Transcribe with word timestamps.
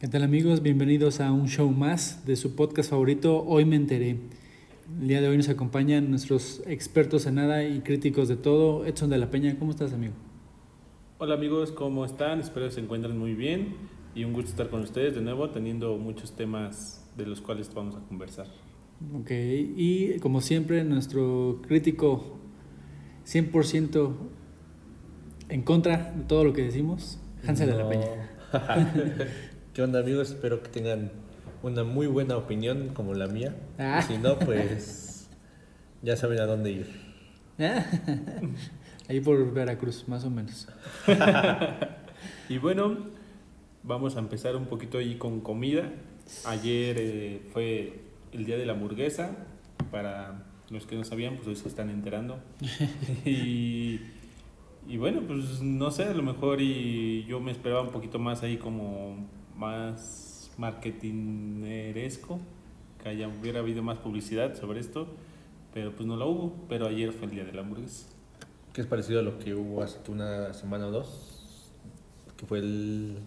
¿Qué 0.00 0.08
tal 0.08 0.22
amigos? 0.22 0.62
Bienvenidos 0.62 1.20
a 1.20 1.30
un 1.30 1.46
show 1.46 1.70
más 1.70 2.24
de 2.24 2.34
su 2.34 2.56
podcast 2.56 2.88
favorito, 2.88 3.44
Hoy 3.46 3.66
me 3.66 3.76
enteré. 3.76 4.16
El 4.98 5.08
día 5.08 5.20
de 5.20 5.28
hoy 5.28 5.36
nos 5.36 5.50
acompañan 5.50 6.08
nuestros 6.08 6.62
expertos 6.66 7.26
en 7.26 7.34
nada 7.34 7.64
y 7.64 7.80
críticos 7.80 8.26
de 8.26 8.36
todo. 8.36 8.86
Edson 8.86 9.10
de 9.10 9.18
la 9.18 9.30
Peña, 9.30 9.58
¿cómo 9.58 9.72
estás 9.72 9.92
amigo? 9.92 10.14
Hola 11.18 11.34
amigos, 11.34 11.70
¿cómo 11.70 12.06
están? 12.06 12.40
Espero 12.40 12.64
que 12.64 12.72
se 12.72 12.80
encuentren 12.80 13.18
muy 13.18 13.34
bien 13.34 13.74
y 14.14 14.24
un 14.24 14.32
gusto 14.32 14.52
estar 14.52 14.70
con 14.70 14.80
ustedes 14.80 15.14
de 15.14 15.20
nuevo 15.20 15.50
teniendo 15.50 15.98
muchos 15.98 16.34
temas 16.34 17.06
de 17.18 17.26
los 17.26 17.42
cuales 17.42 17.70
vamos 17.74 17.94
a 17.94 18.00
conversar. 18.08 18.46
Ok, 19.20 19.30
y 19.30 20.18
como 20.20 20.40
siempre 20.40 20.82
nuestro 20.82 21.60
crítico 21.68 22.38
100% 23.26 24.14
en 25.50 25.60
contra 25.60 26.14
de 26.16 26.24
todo 26.24 26.44
lo 26.44 26.54
que 26.54 26.62
decimos, 26.62 27.20
Hansel 27.46 27.68
de 27.68 27.76
la 27.76 27.86
Peña. 27.86 28.30
¿Qué 29.74 29.82
onda 29.82 30.00
amigos? 30.00 30.30
Espero 30.30 30.64
que 30.64 30.68
tengan 30.68 31.12
una 31.62 31.84
muy 31.84 32.08
buena 32.08 32.36
opinión 32.36 32.88
como 32.92 33.14
la 33.14 33.28
mía. 33.28 33.54
Ah. 33.78 34.02
Si 34.02 34.18
no, 34.18 34.36
pues 34.36 35.28
ya 36.02 36.16
saben 36.16 36.40
a 36.40 36.46
dónde 36.46 36.72
ir. 36.72 36.86
Ahí 39.08 39.20
por 39.20 39.52
Veracruz, 39.52 40.08
más 40.08 40.24
o 40.24 40.30
menos. 40.30 40.68
Y 42.48 42.58
bueno, 42.58 42.98
vamos 43.84 44.16
a 44.16 44.18
empezar 44.18 44.56
un 44.56 44.66
poquito 44.66 44.98
ahí 44.98 45.14
con 45.14 45.40
comida. 45.40 45.90
Ayer 46.44 46.96
eh, 46.98 47.42
fue 47.52 48.00
el 48.32 48.44
día 48.44 48.58
de 48.58 48.66
la 48.66 48.72
hamburguesa. 48.72 49.36
Para 49.92 50.46
los 50.68 50.84
que 50.84 50.96
no 50.96 51.04
sabían, 51.04 51.36
pues 51.36 51.46
hoy 51.46 51.56
se 51.56 51.68
están 51.68 51.88
enterando. 51.88 52.40
y, 53.24 54.00
y 54.88 54.96
bueno, 54.98 55.22
pues 55.26 55.62
no 55.62 55.92
sé, 55.92 56.04
a 56.04 56.12
lo 56.12 56.24
mejor 56.24 56.60
y 56.60 57.24
yo 57.24 57.38
me 57.38 57.52
esperaba 57.52 57.82
un 57.82 57.90
poquito 57.90 58.18
más 58.18 58.42
ahí 58.42 58.56
como 58.56 59.28
más 59.60 60.50
marketineresco, 60.56 62.40
que 63.02 63.08
haya, 63.10 63.28
hubiera 63.28 63.60
habido 63.60 63.82
más 63.82 63.98
publicidad 63.98 64.58
sobre 64.58 64.80
esto, 64.80 65.06
pero 65.72 65.92
pues 65.92 66.06
no 66.06 66.16
la 66.16 66.24
hubo, 66.26 66.54
pero 66.68 66.86
ayer 66.86 67.12
fue 67.12 67.26
el 67.28 67.34
día 67.34 67.44
de 67.44 67.52
la 67.52 67.60
hamburguesa. 67.60 68.06
Que 68.72 68.80
es 68.80 68.86
parecido 68.86 69.20
a 69.20 69.22
lo 69.22 69.38
que 69.38 69.54
hubo 69.54 69.82
hace 69.82 69.98
una 70.10 70.52
semana 70.54 70.86
o 70.86 70.90
dos, 70.90 71.70
que 72.36 72.46
fue 72.46 72.58
el 72.60 73.18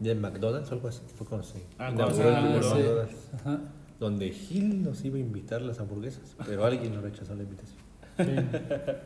día 0.00 0.14
de 0.14 0.20
McDonald's 0.20 0.70
o 0.70 0.74
algo 0.74 0.88
así. 0.88 1.00
Fue 1.16 1.26
cuando 1.26 1.46
se 1.46 1.58
Ah, 1.78 1.90
inauguró. 1.92 2.16
McDonald's, 2.34 3.14
Ajá. 3.34 3.60
donde 4.00 4.30
Gil 4.30 4.82
nos 4.82 5.04
iba 5.04 5.16
a 5.16 5.20
invitar 5.20 5.62
las 5.62 5.78
hamburguesas, 5.80 6.34
pero 6.46 6.64
alguien 6.64 6.94
nos 6.94 7.02
rechazó 7.02 7.34
la 7.34 7.42
invitación. 7.44 7.78
Sí. 8.18 8.24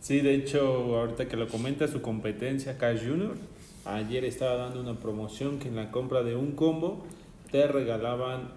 Sí, 0.00 0.20
de 0.20 0.34
hecho, 0.34 0.60
ahorita 0.96 1.26
que 1.26 1.36
lo 1.36 1.48
comenta 1.48 1.88
su 1.88 2.00
competencia 2.02 2.76
Cash 2.78 3.00
Junior, 3.08 3.34
ayer 3.94 4.24
estaba 4.24 4.56
dando 4.56 4.80
una 4.80 4.98
promoción 4.98 5.58
que 5.58 5.68
en 5.68 5.76
la 5.76 5.90
compra 5.90 6.22
de 6.22 6.36
un 6.36 6.52
combo 6.52 7.04
te 7.50 7.66
regalaban, 7.66 8.50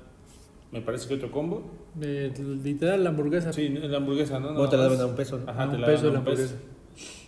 me 0.71 0.81
parece 0.81 1.07
que 1.07 1.15
otro 1.15 1.31
combo. 1.31 1.63
Eh, 2.01 2.31
literal, 2.63 3.03
la 3.03 3.09
hamburguesa. 3.09 3.53
Sí, 3.53 3.69
la 3.69 3.97
hamburguesa, 3.97 4.39
¿no? 4.39 4.49
¿Cómo 4.49 4.69
te 4.69 4.77
la 4.77 4.83
daban 4.83 5.01
a 5.01 5.05
un 5.05 5.15
peso? 5.15 5.37
no? 5.39 5.49
Ajá, 5.49 5.69
te 5.69 5.77
la 5.77 5.87
peso 5.87 6.03
daban 6.03 6.17
a 6.17 6.19
un 6.19 6.25
peso. 6.25 6.43
hamburguesa. 6.43 6.55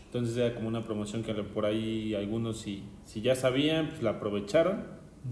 Entonces 0.05 0.37
era 0.37 0.53
como 0.53 0.67
una 0.67 0.83
promoción 0.83 1.23
que 1.23 1.33
por 1.33 1.65
ahí 1.65 2.13
algunos 2.13 2.59
si, 2.59 2.83
si 3.03 3.21
ya 3.21 3.35
sabían, 3.35 3.89
pues 3.89 4.03
la 4.03 4.11
aprovecharon. 4.11 4.83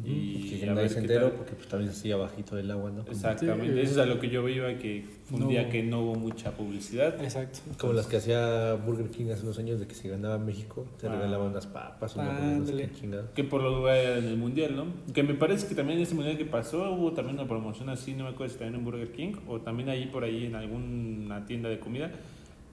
Y 0.06 0.58
Que 0.60 0.64
a 0.70 0.74
nadie 0.74 0.88
ver 0.88 0.98
enteró 1.00 1.28
tal. 1.28 1.32
porque 1.38 1.52
pues, 1.54 1.68
también 1.68 1.92
se 1.92 2.00
hacía 2.00 2.16
bajito 2.16 2.56
del 2.56 2.72
agua, 2.72 2.92
¿no? 2.92 3.00
Como- 3.02 3.12
Exactamente, 3.12 3.74
Sí. 3.74 3.80
eso 3.82 3.92
es 3.92 3.98
a 3.98 4.06
lo 4.06 4.20
que 4.22 4.30
yo 4.30 4.48
iba, 4.48 4.74
que 4.78 5.04
fue 5.26 5.38
un 5.38 5.44
No. 5.44 5.50
día 5.50 5.70
que 5.70 5.84
no 5.84 6.02
hubo 6.02 6.16
mucha 6.16 6.52
publicidad. 6.52 7.22
Exacto. 7.22 7.60
Como 7.78 7.92
las 7.94 8.08
que 8.08 8.16
hacía 8.18 8.76
Burger 8.76 9.10
King 9.10 9.32
hace 9.34 9.44
unos 9.44 9.60
años 9.60 9.82
de 9.82 9.88
que 9.88 9.94
si 9.96 10.08
ganaba 10.08 10.38
México, 10.38 10.86
te 11.00 11.08
Ah. 11.08 11.12
regalaban 11.16 11.48
unas 11.50 11.68
papas, 11.68 12.16
una 12.16 12.66
sé 12.66 12.78
qué 12.78 12.90
chingado. 13.00 13.34
Que 13.34 13.44
por 13.44 13.62
lo 13.62 13.90
era 13.90 14.18
en 14.18 14.26
el 14.26 14.38
mundial, 14.38 14.76
¿no? 14.78 14.86
Que 15.14 15.24
me 15.24 15.34
parece 15.34 15.68
que 15.68 15.76
también 15.76 15.98
en 16.00 16.04
ese 16.04 16.16
mundial 16.16 16.38
que 16.38 16.46
pasó 16.46 16.90
hubo 16.94 17.12
también 17.12 17.38
una 17.38 17.48
promoción 17.48 17.90
así, 17.90 18.14
no 18.14 18.24
me 18.24 18.30
acuerdo 18.30 18.54
si 18.54 18.60
también 18.60 18.80
en 18.80 18.86
Burger 18.86 19.12
King 19.12 19.34
o 19.48 19.60
también 19.60 19.90
ahí 19.90 20.06
por 20.06 20.24
ahí 20.24 20.46
en 20.46 20.56
alguna 20.56 21.46
tienda 21.46 21.68
de 21.68 21.80
comida 21.80 22.12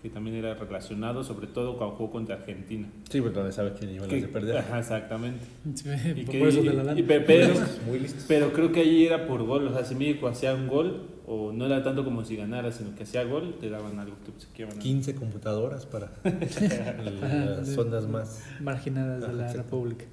que 0.03 0.09
también 0.11 0.37
era 0.37 0.55
relacionado, 0.55 1.25
sobre 1.25 1.49
todo 1.49 1.77
cuando 1.77 1.97
jugó 1.97 2.11
contra 2.11 2.37
Argentina. 2.37 2.89
Sí, 3.11 3.21
pero 3.21 3.43
no 3.45 3.51
sabe 3.53 3.73
quién 3.79 3.91
iban 3.91 4.09
a 4.09 4.29
perder. 4.29 4.59
Ajá, 4.59 4.79
exactamente. 4.79 5.45
Sí, 5.75 5.89
Y 6.17 6.23
por 6.25 6.31
que- 6.33 6.49
eso 6.49 6.61
te 6.61 6.73
la 6.73 6.85
dan. 6.85 6.99
y- 6.99 7.03
pe- 7.03 7.21
pero, 7.21 7.55
Muy 7.87 7.99
listos. 7.99 8.25
pero 8.29 8.53
creo 8.53 8.71
que 8.73 8.81
ahí 8.81 9.05
era 9.07 9.27
por 9.27 9.43
gol, 9.43 9.67
o 9.67 9.73
sea, 9.73 9.85
si 9.85 9.95
México 9.95 10.29
hacía 10.29 10.55
un 10.55 10.69
gol, 10.69 11.09
o 11.27 11.53
no 11.53 11.67
era 11.67 11.83
tanto 11.83 12.05
como 12.05 12.25
si 12.25 12.37
ganara, 12.37 12.73
sino 12.73 12.95
que 12.95 13.03
hacía 13.03 13.23
gol, 13.25 13.57
te 13.61 13.69
daban 13.69 13.99
algo 13.99 14.15
que 14.55 14.65
a- 14.65 14.69
15 14.69 15.15
computadoras 15.15 15.85
para 15.85 16.13
las 16.25 17.69
zonas 17.69 18.07
más. 18.07 18.43
Marginadas 18.61 19.21
de 19.27 19.33
la 19.35 19.43
exacto. 19.51 19.63
República. 19.63 20.05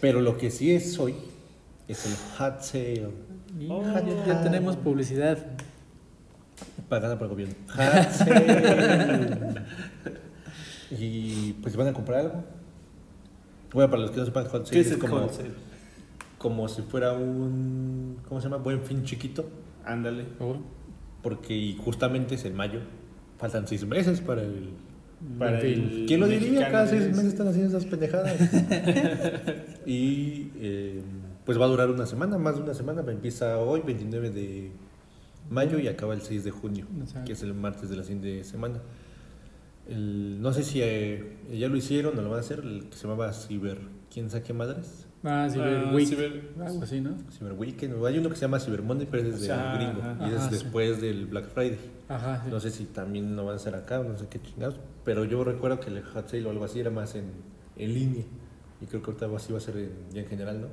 Pero 0.00 0.20
lo 0.20 0.38
que 0.38 0.50
sí 0.50 0.72
es 0.72 0.98
hoy 0.98 1.14
es 1.88 2.06
el 2.06 2.12
hot 2.38 2.60
sale. 2.62 3.08
Oh. 3.68 3.82
ya, 3.84 4.26
ya 4.26 4.42
tenemos 4.42 4.76
publicidad. 4.76 5.38
Pagada 6.88 7.18
por 7.18 7.26
el 7.26 7.30
gobierno. 7.30 7.54
Hot 7.68 8.10
sale. 8.10 9.62
y 10.90 11.52
pues 11.54 11.76
van 11.76 11.88
a 11.88 11.92
comprar 11.92 12.20
algo. 12.20 12.44
Bueno, 13.72 13.90
para 13.90 14.02
los 14.02 14.10
que 14.12 14.18
no 14.18 14.24
sepan, 14.26 14.46
hot 14.46 14.62
¿Qué 14.62 14.68
sale 14.68 14.80
es 14.80 14.86
es, 14.88 14.92
el 14.92 14.98
como, 14.98 15.28
como 16.38 16.68
si 16.68 16.82
fuera 16.82 17.12
un. 17.12 18.18
¿Cómo 18.28 18.40
se 18.40 18.48
llama? 18.48 18.58
Buen 18.62 18.82
fin 18.82 19.02
chiquito. 19.04 19.48
Ándale. 19.84 20.26
Oh, 20.38 20.56
Porque 21.22 21.54
y 21.56 21.76
justamente 21.76 22.36
es 22.36 22.44
en 22.44 22.54
mayo. 22.54 22.80
Faltan 23.38 23.66
seis 23.66 23.84
meses 23.86 24.20
para 24.20 24.42
el. 24.42 24.70
Para 25.38 25.58
fin. 25.58 25.88
el 25.90 26.04
¿Quién 26.06 26.20
lo 26.20 26.26
diría? 26.28 26.70
Cada 26.70 26.86
seis 26.86 27.02
es- 27.02 27.16
meses 27.16 27.32
están 27.32 27.48
haciendo 27.48 27.76
esas 27.76 27.88
pendejadas. 27.90 28.32
y 29.86 30.50
eh, 30.56 31.02
pues 31.44 31.58
va 31.60 31.64
a 31.64 31.68
durar 31.68 31.90
una 31.90 32.06
semana, 32.06 32.38
más 32.38 32.56
de 32.56 32.62
una 32.62 32.74
semana. 32.74 33.02
Empieza 33.10 33.58
hoy, 33.58 33.80
29 33.84 34.30
de 34.30 34.70
mayo, 35.50 35.78
y 35.78 35.88
acaba 35.88 36.14
el 36.14 36.22
6 36.22 36.44
de 36.44 36.50
junio, 36.50 36.86
O 37.02 37.06
sea, 37.06 37.24
que 37.24 37.32
es 37.32 37.42
el 37.42 37.54
martes 37.54 37.88
de 37.90 37.96
la 37.96 38.02
siguiente 38.02 38.44
semana. 38.44 38.80
El- 39.88 40.40
no 40.40 40.52
sé 40.52 40.62
si 40.62 40.80
eh, 40.82 41.36
ya 41.52 41.68
lo 41.68 41.76
hicieron 41.76 42.18
o 42.18 42.22
lo 42.22 42.30
van 42.30 42.38
a 42.38 42.40
hacer, 42.40 42.60
el 42.60 42.88
que 42.88 42.96
se 42.96 43.02
llamaba 43.06 43.32
Cyber. 43.32 43.78
¿Quién 44.12 44.30
sabe 44.30 44.42
qué 44.44 44.52
madres? 44.54 45.06
Ah, 45.22 45.48
Cyber 45.50 45.84
Ah, 45.88 45.92
Week. 45.94 46.08
Cyber- 46.08 46.42
Algo 46.66 46.82
así, 46.82 47.00
¿no? 47.00 47.16
Cyber 47.30 47.52
Weekend. 47.52 48.04
Hay 48.06 48.18
uno 48.18 48.28
que 48.30 48.36
se 48.36 48.42
llama 48.42 48.60
Cyber 48.60 48.82
Monday, 48.82 49.06
pero 49.10 49.28
es 49.28 49.40
de 49.40 49.52
Ajá, 49.52 49.74
gringo. 49.76 50.00
ajá. 50.02 50.26
y 50.26 50.30
es 50.30 50.36
Ajá, 50.40 50.48
sí. 50.48 50.54
después 50.54 51.00
del 51.00 51.26
Black 51.26 51.48
Friday. 51.48 51.78
Ajá, 52.08 52.42
sí. 52.44 52.50
No 52.50 52.60
sé 52.60 52.70
si 52.70 52.84
también 52.84 53.34
lo 53.36 53.44
van 53.44 53.54
a 53.54 53.56
hacer 53.56 53.74
acá, 53.74 54.02
no 54.02 54.16
sé 54.16 54.26
qué 54.28 54.40
chingados. 54.40 54.76
Pero 55.04 55.24
yo 55.24 55.42
recuerdo 55.44 55.80
que 55.80 55.88
el 55.90 56.02
hot 56.02 56.28
sale 56.28 56.44
o 56.46 56.50
algo 56.50 56.64
así 56.64 56.80
era 56.80 56.90
más 56.90 57.14
en, 57.14 57.24
en 57.76 57.94
línea. 57.94 58.24
Y 58.80 58.86
creo 58.86 59.02
que 59.02 59.10
ahorita 59.10 59.26
así 59.36 59.52
va 59.52 59.58
a 59.58 59.62
ser 59.62 59.76
en, 59.76 59.90
ya 60.12 60.20
en 60.22 60.28
general, 60.28 60.60
¿no? 60.62 60.68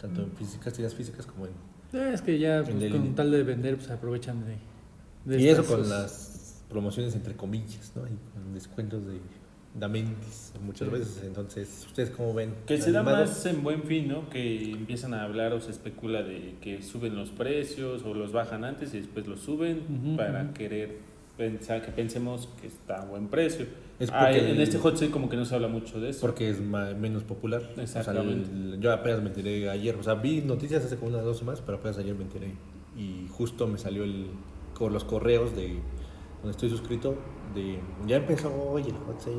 Tanto 0.00 0.22
en 0.22 0.32
físicas, 0.32 0.72
tiendas 0.74 0.94
físicas 0.94 1.26
como 1.26 1.46
en... 1.46 1.52
Eh, 1.92 2.10
Es 2.14 2.22
que 2.22 2.38
ya 2.38 2.62
pues, 2.64 2.92
con 2.92 3.14
tal 3.14 3.30
de 3.30 3.42
vender, 3.42 3.76
pues 3.76 3.90
aprovechan 3.90 4.44
de. 4.44 4.56
de 5.24 5.42
y 5.42 5.48
eso 5.48 5.64
con 5.64 5.88
las 5.88 6.62
promociones 6.68 7.14
entre 7.14 7.34
comillas, 7.34 7.92
¿no? 7.94 8.02
Y 8.02 8.16
con 8.32 8.52
descuentos 8.54 9.06
de 9.06 9.18
Damentis 9.74 10.52
muchas 10.64 10.90
veces. 10.90 11.22
Entonces, 11.24 11.84
¿ustedes 11.86 12.10
cómo 12.10 12.32
ven? 12.32 12.54
Que 12.66 12.80
se 12.80 12.92
da 12.92 13.02
más 13.02 13.44
en 13.46 13.62
buen 13.62 13.82
fin, 13.82 14.08
¿no? 14.08 14.28
Que 14.30 14.70
empiezan 14.72 15.14
a 15.14 15.24
hablar 15.24 15.52
o 15.52 15.60
se 15.60 15.70
especula 15.70 16.22
de 16.22 16.54
que 16.60 16.82
suben 16.82 17.16
los 17.16 17.30
precios 17.30 18.02
o 18.04 18.14
los 18.14 18.32
bajan 18.32 18.64
antes 18.64 18.94
y 18.94 18.98
después 18.98 19.26
los 19.26 19.40
suben 19.40 20.16
para 20.16 20.52
querer 20.52 20.98
pensar 21.36 21.82
que 21.84 21.90
pensemos 21.90 22.48
que 22.60 22.66
está 22.68 23.02
a 23.02 23.04
buen 23.06 23.28
precio. 23.28 23.66
Es 23.98 24.10
Ah, 24.12 24.20
porque 24.26 24.50
en 24.52 24.60
este 24.60 24.78
hot 24.78 24.96
sale 24.96 25.10
como 25.10 25.28
que 25.28 25.36
no 25.36 25.44
se 25.44 25.54
habla 25.54 25.68
mucho 25.68 26.00
de 26.00 26.10
eso. 26.10 26.20
Porque 26.20 26.48
es 26.50 26.60
ma- 26.60 26.92
menos 26.94 27.22
popular. 27.24 27.62
O 27.72 27.74
sea, 27.74 27.84
Exactamente. 27.84 28.50
el- 28.50 28.80
yo 28.80 28.92
apenas 28.92 29.20
me 29.22 29.28
enteré 29.28 29.68
ayer. 29.70 29.96
O 29.96 30.02
sea, 30.02 30.14
vi 30.14 30.40
noticias 30.42 30.84
hace 30.84 30.96
como 30.96 31.10
unas 31.10 31.24
dos 31.24 31.38
semanas, 31.38 31.62
pero 31.64 31.78
apenas 31.78 31.98
ayer 31.98 32.14
me 32.14 32.22
enteré. 32.24 32.52
Y 32.96 33.26
justo 33.30 33.66
me 33.66 33.78
salió 33.78 34.04
el, 34.04 34.26
con 34.74 34.92
los 34.92 35.04
correos 35.04 35.54
de 35.56 35.78
donde 36.42 36.50
estoy 36.50 36.70
suscrito. 36.70 37.16
De 37.54 37.78
ya 38.06 38.16
empezó 38.16 38.52
hoy 38.54 38.82
el 38.82 38.94
hot 39.06 39.20
sale. 39.20 39.36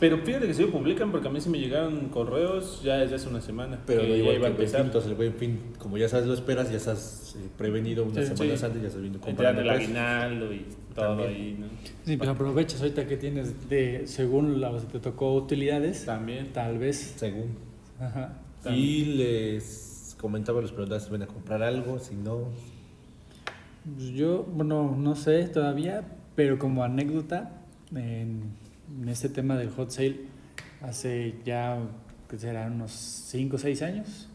Pero 0.00 0.18
fíjate 0.18 0.46
que 0.46 0.54
se 0.54 0.62
lo 0.62 0.70
publican 0.70 1.10
porque 1.10 1.26
a 1.26 1.30
mí 1.30 1.40
sí 1.40 1.48
me 1.50 1.58
llegaron 1.58 2.08
correos 2.10 2.82
ya 2.84 2.98
desde 2.98 3.16
hace 3.16 3.28
una 3.28 3.40
semana. 3.40 3.80
Pero 3.84 4.02
que 4.02 4.06
no 4.08 4.14
ya 4.14 4.20
igual 4.20 4.36
iba 4.36 4.46
a 4.46 4.50
que 4.50 4.50
el 4.50 4.52
buen 4.52 4.62
empezar. 4.62 4.80
fin. 4.80 4.86
Entonces, 4.86 5.10
el 5.10 5.16
buen 5.16 5.34
fin, 5.34 5.60
como 5.78 5.98
ya 5.98 6.08
sabes, 6.08 6.26
lo 6.26 6.34
esperas, 6.34 6.70
ya 6.70 6.76
estás 6.76 7.34
eh, 7.36 7.48
prevenido 7.58 8.04
unas 8.04 8.28
Sí, 8.28 8.36
semanas 8.36 8.60
sí. 8.60 8.66
antes, 8.66 8.82
ya 8.82 8.86
estás 8.88 9.00
viendo 9.02 9.20
comprando 9.20 9.60
el 9.62 9.70
aguinaldo 9.70 10.52
y 10.52 10.66
todo 10.94 11.04
También. 11.16 11.28
ahí, 11.30 11.56
¿no? 11.58 11.66
Sí, 12.04 12.16
pues 12.16 12.28
aprovechas 12.30 12.80
ahorita 12.80 13.06
que 13.08 13.16
tienes 13.16 13.68
de, 13.68 14.06
según 14.06 14.60
la, 14.60 14.78
si 14.78 14.86
te 14.86 15.00
tocó 15.00 15.34
utilidades, 15.34 16.04
También. 16.04 16.52
tal 16.52 16.78
vez. 16.78 17.14
Según. 17.16 17.56
Ajá. 18.00 18.38
Y 18.72 19.04
les 19.16 20.16
comentaba, 20.20 20.60
les 20.60 20.70
preguntaba 20.70 21.00
si 21.00 21.10
van 21.10 21.22
a 21.22 21.26
comprar 21.26 21.62
algo, 21.62 21.98
si 21.98 22.14
no. 22.14 22.44
Pues 23.96 24.10
Yo, 24.10 24.44
bueno, 24.44 24.94
no 24.96 25.16
sé 25.16 25.44
todavía, 25.48 26.04
pero 26.36 26.58
como 26.58 26.84
anécdota, 26.84 27.50
en, 27.94 28.42
en 29.02 29.08
este 29.08 29.28
tema 29.28 29.56
del 29.56 29.70
hot 29.70 29.90
sale, 29.90 30.20
hace 30.80 31.34
ya, 31.44 31.78
que 32.28 32.38
serán 32.38 32.72
unos 32.74 32.92
5 32.92 33.56
o 33.56 33.58
6 33.58 33.82
años, 33.82 34.28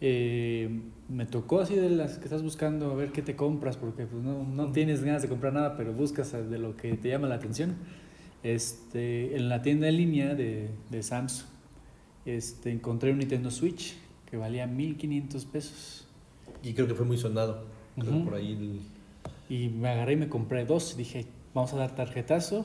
eh, 0.00 0.80
me 1.08 1.26
tocó 1.26 1.60
así 1.60 1.74
de 1.74 1.90
las 1.90 2.18
que 2.18 2.24
estás 2.24 2.42
buscando 2.42 2.90
a 2.90 2.94
ver 2.94 3.12
qué 3.12 3.22
te 3.22 3.36
compras, 3.36 3.76
porque 3.76 4.06
pues 4.06 4.22
no, 4.22 4.44
no 4.44 4.72
tienes 4.72 5.02
ganas 5.04 5.22
de 5.22 5.28
comprar 5.28 5.52
nada, 5.52 5.76
pero 5.76 5.92
buscas 5.92 6.32
de 6.32 6.58
lo 6.58 6.76
que 6.76 6.94
te 6.94 7.08
llama 7.08 7.28
la 7.28 7.34
atención. 7.36 7.76
Este, 8.42 9.36
en 9.36 9.48
la 9.50 9.60
tienda 9.60 9.88
en 9.88 9.96
línea 9.98 10.34
de, 10.34 10.70
de 10.90 11.02
Samsung. 11.02 11.46
este, 12.24 12.70
encontré 12.70 13.12
un 13.12 13.18
Nintendo 13.18 13.50
Switch 13.50 13.94
que 14.30 14.36
valía 14.38 14.66
1500 14.66 15.44
pesos. 15.44 16.06
Y 16.62 16.72
creo 16.74 16.86
que 16.86 16.94
fue 16.94 17.04
muy 17.04 17.18
sonado. 17.18 17.64
Creo 17.96 18.10
que 18.10 18.16
Ujú. 18.16 18.24
por 18.24 18.34
ahí 18.34 18.52
el- 18.52 18.80
Y 19.54 19.68
me 19.68 19.88
agarré 19.88 20.14
y 20.14 20.16
me 20.16 20.28
compré 20.28 20.64
dos. 20.64 20.96
Dije, 20.96 21.26
vamos 21.54 21.72
a 21.74 21.76
dar 21.76 21.94
tarjetazo. 21.94 22.64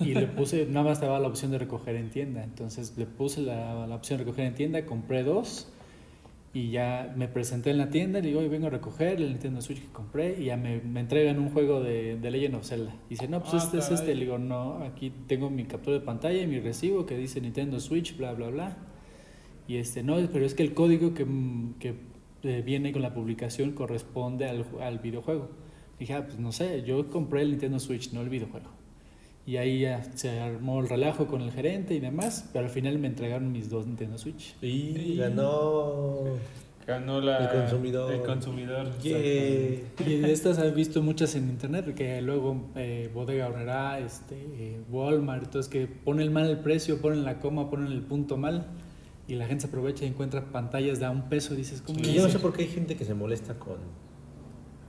Y 0.00 0.14
le 0.14 0.26
puse, 0.26 0.66
nada 0.66 0.84
más 0.84 0.98
estaba 0.98 1.18
la 1.18 1.28
opción 1.28 1.50
de 1.50 1.58
recoger 1.58 1.96
en 1.96 2.10
tienda. 2.10 2.42
Entonces 2.44 2.94
le 2.96 3.06
puse 3.06 3.42
la, 3.42 3.86
la 3.86 3.94
opción 3.94 4.18
de 4.18 4.24
recoger 4.24 4.46
en 4.46 4.54
tienda, 4.54 4.86
compré 4.86 5.22
dos. 5.24 5.68
Y 6.54 6.70
ya 6.70 7.12
me 7.16 7.28
presenté 7.28 7.70
en 7.70 7.78
la 7.78 7.90
tienda, 7.90 8.20
le 8.20 8.28
digo, 8.28 8.40
hoy 8.40 8.48
vengo 8.48 8.68
a 8.68 8.70
recoger 8.70 9.20
el 9.20 9.28
Nintendo 9.28 9.60
Switch 9.60 9.80
que 9.82 9.88
compré. 9.92 10.40
Y 10.40 10.46
ya 10.46 10.56
me, 10.56 10.80
me 10.80 11.00
entregan 11.00 11.38
un 11.38 11.50
juego 11.50 11.80
de, 11.82 12.16
de 12.16 12.30
Legend 12.30 12.54
of 12.56 12.64
Zelda. 12.66 12.94
Y 13.08 13.10
dice, 13.10 13.28
no, 13.28 13.40
pues 13.40 13.54
Ah, 13.54 13.58
este 13.58 13.78
es 13.78 13.84
caray. 13.84 13.98
este. 14.00 14.14
Le 14.14 14.24
digo, 14.24 14.38
no, 14.38 14.82
aquí 14.82 15.12
tengo 15.26 15.50
mi 15.50 15.64
captura 15.64 15.98
de 15.98 16.04
pantalla 16.04 16.40
y 16.40 16.46
mi 16.46 16.58
recibo 16.60 17.04
que 17.06 17.16
dice 17.16 17.40
Nintendo 17.40 17.78
Switch, 17.80 18.16
bla, 18.16 18.32
bla, 18.32 18.48
bla. 18.48 18.76
Y 19.68 19.76
este, 19.76 20.02
no, 20.02 20.16
pero 20.32 20.46
es 20.46 20.54
que 20.54 20.62
el 20.62 20.72
código 20.74 21.12
que, 21.12 21.26
que 21.78 21.94
eh, 22.44 22.62
viene 22.64 22.92
con 22.92 23.02
la 23.02 23.12
publicación 23.12 23.72
corresponde 23.72 24.48
al, 24.48 24.64
al 24.80 24.98
videojuego. 25.00 25.50
Dije, 25.98 26.14
ah, 26.14 26.24
pues 26.24 26.38
no 26.38 26.50
sé, 26.52 26.82
yo 26.84 27.10
compré 27.10 27.42
el 27.42 27.50
Nintendo 27.50 27.78
Switch, 27.78 28.12
no 28.12 28.22
el 28.22 28.30
videojuego. 28.30 28.68
Y 29.48 29.56
ahí 29.56 29.80
ya 29.80 30.02
se 30.14 30.40
armó 30.40 30.78
el 30.80 30.90
relajo 30.90 31.26
con 31.26 31.40
el 31.40 31.50
gerente 31.50 31.94
y 31.94 32.00
demás, 32.00 32.50
pero 32.52 32.66
al 32.66 32.70
final 32.70 32.98
me 32.98 33.06
entregaron 33.06 33.50
mis 33.50 33.70
dos 33.70 33.86
Nintendo 33.86 34.18
Switch. 34.18 34.54
Y 34.60 34.66
Y- 34.66 35.16
ganó. 35.16 36.18
Ganó 36.86 37.22
la, 37.22 37.38
El 37.38 37.60
consumidor. 37.60 38.12
El 38.12 38.22
consumidor. 38.24 38.98
Yeah. 38.98 39.18
Y 39.18 40.18
de 40.20 40.32
estas 40.32 40.58
has 40.58 40.74
visto 40.74 41.02
muchas 41.02 41.34
en 41.34 41.48
internet, 41.48 41.94
que 41.94 42.20
luego 42.20 42.68
eh, 42.76 43.10
Bodega 43.14 43.48
Horrera, 43.48 43.98
este, 44.00 44.36
eh, 44.36 44.80
Walmart, 44.90 45.44
entonces 45.44 45.72
que 45.72 45.86
ponen 45.86 46.30
mal 46.30 46.50
el 46.50 46.58
precio, 46.58 47.00
ponen 47.00 47.24
la 47.24 47.40
coma, 47.40 47.70
ponen 47.70 47.90
el 47.90 48.02
punto 48.02 48.36
mal, 48.36 48.66
y 49.28 49.34
la 49.36 49.46
gente 49.46 49.62
se 49.62 49.68
aprovecha 49.68 50.04
y 50.04 50.08
encuentra 50.08 50.44
pantallas 50.52 50.98
de 50.98 51.06
a 51.06 51.10
un 51.10 51.30
peso, 51.30 51.54
dices, 51.54 51.80
¿cómo 51.80 52.00
Y 52.00 52.02
le 52.02 52.12
yo 52.12 52.22
no 52.22 52.28
sé 52.28 52.38
por 52.38 52.52
qué 52.52 52.64
hay 52.64 52.68
gente 52.68 52.96
que 52.96 53.06
se 53.06 53.14
molesta 53.14 53.58
con, 53.58 53.78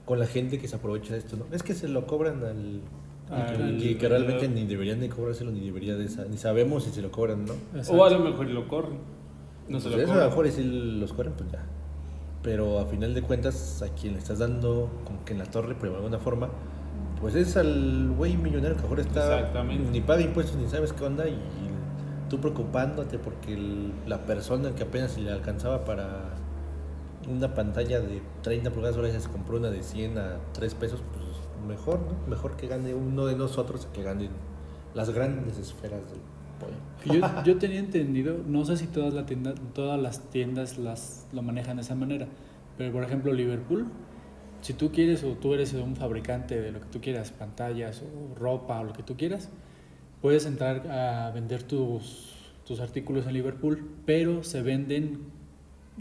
con 0.04 0.18
la 0.18 0.26
gente 0.26 0.58
que 0.58 0.68
se 0.68 0.76
aprovecha 0.76 1.14
de 1.14 1.20
esto, 1.20 1.38
¿no? 1.38 1.46
Es 1.50 1.62
que 1.62 1.72
se 1.72 1.88
lo 1.88 2.06
cobran 2.06 2.44
al... 2.44 2.82
Al- 3.30 3.82
y 3.82 3.94
que, 3.94 4.08
realmente 4.08 4.48
ni 4.48 4.66
deberían 4.66 5.00
de 5.00 5.08
cobrárselo, 5.08 5.50
ni 5.52 5.60
debería 5.60 5.94
de 5.96 6.08
sa- 6.08 6.24
ni 6.24 6.36
sabemos 6.36 6.84
si 6.84 6.90
se 6.90 7.00
lo 7.02 7.10
cobran, 7.10 7.44
¿no? 7.44 7.52
Exacto. 7.76 8.00
O 8.00 8.04
a 8.04 8.10
lo 8.10 8.18
mejor 8.20 8.46
lo 8.48 8.66
corren. 8.68 8.98
No 9.68 9.78
se 9.78 9.88
Pues 9.88 9.96
lo 9.98 10.02
eso 10.02 10.12
a 10.12 10.14
cobran. 10.14 10.24
lo 10.24 10.30
mejor 10.30 10.46
y 10.46 10.50
si 10.50 10.64
los 10.64 11.12
cobran, 11.12 11.34
pues 11.36 11.50
ya. 11.52 11.62
Pero 12.42 12.78
a 12.80 12.86
final 12.86 13.14
de 13.14 13.22
cuentas, 13.22 13.82
a 13.82 13.88
quien 13.94 14.14
le 14.14 14.18
estás 14.18 14.38
dando 14.38 14.90
como 15.04 15.24
que 15.24 15.32
en 15.34 15.38
la 15.38 15.44
torre, 15.46 15.76
pero 15.78 15.92
de 15.92 15.98
alguna 15.98 16.18
forma, 16.18 16.48
pues 17.20 17.34
es 17.34 17.56
al 17.56 18.10
güey 18.16 18.36
millonario 18.36 18.76
que 18.76 18.82
ahora 18.86 19.02
está... 19.02 19.52
Ni 19.92 20.00
paga 20.00 20.22
impuestos, 20.22 20.56
ni 20.56 20.66
sabes 20.66 20.92
qué 20.92 21.04
onda, 21.04 21.28
y 21.28 21.38
tú 22.30 22.40
preocupándote 22.40 23.18
porque 23.18 23.54
el- 23.54 23.92
la 24.06 24.24
persona 24.24 24.70
que 24.74 24.82
apenas 24.84 25.12
se 25.12 25.20
le 25.20 25.30
alcanzaba 25.30 25.84
para 25.84 26.30
una 27.28 27.54
pantalla 27.54 28.00
de 28.00 28.22
30 28.42 28.70
pulgadas, 28.70 28.96
ahora 28.96 29.10
ya 29.10 29.20
se 29.20 29.28
compró 29.28 29.58
una 29.58 29.70
de 29.70 29.82
100 29.82 30.18
a 30.18 30.38
3 30.52 30.74
pesos, 30.74 31.02
pues 31.12 31.24
mejor, 31.66 32.00
¿no? 32.00 32.26
Mejor 32.28 32.56
que 32.56 32.66
gane 32.66 32.94
uno 32.94 33.26
de 33.26 33.36
nosotros 33.36 33.86
que 33.92 34.02
ganen 34.02 34.30
las 34.94 35.10
grandes 35.10 35.58
esferas 35.58 36.02
del 36.10 36.20
pollo. 36.58 37.20
Yo, 37.20 37.42
yo 37.44 37.58
tenía 37.58 37.78
entendido, 37.78 38.38
no 38.46 38.64
sé 38.64 38.76
si 38.76 38.86
todas, 38.86 39.14
la 39.14 39.26
tienda, 39.26 39.54
todas 39.74 40.00
las 40.00 40.30
tiendas 40.30 40.78
las, 40.78 41.26
lo 41.32 41.42
manejan 41.42 41.76
de 41.76 41.82
esa 41.82 41.94
manera, 41.94 42.26
pero 42.78 42.92
por 42.92 43.04
ejemplo 43.04 43.32
Liverpool, 43.32 43.86
si 44.62 44.74
tú 44.74 44.90
quieres 44.92 45.24
o 45.24 45.32
tú 45.32 45.54
eres 45.54 45.72
un 45.72 45.96
fabricante 45.96 46.60
de 46.60 46.72
lo 46.72 46.80
que 46.80 46.86
tú 46.86 47.00
quieras, 47.00 47.30
pantallas 47.30 48.02
o 48.02 48.34
ropa 48.38 48.80
o 48.80 48.84
lo 48.84 48.92
que 48.92 49.02
tú 49.02 49.16
quieras, 49.16 49.48
puedes 50.20 50.44
entrar 50.46 50.90
a 50.90 51.30
vender 51.30 51.62
tus, 51.62 52.34
tus 52.66 52.80
artículos 52.80 53.26
en 53.26 53.34
Liverpool, 53.34 53.90
pero 54.04 54.42
se 54.42 54.62
venden 54.62 55.39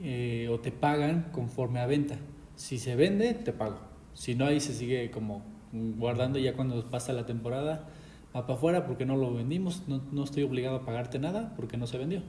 eh, 0.03 0.47
o 0.49 0.59
te 0.59 0.71
pagan 0.71 1.27
conforme 1.31 1.79
a 1.79 1.85
venta. 1.87 2.15
Si 2.55 2.77
se 2.77 2.95
vende, 2.95 3.33
te 3.33 3.53
pago. 3.53 3.79
Si 4.13 4.35
no, 4.35 4.45
ahí 4.45 4.59
se 4.59 4.73
sigue 4.73 5.11
como 5.11 5.43
guardando 5.71 6.39
ya 6.39 6.53
cuando 6.53 6.83
pasa 6.89 7.13
la 7.13 7.25
temporada, 7.25 7.87
va 8.35 8.45
para 8.45 8.57
afuera 8.57 8.85
porque 8.85 9.05
no 9.05 9.15
lo 9.15 9.33
vendimos, 9.33 9.83
no, 9.87 10.01
no 10.11 10.23
estoy 10.23 10.43
obligado 10.43 10.77
a 10.77 10.85
pagarte 10.85 11.19
nada 11.19 11.53
porque 11.55 11.77
no 11.77 11.87
se 11.87 11.97
vendió. 11.97 12.21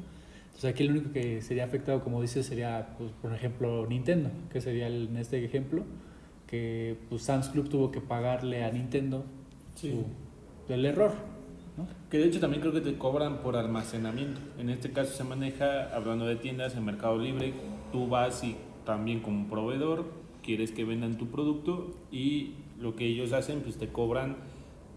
Entonces 0.47 0.71
aquí 0.75 0.85
lo 0.85 0.93
único 0.93 1.13
que 1.13 1.41
sería 1.43 1.65
afectado, 1.65 2.03
como 2.05 2.21
dices, 2.21 2.47
sería, 2.47 2.95
pues, 2.99 3.13
por 3.23 3.33
ejemplo, 3.35 3.87
Nintendo, 3.87 4.31
que 4.53 4.61
sería 4.61 4.87
el- 4.89 5.09
en 5.09 5.17
este 5.17 5.43
ejemplo, 5.45 5.85
que 6.47 6.97
pues, 7.09 7.23
Sam's 7.23 7.49
Club 7.49 7.69
tuvo 7.69 7.91
que 7.91 8.01
pagarle 8.01 8.65
a 8.65 8.71
Nintendo 8.71 9.25
Sí. 9.75 9.91
su- 9.91 10.73
el 10.73 10.85
error. 10.85 11.13
¿No? 11.81 11.89
Que 12.11 12.19
de 12.19 12.27
hecho 12.27 12.41
también 12.41 12.61
creo 12.61 12.73
que 12.73 12.81
te 12.81 12.97
cobran 12.97 13.39
por 13.39 13.57
almacenamiento. 13.57 14.41
En 14.59 14.71
este 14.71 14.93
caso 14.93 15.13
se 15.13 15.25
maneja, 15.25 15.95
hablando 15.95 16.27
de 16.27 16.37
tiendas, 16.37 16.77
en 16.77 16.85
Mercado 16.85 17.19
Libre, 17.19 17.53
tú 17.93 18.09
vas 18.09 18.43
y 18.45 18.57
también 18.85 19.21
como 19.21 19.49
proveedor 19.49 20.05
quieres 20.43 20.73
que 20.73 20.85
vendan 20.85 21.19
tu 21.19 21.29
producto 21.29 21.95
y 22.11 22.55
lo 22.81 22.97
que 22.97 23.07
ellos 23.07 23.33
hacen, 23.33 23.61
pues 23.61 23.77
te 23.77 23.89
cobran 23.89 24.37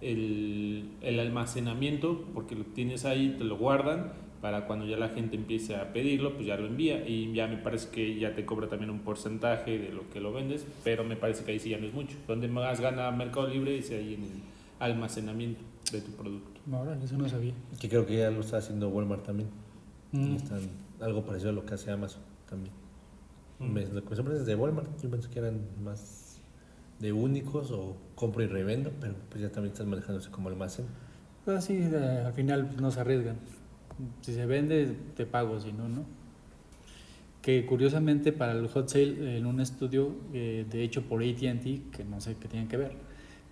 el, 0.01 0.89
el 1.01 1.19
almacenamiento 1.19 2.25
porque 2.33 2.55
lo 2.55 2.63
tienes 2.63 3.05
ahí, 3.05 3.35
te 3.37 3.43
lo 3.43 3.57
guardan 3.57 4.13
para 4.41 4.65
cuando 4.65 4.85
ya 4.85 4.97
la 4.97 5.07
gente 5.07 5.37
empiece 5.37 5.75
a 5.75 5.93
pedirlo, 5.93 6.33
pues 6.33 6.45
ya 6.45 6.57
lo 6.57 6.67
envía 6.67 7.07
y 7.07 7.31
ya 7.33 7.47
me 7.47 7.55
parece 7.55 7.89
que 7.91 8.19
ya 8.19 8.35
te 8.35 8.45
cobra 8.45 8.67
también 8.67 8.89
un 8.89 8.99
porcentaje 8.99 9.77
de 9.77 9.93
lo 9.93 10.09
que 10.09 10.19
lo 10.19 10.33
vendes, 10.33 10.67
pero 10.83 11.05
me 11.05 11.15
parece 11.15 11.45
que 11.45 11.53
ahí 11.53 11.59
sí 11.59 11.69
ya 11.69 11.77
no 11.77 11.87
es 11.87 11.93
mucho. 11.93 12.17
Donde 12.27 12.49
más 12.49 12.81
gana 12.81 13.09
Mercado 13.11 13.47
Libre 13.47 13.77
es 13.77 13.89
ahí 13.91 14.15
en 14.15 14.23
el 14.23 14.41
almacenamiento 14.83 15.61
de 15.91 16.01
tu 16.01 16.11
producto. 16.11 16.59
Ahora, 16.71 16.97
eso 17.03 17.17
no 17.17 17.27
sabía. 17.29 17.53
Que 17.79 17.89
creo 17.89 18.05
que 18.05 18.17
ya 18.17 18.31
lo 18.31 18.41
está 18.41 18.57
haciendo 18.57 18.89
Walmart 18.89 19.23
también. 19.25 19.49
Y 20.11 20.17
Mm. 20.17 20.35
están 20.35 20.59
algo 21.01 21.25
parecido 21.25 21.49
a 21.49 21.53
lo 21.53 21.65
que 21.65 21.73
hace 21.73 21.91
Amazon 21.91 22.21
también. 22.49 22.73
Mm. 23.59 23.71
Me, 23.71 23.85
lo 23.87 24.03
que 24.03 24.09
me 24.09 24.15
sorprende 24.15 24.41
es 24.41 24.45
de 24.45 24.55
Walmart. 24.55 24.89
Yo 25.01 25.09
pensé 25.09 25.29
que 25.29 25.39
eran 25.39 25.61
más 25.83 26.39
de 26.99 27.11
únicos 27.11 27.71
o 27.71 27.97
compro 28.15 28.43
y 28.43 28.47
revendo, 28.47 28.91
pero 28.99 29.15
pues 29.29 29.41
ya 29.41 29.51
también 29.51 29.73
están 29.73 29.89
manejándose 29.89 30.29
como 30.29 30.49
almacén. 30.49 30.85
Pues 31.45 31.65
sí, 31.65 31.77
eh, 31.81 32.23
al 32.25 32.33
final 32.33 32.67
pues, 32.67 32.79
no 32.79 32.91
se 32.91 32.99
arriesgan. 33.01 33.37
Si 34.21 34.33
se 34.33 34.45
vende, 34.45 34.95
te 35.15 35.25
pago, 35.25 35.59
si 35.59 35.71
no, 35.73 35.87
no. 35.89 36.05
Que 37.41 37.65
curiosamente 37.65 38.31
para 38.31 38.53
el 38.53 38.67
hot 38.69 38.87
sale, 38.89 39.37
en 39.37 39.45
un 39.45 39.59
estudio 39.59 40.15
eh, 40.33 40.65
de 40.69 40.83
hecho 40.83 41.01
por 41.03 41.21
ATT, 41.21 41.91
que 41.91 42.05
no 42.09 42.21
sé 42.21 42.37
qué 42.37 42.47
tienen 42.47 42.69
que 42.69 42.77
ver, 42.77 42.93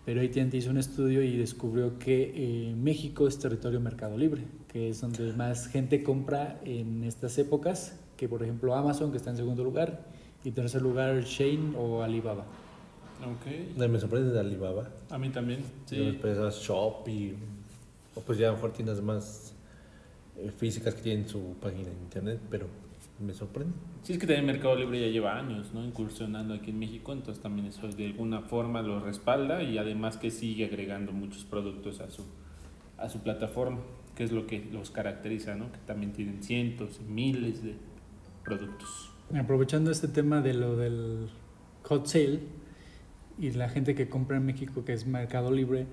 pero 0.06 0.22
ATT 0.22 0.54
hizo 0.56 0.70
un 0.72 0.78
estudio 0.78 1.22
y 1.24 1.38
descubrió 1.38 2.00
que 2.00 2.32
eh, 2.36 2.76
México 2.76 3.28
es 3.28 3.38
territorio 3.40 3.80
mercado 3.80 4.18
libre, 4.18 4.44
que 4.68 4.90
es 4.90 5.02
donde 5.02 5.32
más 5.34 5.68
gente 5.68 6.02
compra 6.04 6.60
en 6.66 7.04
estas 7.04 7.38
épocas, 7.38 8.00
que 8.18 8.28
por 8.28 8.42
ejemplo 8.44 8.74
Amazon, 8.76 9.12
que 9.12 9.18
está 9.18 9.30
en 9.32 9.38
segundo 9.38 9.64
lugar, 9.64 10.06
y 10.44 10.50
en 10.50 10.56
tercer 10.56 10.82
lugar 10.82 11.22
Shane 11.24 11.76
o 11.78 12.02
Alibaba. 12.02 12.46
Ok. 13.22 13.78
No, 13.78 13.88
Me 13.88 14.00
sorprende 14.00 14.32
de 14.32 14.40
Alibaba. 14.40 14.90
A 15.12 15.18
mí 15.20 15.30
también. 15.30 15.60
Yo 15.92 16.12
Sí. 16.12 16.18
pensaba 16.22 16.50
Shopee, 16.50 17.36
o 18.16 18.22
pues 18.22 18.40
ya 18.40 18.48
a 18.48 18.50
lo 18.52 18.56
mejor 18.58 18.72
tiendas 18.74 19.02
más 19.02 19.54
eh, 20.38 20.50
físicas 20.58 20.96
que 20.96 21.02
tienen 21.04 21.28
su 21.30 21.54
página 21.62 21.90
en 21.90 21.98
internet, 22.04 22.40
pero 22.50 22.66
me 23.22 23.34
sorprende. 23.34 23.74
Sí, 24.04 24.14
es 24.14 24.20
que 24.20 24.28
también 24.28 24.46
Mercado 24.46 24.76
Libre 24.76 25.00
ya 25.00 25.08
lleva 25.08 25.38
años, 25.38 25.74
¿no? 25.74 25.84
Incursionando 25.84 26.54
aquí 26.54 26.72
en 26.72 26.80
México, 26.80 27.14
entonces 27.14 27.42
también 27.42 27.68
eso 27.68 27.88
de 27.88 28.06
alguna 28.06 28.42
forma 28.42 28.82
lo 28.82 29.00
respalda 29.00 29.64
y 29.64 29.78
además 29.78 30.18
que 30.18 30.32
sigue 30.32 30.66
agregando 30.66 31.12
muchos 31.12 31.44
productos 31.44 32.02
a 32.02 32.10
su, 32.10 32.26
a 32.98 33.10
su 33.10 33.22
plataforma, 33.22 33.80
que 34.16 34.24
es 34.24 34.32
lo 34.32 34.48
que 34.48 34.66
los 34.72 34.92
caracteriza, 34.92 35.56
¿no? 35.56 35.72
Que 35.72 35.80
también 35.86 36.14
tienen 36.14 36.44
cientos 36.44 37.00
y 37.00 37.12
miles 37.12 37.64
de 37.64 37.76
productos. 38.44 39.12
Aprovechando 39.34 39.92
este 39.92 40.08
tema 40.08 40.42
de 40.42 40.54
lo 40.54 40.76
del 40.76 41.30
hot 41.84 42.06
sale 42.06 42.40
y 43.40 43.52
la 43.52 43.70
gente 43.70 43.96
que 43.96 44.10
compra 44.10 44.38
en 44.38 44.46
México, 44.46 44.84
que 44.84 44.94
es 44.94 45.06
Mercado 45.08 45.52
Libre, 45.52 45.88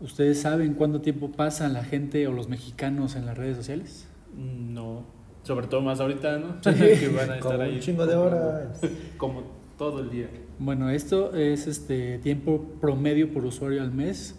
¿ustedes 0.00 0.40
saben 0.40 0.74
cuánto 0.74 1.00
tiempo 1.00 1.32
pasan 1.32 1.72
la 1.72 1.84
gente 1.84 2.26
o 2.26 2.32
los 2.32 2.48
mexicanos 2.48 3.16
en 3.16 3.26
las 3.26 3.36
redes 3.36 3.56
sociales? 3.56 4.08
No, 4.36 5.06
sobre 5.46 5.68
todo 5.68 5.80
más 5.80 6.00
ahorita, 6.00 6.38
¿no? 6.38 6.56
Sí. 6.60 6.74
que 7.00 7.08
van 7.08 7.30
a 7.30 7.36
estar 7.36 7.52
Como 7.52 7.62
ahí 7.62 7.74
un 7.74 7.80
chingo 7.80 8.04
de 8.04 8.16
horas. 8.16 8.80
Como 9.16 9.44
todo 9.78 10.00
el 10.00 10.10
día. 10.10 10.28
Bueno, 10.58 10.90
esto 10.90 11.34
es 11.34 11.68
este 11.68 12.18
tiempo 12.18 12.66
promedio 12.80 13.32
por 13.32 13.44
usuario 13.44 13.80
al 13.80 13.92
mes. 13.92 14.34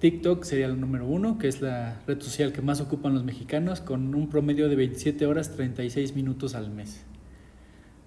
TikTok 0.00 0.42
sería 0.42 0.66
el 0.66 0.80
número 0.80 1.06
uno, 1.06 1.38
que 1.38 1.46
es 1.46 1.62
la 1.62 2.00
red 2.06 2.20
social 2.20 2.52
que 2.52 2.60
más 2.60 2.80
ocupan 2.80 3.14
los 3.14 3.24
mexicanos, 3.24 3.80
con 3.80 4.14
un 4.14 4.28
promedio 4.28 4.68
de 4.68 4.76
27 4.76 5.26
horas 5.26 5.54
36 5.54 6.14
minutos 6.16 6.54
al 6.54 6.70
mes. 6.70 7.04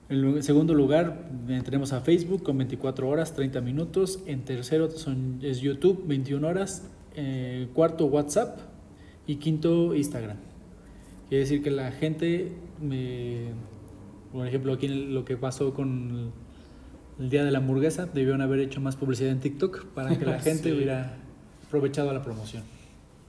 En 0.09 0.43
segundo 0.43 0.73
lugar 0.73 1.29
eh, 1.47 1.61
tenemos 1.63 1.93
a 1.93 2.01
Facebook 2.01 2.43
con 2.43 2.57
24 2.57 3.07
horas 3.07 3.33
30 3.33 3.61
minutos. 3.61 4.19
En 4.25 4.43
tercero 4.43 4.89
son, 4.89 5.39
es 5.41 5.61
YouTube, 5.61 6.03
21 6.05 6.45
horas. 6.45 6.85
Eh, 7.15 7.69
cuarto 7.73 8.07
WhatsApp 8.07 8.59
y 9.25 9.37
quinto 9.37 9.95
Instagram. 9.95 10.48
Quiere 11.29 11.43
decir 11.43 11.61
que 11.63 11.71
la 11.71 11.91
gente, 11.91 12.51
me- 12.81 13.51
por 14.31 14.47
ejemplo, 14.47 14.73
aquí 14.73 14.87
en 14.87 15.13
lo 15.13 15.25
que 15.25 15.37
pasó 15.37 15.73
con 15.73 16.31
el 17.19 17.29
día 17.29 17.43
de 17.43 17.51
la 17.51 17.59
hamburguesa, 17.59 18.05
debieron 18.07 18.41
haber 18.41 18.59
hecho 18.59 18.81
más 18.81 18.95
publicidad 18.95 19.31
en 19.31 19.39
TikTok 19.39 19.85
para 19.93 20.17
que 20.17 20.25
la 20.25 20.39
gente 20.39 20.63
Sí. 20.69 20.71
hubiera 20.71 21.17
aprovechado 21.67 22.11
la 22.13 22.21
promoción. 22.21 22.63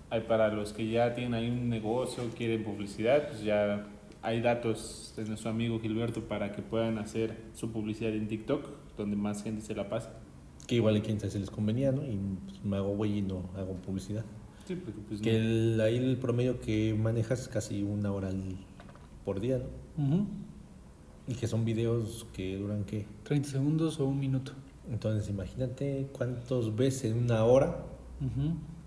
Hay 0.08 0.22
para 0.22 0.48
los 0.52 0.72
que 0.72 0.88
ya 0.90 1.14
tienen 1.14 1.34
ahí 1.34 1.48
un 1.50 1.68
negocio, 1.68 2.24
quieren 2.36 2.64
publicidad, 2.64 3.28
pues 3.28 3.42
ya 3.42 3.86
hay 4.22 4.40
datos 4.40 5.12
de 5.16 5.24
nuestro 5.24 5.50
amigo 5.50 5.78
Gilberto 5.78 6.22
para 6.22 6.52
que 6.52 6.62
puedan 6.62 6.98
hacer 6.98 7.36
su 7.54 7.70
publicidad 7.70 8.12
en 8.14 8.26
TikTok, 8.28 8.66
donde 8.96 9.16
más 9.16 9.42
gente 9.44 9.60
se 9.60 9.74
la 9.74 9.88
pasa. 9.88 10.12
Que 10.66 10.76
igual 10.76 10.96
a 10.96 11.00
quien 11.00 11.18
se 11.20 11.38
les 11.38 11.50
convenía, 11.50 11.92
¿no? 11.92 12.02
Y 12.02 12.18
pues, 12.46 12.64
me 12.64 12.76
hago 12.76 12.94
güey 12.96 13.18
y 13.18 13.22
no 13.22 13.50
hago 13.56 13.74
publicidad. 13.74 14.24
Sí, 14.70 14.76
porque 14.76 15.00
pues 15.08 15.20
Que 15.20 15.32
no- 15.32 15.38
el, 15.38 15.80
ahí 15.80 15.96
el 15.96 16.16
promedio 16.16 16.60
que 16.60 16.94
manejas 16.94 17.40
es 17.40 17.48
casi 17.48 17.82
una 17.82 18.12
hora 18.12 18.30
por 19.24 19.40
día, 19.40 19.60
¿no? 19.96 20.26
Y 21.26 21.34
que 21.34 21.48
son 21.48 21.64
videos 21.64 22.24
que 22.32 22.56
duran, 22.56 22.84
¿qué? 22.84 23.04
30 23.24 23.48
segundos 23.48 23.98
o 23.98 24.06
un 24.06 24.20
minuto. 24.20 24.52
Entonces 24.88 25.28
imagínate 25.28 26.06
cuántos 26.12 26.76
ves 26.76 27.02
en 27.04 27.18
una 27.24 27.44
hora 27.44 27.84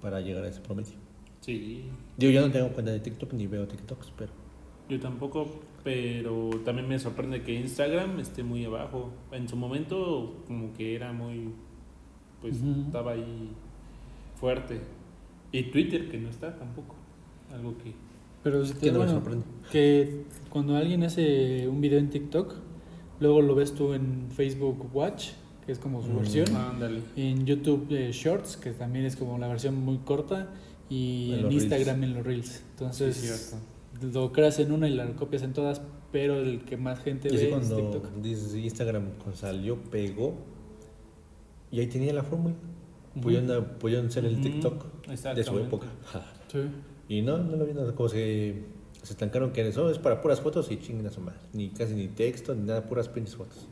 para 0.02 0.22
llegar 0.22 0.46
a 0.46 0.48
ese 0.48 0.62
promedio. 0.62 0.94
Sí, 1.42 1.84
Yo 2.18 2.30
ya 2.30 2.40
no 2.40 2.50
tengo 2.50 2.70
cuenta 2.70 2.92
de 2.94 3.02
TikTok 3.02 3.34
ni 3.34 3.48
veo 3.48 3.68
TikToks, 3.68 4.13
pero 4.18 4.32
yo 4.88 4.98
tampoco, 5.02 5.48
pero 5.84 6.50
también 6.63 6.88
me 6.88 6.98
sorprende 6.98 7.42
que 7.44 7.54
Instagram 7.60 8.22
esté 8.22 8.42
muy 8.44 8.63
abajo. 8.63 9.12
En 9.34 9.50
su 9.50 9.58
momento 9.58 10.44
como 10.48 10.72
que 10.72 10.96
era 10.96 11.12
muy, 11.12 11.50
pues 12.42 12.56
estaba 12.86 13.12
ahí 13.12 13.52
fuerte. 14.40 14.80
Y 15.54 15.64
Twitter 15.72 16.10
que 16.10 16.18
no 16.18 16.30
está 16.30 16.58
tampoco, 16.58 16.96
algo 17.54 17.78
que... 17.78 17.94
Pero 18.44 18.66
si 18.66 18.74
que 18.74 18.80
te, 18.80 18.86
no 18.88 19.00
me 19.00 19.06
bueno, 19.06 19.12
sorprende. 19.14 19.46
que 19.72 20.26
cuando 20.50 20.76
alguien 20.76 21.04
hace 21.04 21.66
un 21.70 21.80
video 21.80 22.00
en 22.00 22.10
TikTok, 22.10 22.56
luego 23.22 23.42
lo 23.42 23.56
ves 23.56 23.74
tú 23.74 23.94
en 23.94 24.28
Facebook 24.36 24.90
Watch, 24.94 25.30
que 25.66 25.72
es 25.72 25.80
como 25.80 26.02
su 26.02 26.10
Mm. 26.10 26.18
versión, 26.18 26.54
Ándale. 26.54 27.00
en 27.16 27.46
YouTube 27.46 27.88
eh, 27.92 28.10
Shorts, 28.12 28.58
que 28.58 28.72
también 28.72 29.06
es 29.06 29.16
como 29.16 29.38
la 29.38 29.48
versión 29.48 29.76
muy 29.76 30.00
corta, 30.00 30.50
y 30.90 31.34
En 31.40 31.52
Instagram 31.52 32.04
en 32.04 32.14
los 32.16 32.26
Reels. 32.26 32.62
Entonces, 32.72 33.16
Sí, 33.16 33.28
cierto. 33.28 34.20
lo 34.20 34.34
creas 34.34 34.60
en 34.60 34.72
una 34.74 34.90
y 34.90 34.94
la 34.94 35.08
copias 35.16 35.44
en 35.44 35.54
todas, 35.54 35.82
pero 36.12 36.36
el 36.42 36.66
que 36.66 36.76
más 36.76 37.00
gente 37.00 37.30
Y 37.30 37.38
ve 37.38 37.44
es 37.44 37.50
cuando 37.50 37.76
TikTok. 37.78 38.12
dices 38.22 38.54
Instagram 38.56 39.04
cuando 39.20 39.38
salió, 39.38 39.78
pegó. 39.90 40.36
Y 41.72 41.80
ahí 41.80 41.88
tenía 41.88 42.12
la 42.14 42.24
fórmula. 42.24 42.56
Ujú. 43.16 43.22
Pudieron, 43.22 43.66
pudieron 43.80 44.12
ser 44.12 44.26
el 44.26 44.42
TikTok 44.42 44.86
de 45.08 45.44
su 45.44 45.60
época. 45.60 45.88
Sí. 46.54 46.60
Y 47.10 47.24
no, 47.24 47.40
no 47.40 47.58
lo 47.58 47.66
vieron 47.66 47.92
como 47.94 48.10
se, 48.10 48.64
se 49.04 49.14
estancaron 49.14 49.52
que 49.52 49.68
eso 49.68 49.90
es 49.90 49.98
para 49.98 50.22
puras 50.22 50.40
fotos 50.40 50.72
y 50.72 50.78
chinguen 50.78 51.08
a 51.08 51.10
su 51.10 51.20
madre. 51.20 51.40
Ni 51.52 51.70
casi 51.70 51.94
ni 51.94 52.08
texto, 52.08 52.56
ni 52.56 52.62
nada, 52.62 52.84
puras 52.84 53.10
pinches 53.10 53.36
fotos. 53.36 53.68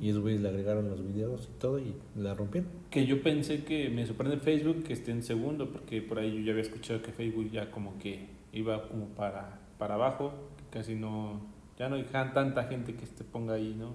Y 0.00 0.08
esos 0.08 0.22
güeyes 0.22 0.40
le 0.40 0.48
agregaron 0.48 0.88
los 0.88 1.04
videos 1.04 1.50
y 1.54 1.58
todo 1.58 1.78
y 1.78 1.94
la 2.16 2.34
rompieron. 2.34 2.70
Que 2.90 3.04
yo 3.04 3.22
pensé 3.22 3.64
que 3.64 3.90
me 3.90 4.06
sorprende 4.06 4.38
Facebook 4.38 4.84
que 4.84 4.94
esté 4.94 5.10
en 5.10 5.22
segundo, 5.22 5.70
porque 5.70 6.00
por 6.00 6.18
ahí 6.18 6.32
yo 6.34 6.40
ya 6.40 6.52
había 6.52 6.62
escuchado 6.62 7.02
que 7.02 7.12
Facebook 7.12 7.50
ya 7.50 7.70
como 7.70 7.98
que 7.98 8.28
iba 8.52 8.88
como 8.88 9.08
para, 9.08 9.60
para 9.76 9.94
abajo, 9.94 10.32
que 10.56 10.78
casi 10.78 10.94
no, 10.94 11.42
ya 11.78 11.88
no 11.88 11.96
hay 11.96 12.04
tanta 12.04 12.64
gente 12.64 12.94
que 12.94 13.04
se 13.04 13.24
ponga 13.24 13.54
ahí, 13.54 13.74
¿no? 13.78 13.94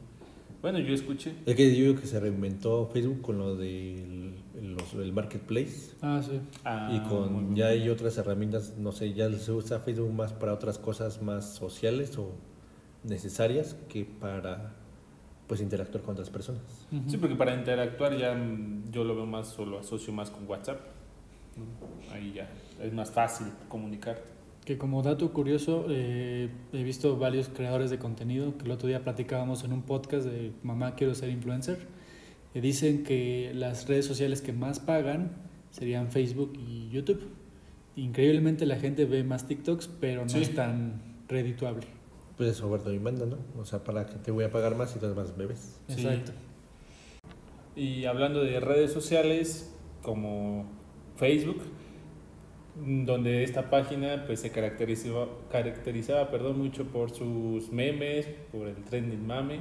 Bueno, 0.61 0.79
yo 0.79 0.93
escuché. 0.93 1.33
Es 1.45 1.55
que 1.55 1.69
yo 1.75 1.85
digo 1.87 2.01
que 2.01 2.07
se 2.07 2.19
reinventó 2.19 2.87
Facebook 2.87 3.21
con 3.21 3.37
lo 3.37 3.55
del 3.55 4.35
los- 4.61 4.93
el 4.93 5.13
marketplace. 5.13 5.93
Ah, 6.01 6.21
sí. 6.23 6.39
Ah, 6.65 6.89
y 6.93 6.99
muy 6.99 7.09
con 7.09 7.55
ya 7.55 7.67
hay 7.67 7.87
otras 7.89 8.17
herramientas, 8.17 8.75
no 8.77 8.91
sé, 8.91 9.13
ya 9.13 9.31
se 9.31 9.51
usa 9.53 9.79
Facebook 9.79 10.11
más 10.11 10.33
para 10.33 10.53
otras 10.53 10.77
cosas 10.77 11.21
más 11.21 11.53
sociales 11.55 12.17
o 12.17 12.31
necesarias 13.03 13.75
que 13.87 14.03
para 14.05 14.73
pues 15.47 15.61
interactuar 15.61 16.03
con 16.03 16.13
otras 16.13 16.29
personas. 16.29 16.61
Sí, 17.07 17.17
porque 17.17 17.35
para 17.35 17.55
interactuar 17.55 18.15
ya 18.17 18.35
mm, 18.35 18.91
yo 18.91 19.03
lo 19.03 19.15
veo 19.15 19.25
más, 19.25 19.57
o 19.57 19.65
lo 19.65 19.79
asocio 19.79 20.11
más 20.13 20.29
con 20.29 20.47
WhatsApp. 20.47 20.79
Ahí 22.11 22.33
ya 22.35 22.49
es 22.81 22.93
más 22.93 23.11
fácil 23.11 23.47
comunicarte. 23.67 24.38
Que 24.69 24.77
como 24.77 25.01
dato 25.01 25.33
curioso, 25.33 25.87
eh, 25.89 26.47
he 26.73 26.83
visto 26.83 27.17
varios 27.17 27.49
creadores 27.49 27.89
de 27.89 27.97
contenido 27.97 28.55
que 28.55 28.65
el 28.65 28.69
otro 28.71 28.87
día 28.87 29.03
platicábamos 29.03 29.63
en 29.63 29.73
un 29.73 29.81
podcast 29.81 30.27
de 30.27 30.51
Mamá 30.61 30.93
Quiero 30.93 31.15
Ser 31.15 31.29
Influencer. 31.31 31.87
que 32.53 32.61
dicen 32.61 33.03
que 33.03 33.51
las 33.55 33.87
redes 33.87 34.05
sociales 34.05 34.43
que 34.43 34.53
más 34.53 34.79
pagan 34.79 35.31
serían 35.71 36.11
Facebook 36.11 36.53
y 36.55 36.87
YouTube. 36.91 37.19
Increíblemente 37.95 38.67
la 38.67 38.75
gente 38.75 39.05
ve 39.05 39.23
más 39.23 39.47
TikToks, 39.47 39.87
pero 39.99 40.21
no 40.21 40.29
Sí. 40.29 40.37
es 40.41 40.53
tan 40.53 41.01
redituable. 41.27 41.87
Pues 42.37 42.51
eso, 42.51 42.65
Roberto, 42.67 42.93
y 42.93 42.99
manda, 42.99 43.25
¿no? 43.25 43.37
O 43.59 43.65
sea, 43.65 43.83
para 43.83 44.05
que 44.05 44.17
te 44.17 44.29
voy 44.29 44.43
a 44.43 44.51
pagar 44.51 44.75
más 44.75 44.95
y 44.95 44.99
tú 44.99 45.07
más 45.15 45.35
bebés. 45.35 45.79
Sí. 45.87 45.93
Exacto. 46.05 46.31
Y 47.75 48.05
hablando 48.05 48.43
de 48.43 48.59
redes 48.59 48.93
sociales 48.93 49.75
como 50.03 50.67
Facebook, 51.15 51.57
donde 52.85 53.43
esta 53.43 53.69
página 53.69 54.23
pues 54.25 54.39
se 54.41 54.51
caracterizaba, 54.51 55.27
caracterizaba 55.51 56.29
perdón, 56.31 56.57
mucho 56.59 56.85
por 56.85 57.11
sus 57.11 57.71
memes, 57.71 58.27
por 58.51 58.67
el 58.67 58.75
trending 58.83 59.25
mame. 59.25 59.59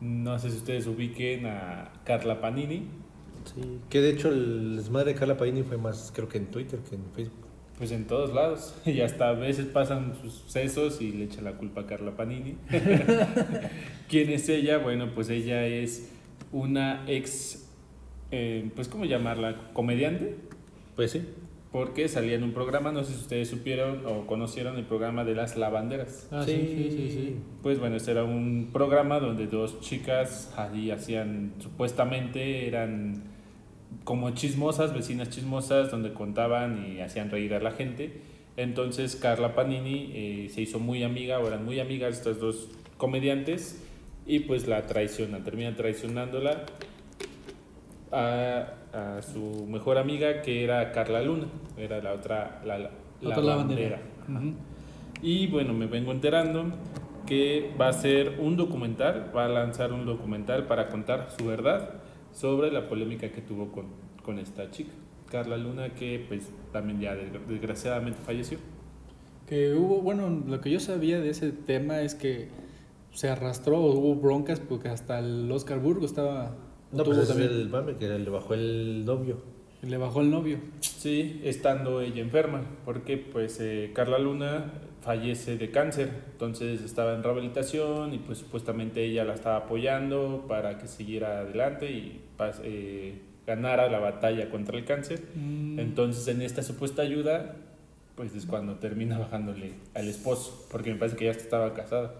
No 0.00 0.38
sé 0.38 0.50
si 0.50 0.56
ustedes 0.58 0.86
ubiquen 0.86 1.46
a 1.46 1.92
Carla 2.04 2.40
Panini, 2.40 2.84
Sí. 3.54 3.80
Que 3.88 4.00
de 4.02 4.10
hecho 4.10 4.28
el 4.28 4.76
desmadre 4.76 5.14
de 5.14 5.18
Carla 5.18 5.36
Paini 5.38 5.62
fue 5.62 5.78
más, 5.78 6.12
creo 6.14 6.28
que 6.28 6.36
en 6.36 6.46
Twitter 6.50 6.78
que 6.80 6.94
en 6.96 7.04
Facebook. 7.14 7.46
pues 7.78 7.90
en 7.90 8.06
todos 8.06 8.34
lados. 8.34 8.74
Y 8.84 9.00
hasta 9.00 9.30
a 9.30 9.32
veces 9.32 9.64
pasan 9.66 10.14
sus 10.20 10.34
sucesos 10.34 11.00
y 11.00 11.12
le 11.12 11.24
echan 11.24 11.44
la 11.44 11.52
culpa 11.52 11.80
a 11.82 11.86
Carla 11.86 12.14
Panini. 12.16 12.56
¿Quién 14.08 14.28
es 14.30 14.48
ella? 14.50 14.76
Bueno, 14.78 15.14
pues 15.14 15.30
ella 15.30 15.66
es 15.66 16.10
una 16.52 17.04
ex, 17.08 17.66
eh, 18.30 18.70
pues 18.74 18.88
¿cómo 18.88 19.06
llamarla? 19.06 19.70
¿Comediante? 19.72 20.36
Pues 20.94 21.12
sí. 21.12 21.22
Porque 21.72 22.08
salía 22.08 22.34
en 22.34 22.42
un 22.42 22.52
programa, 22.52 22.90
no 22.90 23.04
sé 23.04 23.12
si 23.12 23.20
ustedes 23.20 23.48
supieron 23.48 24.04
o 24.04 24.26
conocieron 24.26 24.76
el 24.76 24.84
programa 24.84 25.24
de 25.24 25.36
las 25.36 25.56
lavanderas. 25.56 26.28
Ah, 26.32 26.42
sí, 26.44 26.52
sí, 26.52 26.90
sí, 26.90 27.10
sí. 27.10 27.36
Pues 27.62 27.78
bueno, 27.78 27.96
este 27.96 28.10
era 28.10 28.24
un 28.24 28.70
programa 28.72 29.20
donde 29.20 29.46
dos 29.46 29.80
chicas 29.80 30.52
ahí 30.56 30.90
hacían, 30.90 31.52
supuestamente 31.60 32.66
eran 32.66 33.22
como 34.02 34.30
chismosas, 34.32 34.92
vecinas 34.92 35.30
chismosas, 35.30 35.90
donde 35.92 36.12
contaban 36.12 36.84
y 36.92 37.00
hacían 37.00 37.30
reír 37.30 37.54
a 37.54 37.60
la 37.60 37.70
gente. 37.70 38.20
Entonces 38.56 39.14
Carla 39.14 39.54
Panini 39.54 40.10
eh, 40.12 40.48
se 40.52 40.62
hizo 40.62 40.80
muy 40.80 41.04
amiga, 41.04 41.38
o 41.38 41.46
eran 41.46 41.64
muy 41.64 41.78
amigas 41.78 42.18
estas 42.18 42.40
dos 42.40 42.68
comediantes, 42.96 43.82
y 44.26 44.40
pues 44.40 44.66
la 44.66 44.86
traicionan, 44.86 45.44
terminan 45.44 45.76
traicionándola 45.76 46.64
a, 48.12 48.74
a 48.92 49.22
su 49.22 49.66
mejor 49.68 49.98
amiga 49.98 50.42
que 50.42 50.64
era 50.64 50.92
Carla 50.92 51.22
Luna, 51.22 51.46
era 51.76 52.00
la 52.02 52.12
otra, 52.12 52.60
la, 52.64 52.78
la- 52.78 52.90
La 53.20 53.34
otra. 53.40 53.54
Ujú. 54.28 54.52
Y 55.22 55.46
bueno, 55.48 55.72
me 55.74 55.86
vengo 55.86 56.12
enterando 56.12 56.64
que 57.26 57.70
va 57.80 57.88
a 57.88 57.92
ser 57.92 58.38
un 58.40 58.56
documental, 58.56 59.30
va 59.36 59.44
a 59.44 59.48
lanzar 59.48 59.92
un 59.92 60.06
documental 60.06 60.66
para 60.66 60.88
contar 60.88 61.28
su 61.38 61.46
verdad 61.46 61.90
sobre 62.32 62.70
la 62.72 62.88
polémica 62.88 63.30
que 63.30 63.40
tuvo 63.42 63.70
con, 63.70 63.86
con 64.24 64.38
esta 64.38 64.70
chica, 64.70 64.92
Carla 65.30 65.56
Luna, 65.56 65.90
que 65.90 66.24
pues 66.26 66.50
también 66.72 67.00
ya 67.00 67.14
desgra- 67.14 67.44
desgraciadamente 67.46 68.18
falleció. 68.24 68.58
Que 69.46 69.74
hubo, 69.74 70.00
bueno, 70.00 70.30
lo 70.46 70.60
que 70.60 70.70
yo 70.70 70.80
sabía 70.80 71.20
de 71.20 71.30
ese 71.30 71.52
tema 71.52 72.00
es 72.00 72.14
que 72.14 72.48
se 73.12 73.28
arrastró 73.28 73.78
o 73.78 73.92
hubo 73.94 74.14
broncas 74.14 74.60
porque 74.60 74.88
hasta 74.88 75.18
el 75.18 75.50
Oscar 75.52 75.78
Burgo 75.80 76.06
estaba... 76.06 76.56
No, 76.92 77.02
tuvo 77.04 77.14
pues 77.16 77.28
también- 77.28 77.50
el 77.50 77.68
mame 77.68 77.96
que 77.96 78.08
le 78.08 78.30
bajó 78.30 78.54
el 78.54 79.04
novio. 79.04 79.38
le 79.82 79.96
bajó 79.96 80.20
el 80.20 80.30
novio. 80.30 80.58
Sí, 80.80 81.40
estando 81.44 82.00
ella 82.02 82.20
enferma, 82.20 82.62
porque 82.84 83.16
pues 83.16 83.58
eh, 83.60 83.92
Carla 83.94 84.18
Luna 84.18 84.72
fallece 85.02 85.56
de 85.56 85.70
cáncer, 85.70 86.10
entonces 86.32 86.82
estaba 86.82 87.14
en 87.14 87.22
rehabilitación 87.22 88.12
y 88.12 88.18
pues 88.18 88.36
supuestamente 88.38 89.02
ella 89.02 89.24
la 89.24 89.32
estaba 89.34 89.56
apoyando 89.56 90.44
para 90.46 90.76
que 90.76 90.86
siguiera 90.86 91.40
adelante 91.40 91.90
y 91.90 92.20
eh, 92.62 93.22
ganara 93.46 93.88
la 93.88 93.98
batalla 94.00 94.50
contra 94.50 94.76
el 94.76 94.84
cáncer. 94.84 95.22
Mm, 95.34 95.78
Entonces 95.78 96.28
en 96.28 96.42
esta 96.42 96.62
supuesta 96.62 97.00
ayuda, 97.00 97.56
pues 98.16 98.34
es 98.34 98.44
cuando 98.44 98.74
termina 98.74 99.18
bajándole 99.18 99.72
al 99.94 100.08
esposo, 100.08 100.66
porque 100.70 100.92
me 100.92 100.98
parece 100.98 101.16
que 101.16 101.24
ya 101.24 101.30
estaba 101.30 101.72
casada. 101.72 102.12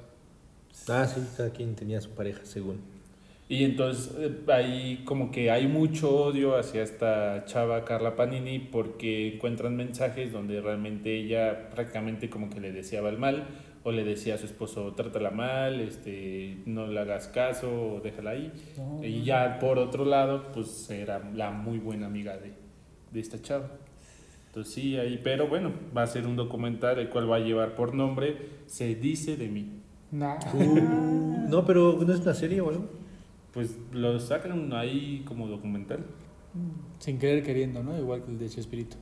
Ah, 0.89 1.07
sí, 1.07 1.21
cada 1.37 1.51
quien 1.51 1.75
tenía 1.75 2.01
su 2.01 2.11
pareja, 2.11 2.41
según. 2.45 2.79
Y 3.51 3.65
entonces 3.65 4.15
eh, 4.17 4.53
ahí 4.53 5.03
como 5.05 5.33
que 5.33 5.51
hay 5.51 5.67
mucho 5.67 6.09
odio 6.27 6.57
hacia 6.57 6.85
esta 6.85 7.45
chava 7.47 7.85
Carla 7.85 8.15
Panini 8.15 8.61
porque 8.61 9.35
encuentran 9.35 9.77
mensajes 9.77 10.31
donde 10.31 10.61
realmente 10.61 11.17
ella 11.17 11.69
prácticamente 11.71 12.31
como 12.31 12.49
que 12.49 12.61
le 12.61 12.71
deseaba 12.71 13.09
el 13.09 13.19
mal 13.19 13.49
o 13.83 13.91
le 13.91 14.05
decía 14.05 14.37
a 14.37 14.39
su 14.39 14.47
esposo 14.47 14.93
trátala 14.93 15.33
mal, 15.33 15.81
este, 15.81 16.59
no 16.65 16.87
le 16.87 17.01
hagas 17.01 17.27
caso, 17.27 17.97
o 17.97 18.01
déjala 18.01 18.31
ahí. 18.31 18.53
no, 18.79 19.05
Y 19.05 19.25
ya 19.25 19.59
por 19.59 19.81
otro 19.81 20.05
lado 20.05 20.53
pues 20.53 20.89
era 20.89 21.21
la 21.35 21.51
muy 21.51 21.79
buena 21.79 22.07
amiga 22.07 22.37
de, 22.37 22.53
de 23.11 23.21
esta 23.21 23.43
chava. 23.43 23.69
Entonces 24.47 24.73
sí, 24.73 24.97
ahí, 24.97 25.21
pero 25.25 25.49
bueno, 25.49 25.73
va 25.97 26.05
a 26.05 26.07
ser 26.07 26.25
un 26.29 26.37
documental 26.37 27.01
el 27.01 27.09
cual 27.09 27.29
va 27.29 27.37
a 27.37 27.41
llevar 27.41 27.75
por 27.75 27.95
nombre 27.95 28.37
Se 28.67 28.95
dice 28.95 29.37
de 29.37 29.49
mí. 29.49 29.73
Nah. 30.13 30.39
No, 31.49 31.67
pero 31.67 31.99
no 32.07 32.15
es 32.15 32.21
una 32.21 32.35
serie 32.35 32.61
o. 32.61 33.00
Pues 33.53 33.79
lo 33.93 34.19
sacan 34.21 34.73
ahí 34.73 35.25
como 35.27 35.49
documental. 35.49 36.05
Sin 36.99 37.19
querer 37.19 37.43
queriendo, 37.43 37.83
¿no? 37.83 37.97
Igual 37.99 38.25
que 38.25 38.31
el 38.33 38.39
de 38.39 38.49
Chespirito. 38.49 38.97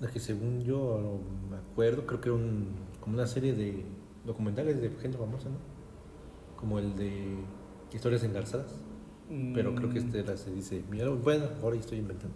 Es 0.00 0.10
que 0.10 0.20
según 0.20 0.62
yo 0.62 1.20
me 1.50 1.56
acuerdo, 1.56 2.06
creo 2.06 2.20
que 2.20 2.28
era 2.28 2.36
un, 2.36 2.68
como 3.00 3.16
una 3.16 3.26
serie 3.26 3.52
de 3.54 3.84
documentales 4.24 4.80
de 4.80 4.90
gente 4.90 5.18
famosa, 5.18 5.48
¿no? 5.48 5.56
Como 6.56 6.78
el 6.78 6.96
de 6.96 7.36
Historias 7.92 8.24
Engarzadas. 8.24 8.80
Pero 9.54 9.74
creo 9.74 9.88
que 9.88 10.00
Mm, 10.00 10.06
este 10.06 10.24
la 10.24 10.36
se 10.36 10.52
dice, 10.52 10.82
mira, 10.90 11.08
bueno, 11.08 11.46
ahora 11.62 11.76
estoy 11.76 11.98
inventando. 11.98 12.34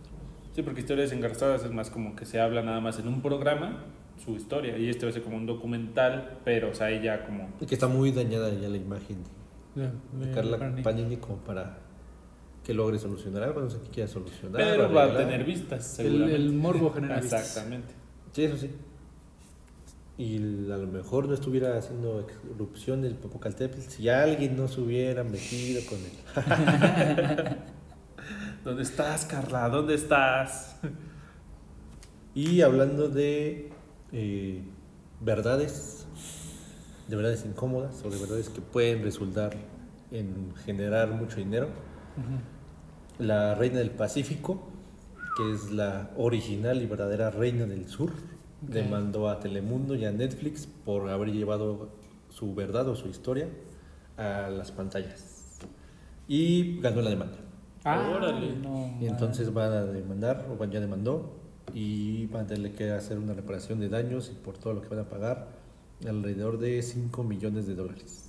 Sí, 0.54 0.62
porque 0.62 0.80
historias 0.80 1.12
engarzadas 1.12 1.62
es 1.64 1.70
más 1.70 1.90
como 1.90 2.16
que 2.16 2.24
se 2.24 2.40
habla 2.40 2.62
nada 2.62 2.80
más 2.80 2.98
en 2.98 3.08
un 3.08 3.20
programa 3.20 3.84
su 4.24 4.32
historia. 4.34 4.78
Y 4.78 4.88
este 4.88 5.04
va 5.04 5.10
a 5.10 5.12
ser 5.12 5.22
como 5.22 5.36
un 5.36 5.44
documental, 5.44 6.38
pero 6.44 6.70
o 6.70 6.74
sea, 6.74 6.86
ahí 6.86 7.02
ya 7.02 7.26
como. 7.26 7.50
Y 7.60 7.66
que 7.66 7.74
está 7.74 7.88
muy 7.88 8.12
dañada 8.12 8.50
ya 8.54 8.68
la 8.68 8.78
imagen 8.78 9.18
De, 9.76 10.30
Carla 10.32 10.56
Barney. 10.56 10.82
Panini 10.82 11.18
como 11.18 11.36
para 11.38 11.78
que 12.64 12.74
logre 12.74 12.98
solucionar 12.98 13.44
algo, 13.44 13.60
no 13.60 13.70
sé 13.70 13.78
qué 13.84 13.90
quiera 13.90 14.08
solucionar. 14.08 14.60
Pero 14.60 14.92
va 14.92 15.04
a 15.04 15.16
tener 15.16 15.44
vistas, 15.44 15.98
El, 16.00 16.06
seguramente. 16.06 16.36
el 16.36 16.52
morbo 16.52 16.90
genera 16.90 17.20
vistas. 17.20 17.40
Exactamente. 17.42 17.94
Sí, 18.32 18.44
eso 18.44 18.56
sí. 18.56 18.70
Y 20.18 20.36
a 20.72 20.76
lo 20.78 20.86
mejor 20.86 21.28
no 21.28 21.34
estuviera 21.34 21.78
haciendo 21.78 22.26
erupción 22.54 23.02
del 23.02 23.14
Popocatépetl 23.14 23.82
si 23.82 24.08
alguien 24.08 24.56
no 24.56 24.66
se 24.66 24.80
hubiera 24.80 25.22
metido 25.22 25.82
con 25.86 25.98
él. 25.98 27.56
¿Dónde 28.64 28.82
estás, 28.82 29.26
Carla? 29.26 29.68
¿Dónde 29.68 29.94
estás? 29.94 30.76
Y 32.34 32.62
hablando 32.62 33.08
de 33.08 33.70
eh, 34.10 34.62
verdades, 35.20 35.95
de 37.08 37.16
verdades 37.16 37.44
incómodas 37.46 38.02
o 38.04 38.10
de 38.10 38.18
verdades 38.18 38.48
que 38.48 38.60
pueden 38.60 39.02
resultar 39.02 39.52
en 40.10 40.52
generar 40.64 41.10
mucho 41.10 41.36
dinero, 41.36 41.68
la 43.18 43.54
reina 43.54 43.78
del 43.78 43.90
Pacífico, 43.90 44.62
que 45.36 45.52
es 45.52 45.70
la 45.70 46.10
original 46.16 46.82
y 46.82 46.86
verdadera 46.86 47.30
reina 47.30 47.66
del 47.66 47.88
sur, 47.88 48.10
demandó 48.60 49.28
a 49.28 49.38
Telemundo 49.40 49.94
y 49.94 50.04
a 50.04 50.12
Netflix 50.12 50.66
por 50.84 51.08
haber 51.08 51.30
llevado 51.32 51.90
su 52.30 52.54
verdad 52.54 52.88
o 52.88 52.94
su 52.96 53.08
historia 53.08 53.48
a 54.16 54.48
las 54.50 54.72
pantallas. 54.72 55.58
Y 56.28 56.80
ganó 56.80 57.02
la 57.02 57.10
demanda. 57.10 57.36
Ah, 57.84 58.12
Órale. 58.16 58.56
no, 58.56 58.96
Y 59.00 59.06
entonces 59.06 59.52
van 59.52 59.72
a 59.72 59.84
demandar, 59.84 60.46
o 60.50 60.56
van- 60.56 60.70
ya 60.72 60.80
demandó, 60.80 61.36
y 61.72 62.26
van 62.26 62.44
a 62.44 62.46
tener 62.48 62.72
que 62.74 62.90
hacer 62.90 63.18
una 63.18 63.32
reparación 63.34 63.78
de 63.80 63.88
daños 63.88 64.30
y 64.32 64.34
por 64.34 64.58
todo 64.58 64.72
lo 64.74 64.82
que 64.82 64.88
van 64.88 65.00
a 65.00 65.08
pagar, 65.08 65.48
alrededor 66.06 66.58
de 66.58 66.82
5 66.82 67.22
millones 67.24 67.66
de 67.66 67.74
dólares. 67.74 68.22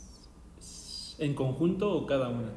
¿En 1.19 1.33
conjunto 1.33 1.91
o 1.93 2.05
cada 2.05 2.29
una? 2.29 2.49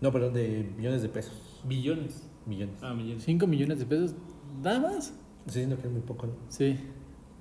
No, 0.00 0.12
perdón, 0.12 0.34
de 0.34 0.70
millones 0.76 1.02
de 1.02 1.08
pesos. 1.08 1.60
¿Billones? 1.64 2.22
Millones. 2.46 2.76
Ah, 2.82 2.92
millones. 2.92 3.22
5 3.24 3.46
millones 3.46 3.78
de 3.78 3.86
pesos, 3.86 4.14
nada 4.62 4.80
más. 4.80 5.12
Sí, 5.46 5.66
no 5.66 5.76
que 5.76 5.86
es 5.86 5.92
muy 5.92 6.02
poco, 6.02 6.26
¿no? 6.26 6.32
Sí. 6.48 6.78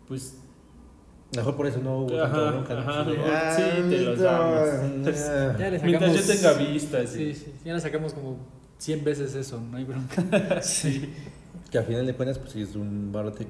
Pues 0.07 0.37
mejor 1.35 1.55
por 1.55 1.67
eso 1.67 1.79
no 1.81 1.99
hubo 1.99 2.19
Ajá, 2.21 2.51
bronca, 2.51 2.73
¿no? 2.73 2.79
ajá, 2.81 3.03
no, 3.03 3.11
"Ah, 3.25 3.53
sí, 3.55 3.89
te 3.89 4.01
los 4.01 4.19
damos". 4.19 4.59
ah". 4.69 5.55
Ya 5.59 5.69
le 5.69 5.79
sacamos. 5.79 5.83
mientras 5.83 6.27
yo 6.27 6.33
tenga 6.33 6.53
vistas. 6.53 7.09
Sí, 7.09 7.33
sí, 7.33 7.53
ya 7.65 7.73
le 7.73 7.79
sacamos 7.79 8.13
como 8.13 8.37
100 8.77 9.03
veces 9.03 9.35
eso, 9.35 9.59
no 9.59 9.77
hay 9.77 9.83
bronca. 9.83 10.61
sí. 10.61 11.09
Que 11.69 11.77
al 11.77 11.85
final 11.85 12.05
de 12.05 12.13
cuentas, 12.15 12.37
pues 12.37 12.55
es 12.55 12.75
un 12.75 13.11
barote 13.11 13.45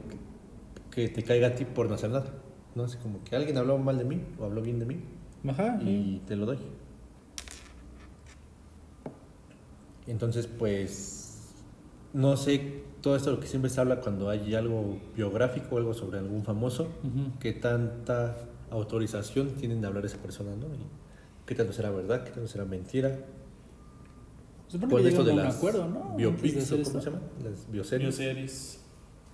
que, 0.92 1.08
que 1.08 1.10
te 1.14 1.24
caiga 1.24 1.48
a 1.48 1.56
ti 1.56 1.66
por 1.66 1.88
no 1.90 1.96
hacer 1.96 2.12
nada. 2.12 2.32
¿No? 2.76 2.84
Así 2.84 2.98
como 2.98 3.24
que 3.24 3.36
alguien 3.36 3.58
habló 3.58 3.78
mal 3.78 3.98
de 3.98 4.06
mí 4.06 4.22
o 4.40 4.46
habló 4.46 4.62
bien 4.62 4.80
de 4.80 4.86
mí 4.86 4.98
Ajá. 5.48 5.78
y 5.82 6.20
te 6.28 6.36
lo 6.36 6.46
doy. 6.46 6.58
Entonces, 10.08 10.48
pues, 10.48 11.54
no 12.14 12.36
sé, 12.38 12.84
todo 13.02 13.16
esto 13.16 13.32
lo 13.32 13.40
que 13.40 13.48
siempre 13.48 13.70
se 13.70 13.80
habla 13.80 14.02
cuando 14.02 14.30
hay 14.30 14.56
algo 14.56 14.98
biográfico 15.16 15.76
o 15.76 15.78
algo 15.78 15.94
sobre 15.94 16.20
algún 16.20 16.44
famoso, 16.44 16.84
Ujú. 17.04 17.38
qué 17.40 17.54
tanta 17.54 18.38
autorización 18.72 19.52
tienen 19.52 19.82
de 19.82 19.88
hablar 19.88 20.06
esa 20.06 20.18
persona, 20.18 20.52
¿no? 20.56 20.68
Y 20.68 20.80
qué 21.46 21.56
tanto 21.56 21.74
será 21.74 21.92
verdad, 21.92 22.24
qué 22.24 22.32
tanto 22.32 22.48
será 22.48 22.66
mentira. 22.66 23.20
Con 24.72 24.90
que 24.90 25.10
esto 25.10 25.24
de 25.26 25.36
las 25.36 25.58
acuerdo, 25.58 25.88
¿no? 25.88 26.16
Biopics, 26.16 26.58
hacer 26.64 26.80
¿o 26.80 26.84
¿cómo 26.84 27.00
esto. 27.00 27.02
se 27.02 27.06
llama? 27.12 27.22
Las 27.44 27.70
bioseries. 27.70 28.18
Bioseries. 28.18 28.81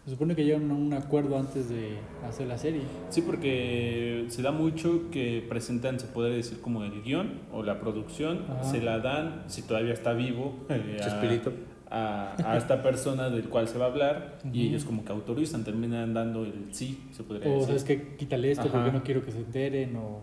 Se 0.08 0.12
supone 0.12 0.38
que 0.38 0.46
llegan 0.46 0.72
a 0.72 0.74
un 0.74 0.94
acuerdo 0.94 1.38
antes 1.38 1.68
de 1.68 1.98
hacer 2.26 2.48
la 2.48 2.58
serie. 2.58 2.80
Sí, 3.10 3.22
porque 3.22 4.24
se 4.30 4.42
da 4.42 4.54
mucho 4.54 5.12
que 5.12 5.46
presentan, 5.50 6.00
se 6.00 6.08
puede 6.08 6.34
decir, 6.34 6.62
como 6.62 6.82
el 6.86 7.04
guion 7.04 7.42
o 7.52 7.62
la 7.62 7.82
producción, 7.82 8.46
Ajá. 8.50 8.64
se 8.64 8.82
la 8.82 9.00
dan, 9.00 9.44
si 9.48 9.64
todavía 9.64 9.92
está 9.92 10.14
vivo, 10.14 10.56
eh, 10.70 10.96
a, 11.02 11.04
Chespirito. 11.04 11.52
a, 11.92 12.36
a 12.42 12.56
esta 12.56 12.82
persona 12.82 13.30
del 13.30 13.50
cual 13.50 13.68
se 13.68 13.78
va 13.78 13.84
a 13.84 13.88
hablar 13.90 14.40
y 14.54 14.68
ellos 14.70 14.86
como 14.86 15.04
que 15.04 15.12
autorizan, 15.12 15.66
terminan 15.66 16.14
dando 16.14 16.46
el 16.46 16.54
sí, 16.72 17.04
se 17.12 17.24
podría 17.24 17.50
O 17.50 17.56
decir. 17.56 17.68
sabes 17.68 17.84
que 17.84 18.16
quítale 18.16 18.52
esto 18.52 18.70
Ajá. 18.70 18.72
porque 18.72 18.92
no 18.94 19.04
quiero 19.04 19.26
que 19.26 19.34
se 19.34 19.40
enteren 19.40 19.94
o, 19.98 20.22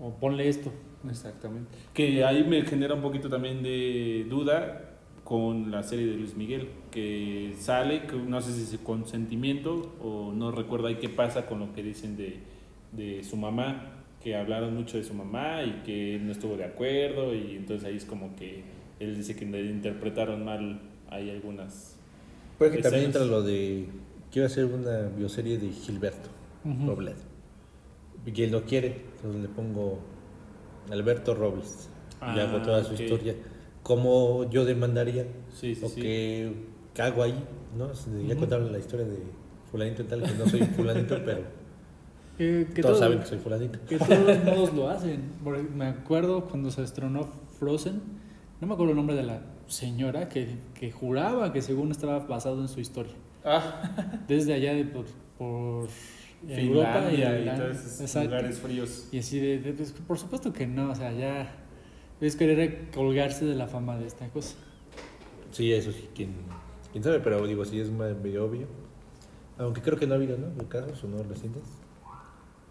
o 0.00 0.10
ponle 0.18 0.48
esto. 0.48 0.72
Exactamente. 1.08 1.70
Que 1.94 2.24
ahí 2.24 2.42
me 2.42 2.62
genera 2.62 2.94
un 2.94 3.00
poquito 3.00 3.28
también 3.28 3.62
de 3.62 4.26
duda 4.28 4.89
con 5.30 5.70
la 5.70 5.84
serie 5.84 6.06
de 6.06 6.14
Luis 6.16 6.34
Miguel, 6.34 6.70
que 6.90 7.54
sale, 7.56 8.02
que 8.08 8.16
no 8.16 8.40
sé 8.40 8.52
si 8.52 8.74
es 8.74 8.80
consentimiento 8.82 9.94
o 10.02 10.32
no 10.32 10.50
recuerdo 10.50 10.88
ahí 10.88 10.96
qué 10.96 11.08
pasa 11.08 11.46
con 11.46 11.60
lo 11.60 11.72
que 11.72 11.84
dicen 11.84 12.16
de, 12.16 12.38
de 12.90 13.22
su 13.22 13.36
mamá, 13.36 13.92
que 14.20 14.34
hablaron 14.34 14.74
mucho 14.74 14.96
de 14.96 15.04
su 15.04 15.14
mamá 15.14 15.62
y 15.62 15.82
que 15.84 16.16
él 16.16 16.26
no 16.26 16.32
estuvo 16.32 16.56
de 16.56 16.64
acuerdo 16.64 17.32
y 17.32 17.54
entonces 17.54 17.86
ahí 17.86 17.94
es 17.96 18.04
como 18.06 18.34
que 18.34 18.64
él 18.98 19.14
dice 19.16 19.36
que 19.36 19.46
le 19.46 19.60
interpretaron 19.66 20.44
mal 20.44 20.80
ahí 21.10 21.30
algunas... 21.30 21.96
Puede 22.58 22.72
que 22.72 22.82
también 22.82 23.04
escenas. 23.04 23.22
entra 23.22 23.36
lo 23.36 23.44
de, 23.44 23.86
quiero 24.32 24.46
hacer 24.46 24.64
una 24.64 25.02
bioserie 25.16 25.58
de 25.58 25.70
Gilberto 25.70 26.28
Ujú. 26.64 26.88
Robledo. 26.88 27.20
Y 28.26 28.42
él 28.42 28.50
no 28.50 28.62
quiere, 28.64 28.96
entonces 29.14 29.42
le 29.42 29.48
pongo 29.48 30.00
Alberto 30.90 31.34
Robles. 31.36 31.88
y 32.20 32.24
Ah, 32.24 32.34
hago 32.48 32.60
toda 32.62 32.82
su 32.82 32.94
historia. 32.94 33.36
¿Cómo 33.82 34.48
yo 34.50 34.64
demandaría? 34.64 35.26
Sí, 35.54 35.74
sí, 35.74 35.84
¿O 35.84 35.88
sí. 35.88 36.00
qué, 36.02 36.52
qué 36.94 37.02
hago 37.02 37.22
ahí? 37.22 37.34
¿no? 37.76 37.90
Ya 38.26 38.36
contaron 38.36 38.70
la 38.72 38.78
historia 38.78 39.06
de 39.06 39.18
fulanito 39.70 40.02
y 40.02 40.06
tal, 40.06 40.22
que 40.22 40.34
no 40.34 40.46
soy 40.46 40.60
fulanito, 40.76 41.18
pero 41.24 41.42
Que, 42.36 42.66
que 42.74 42.82
todos 42.82 42.98
todo- 42.98 43.06
saben 43.06 43.20
que 43.20 43.26
soy 43.26 43.38
fulanito. 43.38 43.78
Que 43.88 43.96
de 43.98 44.04
todos 44.04 44.44
modos 44.44 44.74
lo 44.74 44.88
hacen. 44.90 45.22
Me 45.76 45.86
acuerdo 45.86 46.46
cuando 46.46 46.70
se 46.70 46.82
estrenó 46.82 47.28
Frozen, 47.58 48.00
no 48.60 48.66
me 48.66 48.74
acuerdo 48.74 48.90
el 48.92 48.96
nombre 48.96 49.16
de 49.16 49.22
la 49.22 49.42
señora 49.66 50.28
que, 50.28 50.56
que 50.74 50.90
juraba 50.90 51.52
que 51.52 51.62
según 51.62 51.90
estaba 51.92 52.18
basado 52.20 52.60
en 52.60 52.68
su 52.68 52.80
historia. 52.80 53.12
Ah, 53.44 54.20
Desde 54.28 54.52
allá 54.52 54.74
de 54.74 54.84
por, 54.84 55.06
por 55.38 55.88
Europa 56.48 57.04
y, 57.12 57.22
y, 57.22 57.56
todos 57.56 58.00
esos 58.00 58.24
lugares 58.24 58.58
fríos. 58.58 59.08
Y 59.12 59.18
así 59.20 59.38
de, 59.38 59.58
de- 59.60 59.72
pues, 59.72 59.92
por 59.92 60.18
supuesto 60.18 60.52
que 60.52 60.66
no, 60.66 60.90
o 60.90 60.94
sea, 60.94 61.12
ya 61.12 61.59
es 62.20 62.36
querer 62.36 62.90
colgarse 62.94 63.44
de 63.44 63.54
la 63.54 63.66
fama 63.66 63.98
de 63.98 64.06
esta 64.06 64.28
cosa. 64.28 64.56
Sí, 65.52 65.72
eso 65.72 65.90
sí, 65.92 66.08
quién, 66.14 66.30
quién 66.92 67.02
sabe, 67.04 67.20
pero 67.20 67.46
digo, 67.46 67.64
sí 67.64 67.80
es 67.80 67.90
más- 67.90 68.16
medio 68.16 68.44
obvio. 68.44 68.66
Aunque 69.58 69.82
creo 69.82 69.98
que 69.98 70.06
no 70.06 70.14
ha 70.14 70.16
habido, 70.16 70.38
¿no? 70.38 70.68
Casos 70.68 71.02
o 71.04 71.08
no 71.08 71.22
recientes. 71.22 71.64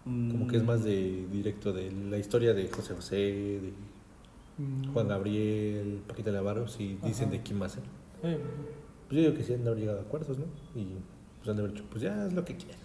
Como 0.04 0.46
que 0.48 0.56
es 0.56 0.64
más 0.64 0.82
de 0.82 1.26
directo 1.30 1.72
de 1.72 1.92
la 1.92 2.16
historia 2.18 2.52
de 2.54 2.68
José 2.68 2.94
José, 2.94 3.16
de 3.16 3.72
Mm, 4.58 4.92
Juan 4.92 5.08
Gabriel, 5.08 6.02
Paquita 6.06 6.30
Navarro, 6.32 6.68
si 6.68 6.98
dicen 7.02 7.28
Ajá. 7.28 7.36
de 7.36 7.42
quién 7.42 7.58
ser. 7.70 7.82
eh, 8.22 8.38
Pues 9.08 9.16
yo 9.16 9.28
digo 9.28 9.34
que 9.34 9.42
sí 9.42 9.54
han 9.54 9.62
de 9.64 9.70
haber 9.70 9.80
llegado 9.80 10.00
a 10.00 10.02
acuerdos, 10.02 10.38
¿no? 10.38 10.44
Y 10.74 10.86
pues 11.38 11.48
han 11.48 11.56
de 11.56 11.62
haber 11.62 11.72
dicho, 11.74 11.86
pues 11.88 12.02
ya 12.02 12.24
haz 12.24 12.32
lo 12.34 12.44
que 12.44 12.56
quieras. 12.56 12.78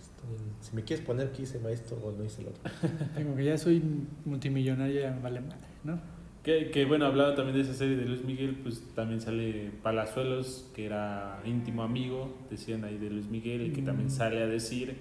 Si 0.62 0.74
me 0.74 0.84
quieres 0.84 1.06
poner 1.06 1.32
que 1.34 1.42
hice 1.42 1.60
esto 1.74 1.96
o 2.02 2.12
no 2.14 2.24
hice 2.24 2.44
lo 2.44 2.52
otro. 2.52 2.64
Como 3.16 3.36
que 3.36 3.44
ya 3.44 3.58
soy 3.58 3.84
multimillonaria, 4.24 5.02
ya 5.02 5.12
me 5.12 5.22
vale 5.22 5.42
madre, 5.42 5.68
¿no? 5.84 6.00
Que, 6.46 6.70
que 6.70 6.86
bueno, 6.86 7.08
hablando 7.08 7.34
también 7.34 7.56
de 7.58 7.64
esa 7.64 7.74
serie 7.74 7.96
de 7.98 8.06
Luis 8.06 8.24
Miguel, 8.24 8.56
pues 8.62 8.84
también 8.94 9.20
sale 9.20 9.72
Palazuelos, 9.82 10.70
que 10.76 10.86
era 10.86 11.42
íntimo 11.44 11.82
amigo, 11.82 12.38
decían 12.52 12.84
ahí 12.84 13.00
de 13.00 13.10
Luis 13.10 13.26
Miguel, 13.28 13.64
y 13.66 13.72
que 13.72 13.82
también 13.82 14.08
Mm. 14.10 14.12
sale 14.12 14.44
a 14.44 14.46
decir 14.48 14.96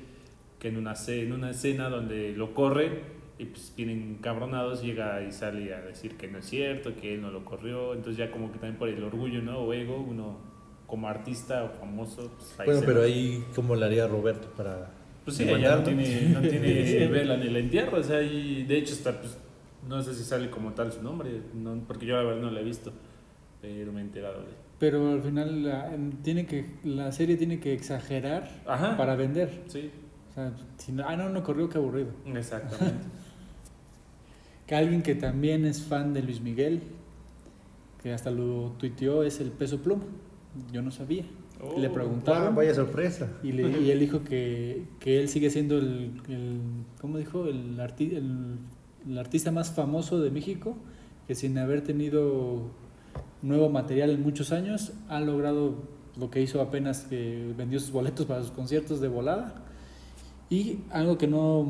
que 0.58 0.68
en 0.68 0.78
una, 0.78 0.94
en 1.08 1.32
una 1.32 1.50
escena 1.50 1.90
donde 1.90 2.32
lo 2.32 2.54
corre 2.54 3.00
y 3.38 3.44
pues 3.44 3.74
vienen 3.76 4.18
cabronados, 4.22 4.82
llega 4.82 5.22
y 5.22 5.32
sale 5.32 5.74
a 5.74 5.82
decir 5.82 6.16
que 6.16 6.28
no 6.28 6.38
es 6.38 6.46
cierto, 6.46 6.94
que 6.96 7.12
él 7.14 7.20
no 7.20 7.30
lo 7.30 7.44
corrió, 7.44 7.92
entonces 7.92 8.16
ya 8.16 8.30
como 8.30 8.50
que 8.50 8.58
también 8.58 8.78
por 8.78 8.88
el 8.88 9.02
orgullo, 9.04 9.42
¿no? 9.42 9.58
O 9.58 9.72
ego, 9.74 9.98
uno 10.00 10.38
como 10.86 11.08
artista 11.08 11.64
o 11.64 11.68
famoso, 11.78 12.32
pues 12.38 12.58
ahí 12.58 12.66
bueno, 12.66 12.82
pero 12.86 13.00
va. 13.00 13.04
ahí, 13.04 13.44
¿cómo 13.54 13.76
le 13.76 13.84
haría 13.84 14.06
Roberto 14.06 14.48
para.? 14.56 14.90
Pues 15.24 15.36
sí, 15.36 15.44
ella 15.48 15.76
no 15.76 15.82
tiene, 15.82 16.28
no 16.28 16.40
tiene 16.40 17.06
vela 17.12 17.36
ni 17.36 17.48
el 17.48 17.56
entierro, 17.56 17.98
o 17.98 18.02
sea, 18.02 18.22
y 18.22 18.62
de 18.64 18.78
hecho 18.78 18.94
está, 18.94 19.18
pues, 19.20 19.36
no 19.88 20.02
sé 20.02 20.14
si 20.14 20.24
sale 20.24 20.50
como 20.50 20.72
tal 20.72 20.92
su 20.92 21.02
nombre, 21.02 21.40
no, 21.54 21.74
porque 21.86 22.06
yo 22.06 22.16
la 22.16 22.22
verdad 22.22 22.42
no 22.42 22.50
la 22.50 22.60
he 22.60 22.64
visto, 22.64 22.92
pero 23.60 23.92
me 23.92 24.00
he 24.00 24.04
enterado 24.04 24.40
de 24.42 24.48
Pero 24.78 25.10
al 25.12 25.22
final 25.22 25.64
la, 25.64 25.90
tiene 26.22 26.46
que, 26.46 26.66
la 26.84 27.12
serie 27.12 27.36
tiene 27.36 27.60
que 27.60 27.72
exagerar 27.72 28.62
Ajá. 28.66 28.96
para 28.96 29.16
vender. 29.16 29.62
Sí, 29.68 29.90
O 30.30 30.34
sea, 30.34 30.52
si 30.78 30.92
no, 30.92 31.04
ah, 31.06 31.16
no, 31.16 31.28
no 31.28 31.42
corrió, 31.42 31.68
qué 31.68 31.78
aburrido. 31.78 32.10
exactamente. 32.34 33.04
Que 34.66 34.74
alguien 34.74 35.02
que 35.02 35.14
también 35.14 35.66
es 35.66 35.82
fan 35.82 36.14
de 36.14 36.22
Luis 36.22 36.40
Miguel, 36.40 36.80
que 38.02 38.14
hasta 38.14 38.30
lo 38.30 38.72
tuiteó, 38.78 39.22
es 39.22 39.38
el 39.40 39.50
peso 39.50 39.82
pluma. 39.82 40.04
Yo 40.72 40.80
no 40.80 40.90
sabía. 40.90 41.24
Oh, 41.60 41.78
Le 41.78 41.88
Ah, 41.88 41.92
preguntaron 41.92 42.54
vaya 42.54 42.74
sorpresa. 42.74 43.30
y, 43.42 43.52
le- 43.52 43.78
y 43.82 43.90
él 43.90 44.00
dijo 44.00 44.24
que, 44.24 44.84
que 45.00 45.20
él 45.20 45.28
sigue 45.28 45.50
siendo 45.50 45.76
el, 45.78 46.12
el- 46.28 46.60
¿cómo 46.98 47.18
dijo? 47.18 47.44
El, 47.46 47.76
arti- 47.78 48.14
el 48.16 48.56
el 49.08 49.18
artista 49.18 49.50
más 49.50 49.70
famoso 49.70 50.20
de 50.20 50.30
México, 50.30 50.76
que 51.26 51.34
sin 51.34 51.56
haber 51.58 51.82
tenido 51.82 52.70
nuevo 53.42 53.68
material 53.68 54.10
en 54.10 54.22
muchos 54.22 54.52
años, 54.52 54.92
ha 55.08 55.20
logrado 55.20 55.74
lo 56.16 56.30
que 56.30 56.40
hizo 56.40 56.60
apenas 56.60 57.04
que 57.04 57.52
vendió 57.56 57.80
sus 57.80 57.90
boletos 57.90 58.26
para 58.26 58.42
sus 58.42 58.52
conciertos 58.52 59.00
de 59.00 59.08
volada. 59.08 59.64
Y 60.50 60.78
algo 60.90 61.18
que 61.18 61.26
no 61.26 61.68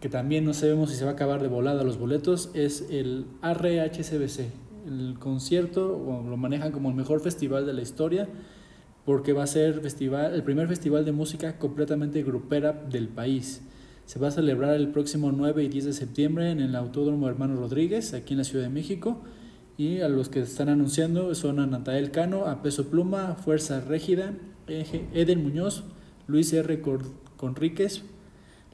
que 0.00 0.08
también 0.08 0.46
no 0.46 0.54
sabemos 0.54 0.90
si 0.90 0.96
se 0.96 1.04
va 1.04 1.10
a 1.10 1.14
acabar 1.14 1.42
de 1.42 1.48
volada 1.48 1.84
los 1.84 1.98
boletos 1.98 2.50
es 2.54 2.86
el 2.90 3.26
RHCBC. 3.42 4.50
El 4.86 5.16
concierto 5.18 6.24
lo 6.26 6.36
manejan 6.38 6.72
como 6.72 6.88
el 6.88 6.94
mejor 6.94 7.20
festival 7.20 7.66
de 7.66 7.74
la 7.74 7.82
historia 7.82 8.26
porque 9.04 9.34
va 9.34 9.42
a 9.42 9.46
ser 9.46 9.80
festival, 9.80 10.34
el 10.34 10.42
primer 10.42 10.68
festival 10.68 11.04
de 11.04 11.12
música 11.12 11.58
completamente 11.58 12.22
grupera 12.22 12.72
del 12.72 13.08
país. 13.08 13.62
Se 14.10 14.18
va 14.18 14.26
a 14.26 14.32
celebrar 14.32 14.74
el 14.74 14.88
próximo 14.88 15.30
9 15.30 15.62
y 15.62 15.68
10 15.68 15.84
de 15.84 15.92
septiembre 15.92 16.50
en 16.50 16.58
el 16.58 16.74
Autódromo 16.74 17.28
Hermano 17.28 17.54
Rodríguez, 17.54 18.12
aquí 18.12 18.34
en 18.34 18.38
la 18.38 18.44
Ciudad 18.44 18.64
de 18.64 18.68
México. 18.68 19.20
Y 19.78 20.00
a 20.00 20.08
los 20.08 20.28
que 20.28 20.40
están 20.40 20.68
anunciando 20.68 21.32
son 21.36 21.60
a 21.60 21.66
Natael 21.68 22.10
Cano, 22.10 22.46
a 22.46 22.60
Peso 22.60 22.90
Pluma, 22.90 23.36
Fuerza 23.36 23.80
Régida, 23.80 24.34
Eden 24.66 25.44
Muñoz, 25.44 25.84
Luis 26.26 26.52
R. 26.52 26.82
Conríquez, 27.36 28.02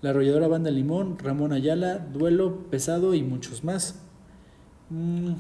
La 0.01 0.09
Arrolladora 0.09 0.49
Banda 0.49 0.71
Limón, 0.71 1.19
Ramón 1.19 1.53
Ayala, 1.53 1.99
Duelo 1.99 2.71
Pesado 2.71 3.13
y 3.13 3.23
muchos 3.23 3.63
más. 3.63 4.01
Mm, 4.89 5.33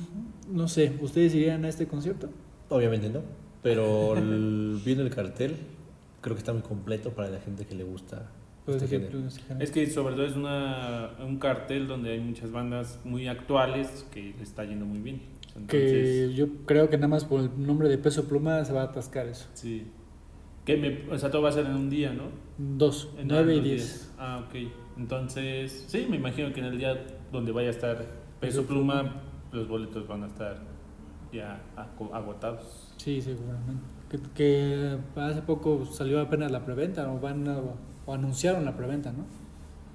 no 0.50 0.68
sé, 0.68 0.92
¿ustedes 1.00 1.34
irían 1.34 1.64
a 1.64 1.70
este 1.70 1.86
concierto? 1.86 2.28
Obviamente 2.68 3.08
no, 3.08 3.22
pero 3.62 4.12
viendo 4.84 5.02
el 5.02 5.08
cartel, 5.08 5.56
creo 6.20 6.36
que 6.36 6.40
está 6.40 6.52
muy 6.52 6.60
completo 6.60 7.12
para 7.12 7.30
la 7.30 7.40
gente 7.40 7.64
que 7.64 7.74
le 7.74 7.84
gusta 7.84 8.30
este 8.74 8.88
género. 8.88 9.20
Es 9.60 9.70
que 9.70 9.86
sobre 9.88 10.14
todo 10.14 10.24
es 10.26 10.34
una, 10.36 11.10
un 11.24 11.38
cartel 11.38 11.86
donde 11.86 12.10
hay 12.12 12.20
muchas 12.20 12.50
bandas 12.50 13.00
muy 13.04 13.28
actuales 13.28 14.06
que 14.12 14.34
le 14.36 14.42
está 14.42 14.64
yendo 14.64 14.84
muy 14.86 14.98
bien. 14.98 15.22
Entonces, 15.56 16.28
que 16.28 16.34
yo 16.34 16.48
creo 16.66 16.90
que 16.90 16.96
nada 16.96 17.08
más 17.08 17.24
por 17.24 17.40
el 17.40 17.50
nombre 17.66 17.88
de 17.88 17.96
Peso 17.98 18.24
Pluma 18.28 18.64
se 18.64 18.72
va 18.72 18.82
a 18.82 18.84
atascar 18.86 19.26
eso. 19.26 19.46
sí. 19.54 19.86
Que 20.64 20.76
me, 20.76 21.08
o 21.14 21.16
sea, 21.16 21.30
todo 21.30 21.42
va 21.42 21.50
a 21.50 21.52
ser 21.52 21.64
en 21.66 21.76
un 21.76 21.88
día, 21.88 22.12
¿no? 22.12 22.24
Dos, 22.58 23.10
En 23.16 23.28
9 23.28 23.54
y 23.54 23.60
10. 23.60 23.64
días. 23.76 24.14
Ah, 24.18 24.44
ok. 24.48 24.68
Entonces, 24.98 25.84
sí, 25.86 26.08
me 26.10 26.16
imagino 26.16 26.52
que 26.52 26.58
en 26.58 26.66
el 26.66 26.76
día 26.78 27.06
donde 27.30 27.52
vaya 27.52 27.68
a 27.68 27.70
estar 27.70 27.96
Peso 27.98 28.62
Peso 28.62 28.66
Pluma, 28.66 29.22
los 29.52 29.68
boletos 29.68 30.08
van 30.08 30.24
a 30.24 30.26
estar 30.26 30.58
ya 31.32 31.62
agotados. 32.12 32.92
Sí, 32.96 33.20
seguramente. 33.22 33.84
Que, 34.10 34.18
que 34.34 34.98
hace 35.20 35.42
poco 35.42 35.86
salió 35.86 36.20
apenas 36.20 36.50
la 36.50 36.64
preventa 36.64 37.08
o 37.12 37.20
van 37.20 37.46
a- 37.48 37.60
o 38.06 38.14
anunciaron 38.14 38.64
la 38.64 38.76
preventa, 38.76 39.12
¿no? 39.12 39.24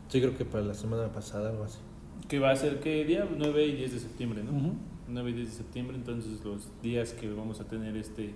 Sí, 0.10 0.20
creo 0.20 0.38
que 0.38 0.46
para 0.46 0.64
la 0.64 0.74
semana 0.74 1.12
pasada 1.12 1.50
algo 1.50 1.64
así. 1.64 1.80
Que 2.28 2.40
va 2.40 2.52
a 2.52 2.56
ser, 2.56 2.80
¿qué 2.80 3.04
día? 3.06 3.28
9 3.38 3.66
y 3.66 3.76
10 3.76 3.94
de 3.94 4.00
septiembre, 4.00 4.44
¿no? 4.44 4.52
Ujú. 4.52 4.74
9 5.08 5.30
y 5.32 5.34
10 5.34 5.50
de 5.50 5.56
septiembre, 5.56 5.96
entonces 5.98 6.44
los 6.46 6.70
días 6.82 7.14
que 7.14 7.30
vamos 7.32 7.60
a 7.62 7.66
tener 7.66 7.96
este 7.98 8.34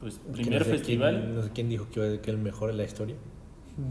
pues, 0.00 0.20
primer 0.32 0.60
no 0.60 0.64
sé 0.64 0.70
festival. 0.70 1.16
quién- 1.20 1.34
no 1.34 1.42
sé 1.42 1.50
quién 1.54 1.68
dijo 1.68 1.86
que, 1.90 2.20
que 2.22 2.30
el 2.30 2.38
mejor 2.38 2.70
en 2.70 2.76
la 2.78 2.84
historia. 2.84 3.16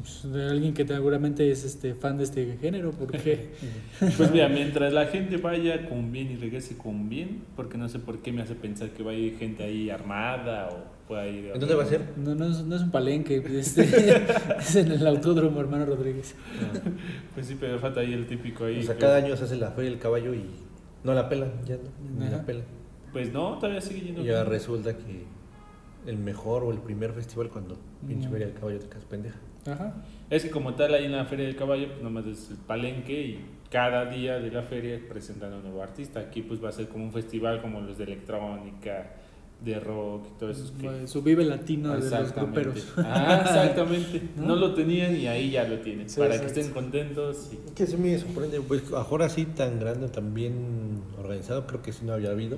Pues, 0.02 0.30
de 0.34 0.50
alguien 0.50 0.74
que 0.74 0.86
seguramente 0.86 1.50
es 1.50 1.64
este 1.64 1.96
fan 1.96 2.18
de 2.18 2.26
este 2.26 2.58
género, 2.60 2.92
porque 2.92 3.52
Pues 4.18 4.32
mira, 4.32 4.50
mientras 4.50 4.92
la 4.92 5.06
gente 5.08 5.38
vaya 5.38 5.88
con 5.88 6.12
bien 6.12 6.30
y 6.32 6.36
regrese 6.36 6.78
con 6.78 7.08
bien, 7.08 7.44
porque 7.56 7.78
no 7.78 7.88
sé 7.88 8.00
por 8.00 8.20
qué 8.22 8.34
me 8.34 8.42
hace 8.42 8.56
pensar 8.56 8.90
que 8.90 9.02
va 9.04 9.12
a 9.12 9.16
ir 9.16 9.38
gente 9.38 9.64
ahí 9.64 9.90
armada 9.90 10.68
o 10.70 11.08
pueda 11.08 11.26
ir... 11.28 11.52
¿En 11.54 11.60
dónde 11.62 11.74
va 11.76 11.84
a 11.84 11.88
ser? 11.88 12.02
no, 12.18 12.36
no, 12.36 12.48
es, 12.50 12.64
no 12.66 12.76
es 12.76 12.82
un 12.82 12.92
palenque, 12.92 13.42
este, 13.58 13.84
es 14.60 14.76
en 14.76 14.92
el 14.92 15.08
autódromo 15.08 15.62
hermano 15.62 15.86
Rodríguez. 15.86 16.36
Pues 17.34 17.48
sí, 17.48 17.56
pero 17.60 17.80
falta 17.80 18.02
ahí 18.02 18.12
el 18.14 18.28
típico 18.28 18.66
ahí. 18.66 18.80
O 18.80 18.84
sea, 18.84 18.96
que- 18.96 19.02
cada 19.02 19.18
año 19.18 19.38
se 19.38 19.46
hace 19.46 19.56
la 19.56 19.72
feria 19.72 19.92
del 19.92 20.00
caballo 20.00 20.34
y 20.34 20.44
no 21.06 21.14
la 21.14 21.30
pelan, 21.30 21.52
ya 21.66 21.76
no, 21.78 22.24
ni 22.26 22.30
la 22.30 22.44
pelan. 22.44 22.64
Pues 23.14 23.32
no, 23.32 23.58
todavía 23.58 23.80
sigue 23.80 24.02
yendo. 24.02 24.22
Y 24.22 24.26
ya 24.26 24.44
resulta 24.44 24.98
que 24.98 25.24
el 26.08 26.18
mejor 26.18 26.64
o 26.64 26.72
el 26.72 26.80
primer 26.80 27.14
festival 27.14 27.50
cuando 27.50 27.78
pinche 28.06 28.26
No. 28.26 28.32
feria 28.32 28.48
del 28.48 28.56
caballo 28.56 28.80
te 28.80 28.88
quedas 28.90 29.06
pendeja. 29.06 29.38
Ajá. 29.68 29.94
Es 30.30 30.44
que 30.44 30.50
como 30.50 30.74
tal 30.76 30.94
ahí 30.94 31.06
en 31.06 31.12
la 31.14 31.26
Feria 31.26 31.46
del 31.46 31.56
Caballo, 31.56 31.88
pues 31.90 32.02
nomás 32.02 32.26
es 32.26 32.50
el 32.52 32.58
palenque 32.58 33.22
y 33.22 33.46
cada 33.70 34.06
día 34.06 34.40
de 34.40 34.50
la 34.52 34.62
feria 34.64 35.00
presentan 35.10 35.52
a 35.54 35.58
un 35.58 35.64
nuevo 35.64 35.84
artista. 35.84 36.20
Aquí 36.22 36.42
pues 36.42 36.64
va 36.64 36.70
a 36.70 36.72
ser 36.72 36.88
como 36.88 37.04
un 37.06 37.12
festival 37.12 37.62
como 37.62 37.82
los 37.82 37.98
de 37.98 38.06
electrónica, 38.06 39.12
de 39.64 39.80
rock 39.80 40.28
y 40.36 40.40
todo 40.40 40.52
eso. 40.52 40.72
que- 40.80 41.08
Su 41.08 41.22
vive 41.22 41.44
latino 41.44 41.94
de 41.98 42.10
los 42.10 42.34
gruperos. 42.36 42.94
Ah, 42.98 43.40
exactamente. 43.46 44.22
¿No? 44.38 44.48
¿No? 44.50 44.56
lo 44.56 44.74
tenían 44.74 45.16
y 45.16 45.28
ahí 45.28 45.52
ya 45.52 45.64
lo 45.68 45.80
tienen. 45.80 46.10
Sí, 46.10 46.20
para 46.20 46.36
exacto. 46.36 46.54
que 46.54 46.60
estén 46.62 46.74
contentos. 46.74 47.50
y- 47.52 47.74
Que 47.74 47.86
se 47.88 47.98
me 47.98 48.18
sorprende, 48.18 48.62
pues 48.62 48.84
ahora 48.94 49.26
así 49.26 49.46
tan 49.46 49.80
grande, 49.80 50.08
tan 50.10 50.34
bien 50.34 51.02
organizado, 51.18 51.66
creo 51.68 51.82
que 51.82 51.92
sí 51.92 52.06
no 52.06 52.14
había 52.14 52.30
habido. 52.32 52.58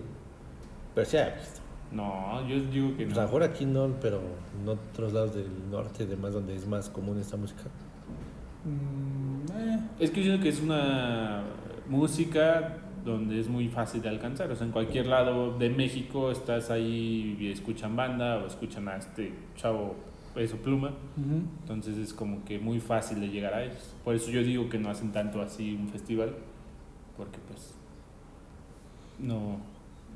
Pero 0.94 1.08
sí 1.10 1.18
ha 1.18 1.30
visto. 1.30 1.62
No, 1.92 2.48
yo 2.48 2.60
digo 2.66 2.90
que 2.96 3.06
Pues 3.06 3.16
no. 3.16 3.22
a 3.22 3.24
lo 3.24 3.28
mejor 3.30 3.44
aquí 3.44 3.66
no, 3.66 3.90
pero 4.02 4.22
en 4.62 4.70
otros 4.70 5.12
lados 5.14 5.34
del 5.36 5.48
norte, 5.72 6.06
demás 6.06 6.34
donde 6.34 6.56
es 6.56 6.68
más 6.68 6.90
común 6.90 7.18
esta 7.20 7.36
música. 7.38 7.64
Mm, 8.66 9.52
eh, 9.58 9.80
Es 10.00 10.12
que 10.12 10.18
yo 10.22 10.26
siento 10.28 10.44
que 10.44 10.50
es 10.50 10.62
una 10.62 11.44
música 11.88 12.78
donde 13.04 13.40
es 13.40 13.48
muy 13.48 13.70
fácil 13.70 14.02
de 14.02 14.10
alcanzar. 14.10 14.52
O 14.52 14.56
sea, 14.56 14.66
en 14.68 14.72
cualquier 14.74 15.08
lado 15.08 15.58
de 15.58 15.70
México 15.70 16.30
estás 16.32 16.70
ahí 16.70 17.38
y 17.40 17.52
escuchan 17.52 17.96
banda 17.96 18.38
o 18.38 18.46
escuchan 18.48 18.88
a 18.88 18.98
este 18.98 19.34
chavo 19.56 19.96
Peso 20.36 20.58
Pluma. 20.58 20.92
Entonces 21.62 21.98
es 21.98 22.14
como 22.14 22.44
que 22.46 22.60
muy 22.60 22.80
fácil 22.80 23.20
de 23.22 23.30
llegar 23.30 23.54
a 23.54 23.64
ellos. 23.64 23.96
Por 24.04 24.14
eso 24.16 24.30
yo 24.30 24.44
digo 24.44 24.70
que 24.70 24.78
no 24.78 24.90
hacen 24.90 25.12
tanto 25.12 25.42
así 25.42 25.74
un 25.76 25.88
festival. 25.90 26.36
Porque 27.18 27.40
pues 27.48 27.74
no, 29.18 29.58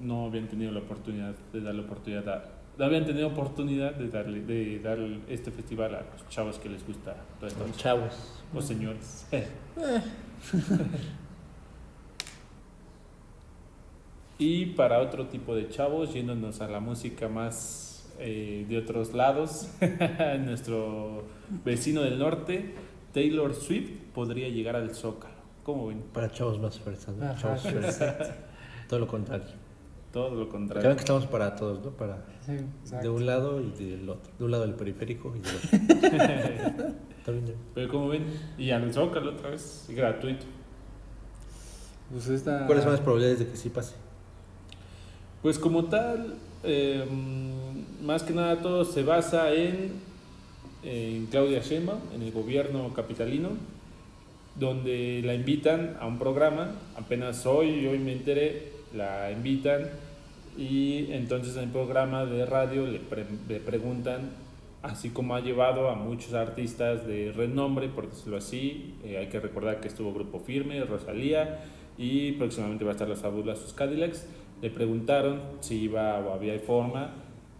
no 0.01 0.25
habían 0.25 0.47
tenido 0.47 0.71
la 0.71 0.79
oportunidad 0.79 1.35
de 1.51 1.61
darle 1.61 1.81
oportunidad 1.81 2.27
a... 2.29 2.45
No 2.77 2.85
habían 2.85 3.05
tenido 3.05 3.27
oportunidad 3.27 3.93
de 3.93 4.09
darle 4.09 4.41
de 4.41 4.79
dar 4.79 4.97
este 5.29 5.51
festival 5.51 5.93
a 5.93 6.01
los 6.11 6.27
chavos 6.29 6.57
que 6.57 6.69
les 6.69 6.85
gusta 6.85 7.15
toda 7.39 7.51
esta 7.51 7.67
Los 7.67 7.77
chavos. 7.77 8.43
O 8.53 8.61
señores. 8.61 9.27
y 14.39 14.67
para 14.67 14.99
otro 14.99 15.27
tipo 15.27 15.55
de 15.55 15.69
chavos, 15.69 16.13
yéndonos 16.13 16.61
a 16.61 16.67
la 16.67 16.79
música 16.79 17.27
más 17.29 18.11
eh, 18.19 18.65
de 18.67 18.77
otros 18.77 19.13
lados, 19.13 19.69
nuestro 20.39 21.23
vecino 21.63 22.01
del 22.01 22.17
norte, 22.17 22.73
Taylor 23.13 23.53
Swift, 23.53 23.91
podría 24.13 24.49
llegar 24.49 24.75
al 24.75 24.95
Zócalo. 24.95 25.33
¿Cómo 25.63 25.87
ven? 25.87 26.01
Para 26.13 26.29
chavos 26.31 26.59
más 26.59 26.79
fresas, 26.79 27.15
¿no? 27.15 27.25
Ajá, 27.25 27.41
Chavos 27.41 27.61
sí, 27.61 27.69
fresas. 27.69 28.31
Todo 28.89 28.99
lo 28.99 29.07
contrario. 29.07 29.62
Todo 30.13 30.35
lo 30.35 30.47
contrario. 30.47 30.95
que 30.95 30.99
estamos 30.99 31.25
para 31.25 31.55
todos, 31.55 31.83
¿no? 31.83 31.89
Para 31.91 32.23
Sí, 32.45 32.53
de 33.01 33.09
un 33.09 33.25
lado 33.25 33.59
y 33.59 33.71
del 33.71 34.07
otro. 34.07 34.31
De 34.37 34.45
un 34.45 34.51
lado 34.51 34.63
del 34.63 34.75
periférico 34.75 35.33
y 35.35 35.39
del 35.39 35.55
otro. 35.55 36.87
Está 37.17 37.31
bien, 37.31 37.45
¿no? 37.45 37.51
Pero 37.73 37.89
como 37.89 38.09
ven, 38.09 38.25
y 38.57 38.69
al 38.69 38.93
Zócalo 38.93 39.31
otra 39.31 39.49
vez, 39.49 39.85
gratuito. 39.89 40.45
Pues 42.11 42.27
esta... 42.27 42.67
¿Cuáles 42.67 42.83
son 42.83 42.93
las 42.93 43.01
probabilidades 43.01 43.39
de 43.39 43.47
que 43.47 43.57
sí 43.57 43.69
pase? 43.69 43.95
Pues 45.41 45.57
como 45.57 45.85
tal, 45.85 46.35
eh, 46.63 47.05
más 48.03 48.21
que 48.21 48.33
nada 48.33 48.61
todo 48.61 48.85
se 48.85 49.01
basa 49.03 49.51
en, 49.51 49.93
en 50.83 51.25
Claudia 51.27 51.61
Sheinbaum, 51.61 51.99
en 52.13 52.21
el 52.21 52.31
gobierno 52.31 52.93
capitalino, 52.93 53.49
donde 54.55 55.21
la 55.23 55.33
invitan 55.33 55.97
a 55.99 56.05
un 56.05 56.19
programa, 56.19 56.75
apenas 56.95 57.45
hoy, 57.47 57.87
hoy 57.87 57.97
me 57.97 58.11
enteré, 58.13 58.72
la 58.93 59.31
invitan 59.31 59.89
y 60.57 61.11
entonces 61.11 61.55
en 61.57 61.63
el 61.63 61.69
programa 61.69 62.25
de 62.25 62.45
radio 62.45 62.85
le, 62.85 62.99
pre- 62.99 63.25
le 63.47 63.59
preguntan, 63.59 64.29
así 64.83 65.09
como 65.09 65.35
ha 65.35 65.39
llevado 65.39 65.89
a 65.89 65.95
muchos 65.95 66.33
artistas 66.33 67.07
de 67.07 67.31
renombre, 67.31 67.87
por 67.89 68.09
decirlo 68.09 68.37
así, 68.37 68.93
eh, 69.03 69.17
hay 69.17 69.27
que 69.27 69.39
recordar 69.39 69.79
que 69.79 69.87
estuvo 69.87 70.13
Grupo 70.13 70.39
Firme, 70.39 70.83
Rosalía 70.83 71.63
y 71.97 72.33
próximamente 72.33 72.83
va 72.83 72.91
a 72.91 72.93
estar 72.93 73.07
Los 73.07 73.19
Fabulosos 73.19 73.73
Cadillacs, 73.73 74.27
le 74.61 74.69
preguntaron 74.69 75.41
si 75.61 75.81
iba 75.83 76.19
o 76.19 76.33
había 76.33 76.57
forma 76.59 77.11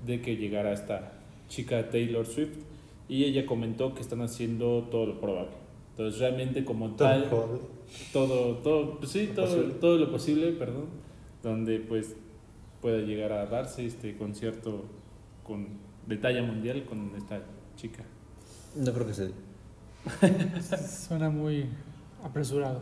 de 0.05 0.21
que 0.21 0.35
llegara 0.37 0.71
esta 0.73 1.13
chica 1.49 1.89
Taylor 1.89 2.25
Swift 2.25 2.57
y 3.09 3.25
ella 3.25 3.45
comentó 3.45 3.93
que 3.93 4.01
están 4.01 4.21
haciendo 4.21 4.87
todo 4.89 5.05
lo 5.07 5.19
probable. 5.19 5.51
Entonces 5.91 6.19
realmente 6.19 6.63
como 6.65 6.91
tal, 6.91 7.29
todo, 8.11 8.55
todo, 8.57 8.97
pues 8.99 9.11
sí, 9.11 9.29
todo, 9.35 9.63
todo 9.79 9.97
lo 9.97 10.11
posible, 10.11 10.51
perdón, 10.53 10.85
donde 11.43 11.79
pues 11.79 12.15
pueda 12.81 12.99
llegar 12.99 13.31
a 13.33 13.45
darse 13.45 13.85
este 13.85 14.17
concierto 14.17 14.85
con 15.43 15.67
de 16.07 16.17
talla 16.17 16.41
mundial 16.43 16.85
con 16.85 17.11
esta 17.15 17.41
chica. 17.75 18.03
No 18.75 18.91
creo 18.93 19.05
que 19.07 19.13
se 19.13 19.27
dé. 19.27 19.33
Suena 20.87 21.29
muy 21.29 21.65
apresurado. 22.23 22.81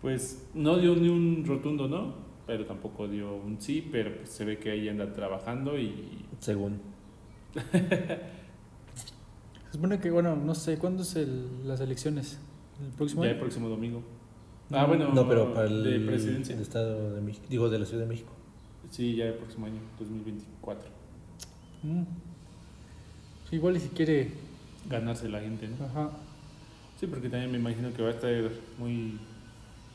Pues 0.00 0.46
no 0.54 0.76
dio 0.78 0.94
ni 0.96 1.08
un 1.08 1.44
rotundo 1.46 1.88
no, 1.88 2.14
pero 2.46 2.64
tampoco 2.66 3.08
dio 3.08 3.34
un 3.34 3.60
sí, 3.60 3.86
pero 3.92 4.16
pues 4.16 4.28
se 4.30 4.44
ve 4.44 4.58
que 4.58 4.70
ahí 4.70 4.88
anda 4.88 5.12
trabajando 5.12 5.78
y 5.78 6.24
Según. 6.40 6.80
Se 9.70 9.78
supone 9.78 9.98
que, 9.98 10.10
bueno, 10.10 10.36
no 10.36 10.54
sé, 10.54 10.78
¿cuándo 10.78 11.02
es 11.02 11.16
el- 11.16 11.66
las 11.66 11.80
elecciones? 11.80 12.38
¿El 12.80 12.90
próximo 12.92 13.22
ya 13.24 13.30
año? 13.30 13.34
el 13.34 13.40
próximo 13.40 13.68
domingo. 13.68 14.02
Ah, 14.70 14.86
bueno, 14.86 15.12
No, 15.12 15.28
pero 15.28 15.52
para 15.52 15.66
el, 15.66 15.84
de 15.84 16.00
presidencia. 16.00 16.56
Estado 16.56 17.14
de 17.14 17.20
México, 17.20 17.46
digo, 17.48 17.68
de 17.68 17.78
la 17.78 17.86
Ciudad 17.86 18.02
de 18.04 18.08
México. 18.08 18.32
Sí, 18.90 19.16
ya 19.16 19.26
el 19.26 19.34
próximo 19.34 19.66
año, 19.66 19.80
2024. 19.98 20.88
Mm. 21.82 22.02
Sí, 23.48 23.56
igual 23.56 23.76
y 23.76 23.80
si 23.80 23.88
quiere. 23.88 24.32
Ganarse 24.88 25.28
la 25.28 25.40
gente, 25.40 25.68
¿no? 25.68 25.84
Ajá. 25.86 26.10
Sí, 26.98 27.06
porque 27.06 27.28
también 27.28 27.50
me 27.50 27.58
imagino 27.58 27.92
que 27.92 28.02
va 28.02 28.08
a 28.08 28.12
estar 28.12 28.30
muy 28.78 29.18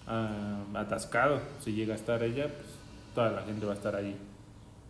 ah, 0.07 0.63
atascado. 0.73 1.41
Si 1.59 1.73
llega 1.73 1.93
a 1.93 1.95
estar 1.95 2.23
ella, 2.23 2.47
pues 2.47 2.67
toda 3.15 3.31
la 3.31 3.41
gente 3.43 3.65
va 3.65 3.73
a 3.73 3.75
estar 3.75 3.95
ahí. 3.95 4.15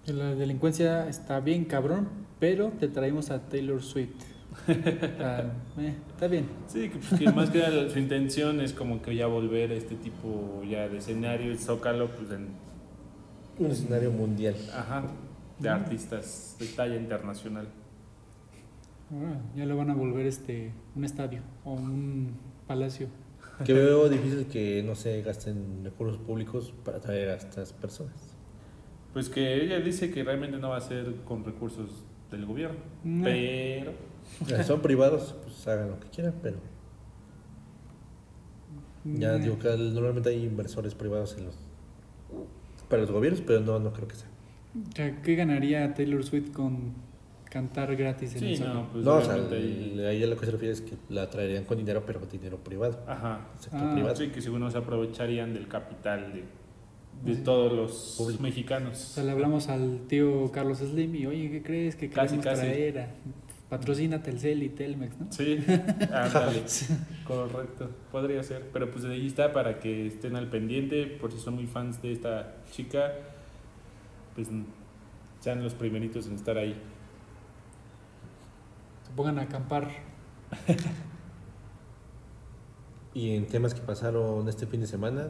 La 0.07 0.33
delincuencia 0.33 1.07
está 1.07 1.39
bien, 1.39 1.65
cabrón, 1.65 2.07
pero 2.39 2.69
te 2.79 2.87
traemos 2.87 3.29
a 3.29 3.47
Taylor 3.47 3.81
Swift. 3.83 4.23
Ah, 5.19 5.43
eh, 5.79 5.93
está 6.11 6.27
bien. 6.27 6.45
Sí, 6.67 6.89
que, 6.89 6.97
pues, 6.97 7.19
que 7.19 7.31
más 7.31 7.49
que 7.49 7.59
nada 7.59 7.89
su 7.89 7.99
intención 7.99 8.59
es 8.61 8.73
como 8.73 9.01
que 9.01 9.15
ya 9.15 9.27
volver 9.27 9.71
a 9.71 9.75
este 9.75 9.95
tipo 9.95 10.61
ya 10.69 10.87
de 10.87 10.97
escenario, 10.97 11.51
el 11.51 11.59
Zócalo, 11.59 12.07
pues 12.09 12.31
en, 12.31 12.47
Un 13.57 13.71
escenario 13.71 14.11
mundial. 14.11 14.55
ajá, 14.75 15.03
de 15.59 15.69
artistas 15.69 16.55
de 16.59 16.67
talla 16.67 16.95
internacional. 16.95 17.67
Ah, 19.11 19.37
ya 19.55 19.65
lo 19.65 19.75
van 19.77 19.89
a 19.89 19.95
volver 19.95 20.25
este 20.27 20.71
un 20.95 21.03
estadio 21.03 21.41
o 21.63 21.73
un 21.73 22.33
palacio. 22.67 23.07
Que 23.65 23.73
veo 23.73 24.07
difícil 24.07 24.45
que 24.45 24.83
no 24.83 24.95
se 24.95 25.21
gasten 25.21 25.81
recursos 25.83 26.17
públicos 26.17 26.73
para 26.85 26.99
traer 26.99 27.29
a 27.29 27.35
estas 27.35 27.73
personas. 27.73 28.35
Pues 29.13 29.27
que 29.29 29.61
ella 29.63 29.79
dice 29.79 30.11
que 30.11 30.23
realmente 30.23 30.57
no 30.57 30.69
va 30.69 30.77
a 30.77 30.81
ser 30.81 31.15
con 31.25 31.43
recursos 31.43 31.89
del 32.31 32.45
gobierno, 32.45 32.77
No. 33.03 33.23
pero 33.25 33.91
Si 34.45 34.63
son 34.63 34.81
privados, 34.81 35.35
pues 35.43 35.67
hagan 35.67 35.89
lo 35.91 35.99
que 35.99 36.07
quieran, 36.09 36.33
pero 36.41 36.57
ya 39.05 39.35
digo 39.37 39.57
que 39.59 39.69
normalmente 39.69 40.29
hay 40.29 40.43
inversores 40.45 40.93
privados 40.93 41.35
en 41.37 41.45
los 41.45 41.55
para 42.89 43.01
los 43.03 43.11
gobiernos, 43.11 43.41
pero 43.45 43.59
no, 43.59 43.79
no 43.79 43.93
creo 43.93 44.07
que 44.07 44.15
sea. 44.15 44.27
o 44.75 44.95
sea, 44.95 45.21
¿Qué 45.21 45.35
ganaría 45.35 45.93
Taylor 45.93 46.23
Swift 46.23 46.51
con 46.51 46.93
cantar 47.49 47.95
gratis 47.95 48.35
en 48.35 48.43
el 48.43 48.49
sí, 48.55 48.61
Zócalo? 48.63 48.79
no, 48.81 48.89
pues 48.91 49.05
no, 49.05 49.13
o 49.15 49.21
sea, 49.21 49.33
ahí- 49.35 49.91
el- 49.97 50.05
ahí 50.07 50.23
a 50.23 50.27
lo 50.27 50.37
que 50.37 50.45
se 50.45 50.51
refiere 50.51 50.73
es 50.73 50.81
que 50.81 50.95
la 51.09 51.29
traerían 51.29 51.65
con 51.65 51.77
dinero, 51.77 52.03
pero 52.05 52.19
dinero 52.31 52.57
privado, 52.57 52.99
Ajá. 53.07 53.47
sector 53.59 53.79
Ah, 53.83 53.93
privado. 53.93 54.15
Sí, 54.15 54.29
que 54.29 54.41
seguro 54.41 54.69
se 54.71 54.77
aprovecharían 54.77 55.53
del 55.53 55.67
capital 55.67 56.33
de, 56.33 56.43
de 57.31 57.37
todos 57.41 57.71
los 57.73 58.15
Público. 58.17 58.39
O 58.39 58.43
mexicanos. 58.43 58.97
sea, 58.97 59.23
le 59.23 59.31
hablamos 59.31 59.67
al 59.69 60.01
tío 60.07 60.51
Carlos 60.51 60.79
Slim 60.79 61.15
y, 61.15 61.25
oye, 61.27 61.51
¿qué 61.51 61.61
crees 61.61 61.95
que 61.95 62.09
Casi, 62.09 62.37
queremos 62.37 62.45
casi. 62.45 62.61
traer? 62.61 62.99
a- 62.99 63.09
Patrocina 63.69 64.23
Telcel 64.23 64.63
y 64.63 64.69
Telmex, 64.69 65.19
¿no? 65.19 65.31
Sí, 65.31 65.63
ándale. 66.11 66.63
Correcto, 67.25 67.89
podría 68.11 68.41
ser. 68.41 68.69
Pero 68.73 68.89
pues 68.89 69.05
ahí 69.05 69.27
está 69.27 69.53
para 69.53 69.79
que 69.79 70.07
estén 70.07 70.35
al 70.35 70.49
pendiente, 70.49 71.05
por 71.05 71.31
si 71.31 71.37
son 71.37 71.55
muy 71.55 71.67
fans 71.67 72.01
de 72.01 72.11
esta 72.11 72.55
chica, 72.71 73.13
pues 74.33 74.47
sean 75.39 75.63
los 75.63 75.75
primeritos 75.75 76.25
en 76.27 76.33
estar 76.33 76.57
ahí. 76.57 76.75
Se 79.05 79.11
pongan 79.15 79.39
a 79.39 79.43
acampar. 79.43 79.89
Y 83.13 83.35
en 83.35 83.47
temas 83.47 83.73
que 83.73 83.81
pasaron 83.81 84.47
este 84.47 84.67
fin 84.67 84.81
de 84.81 84.87
semana, 84.87 85.29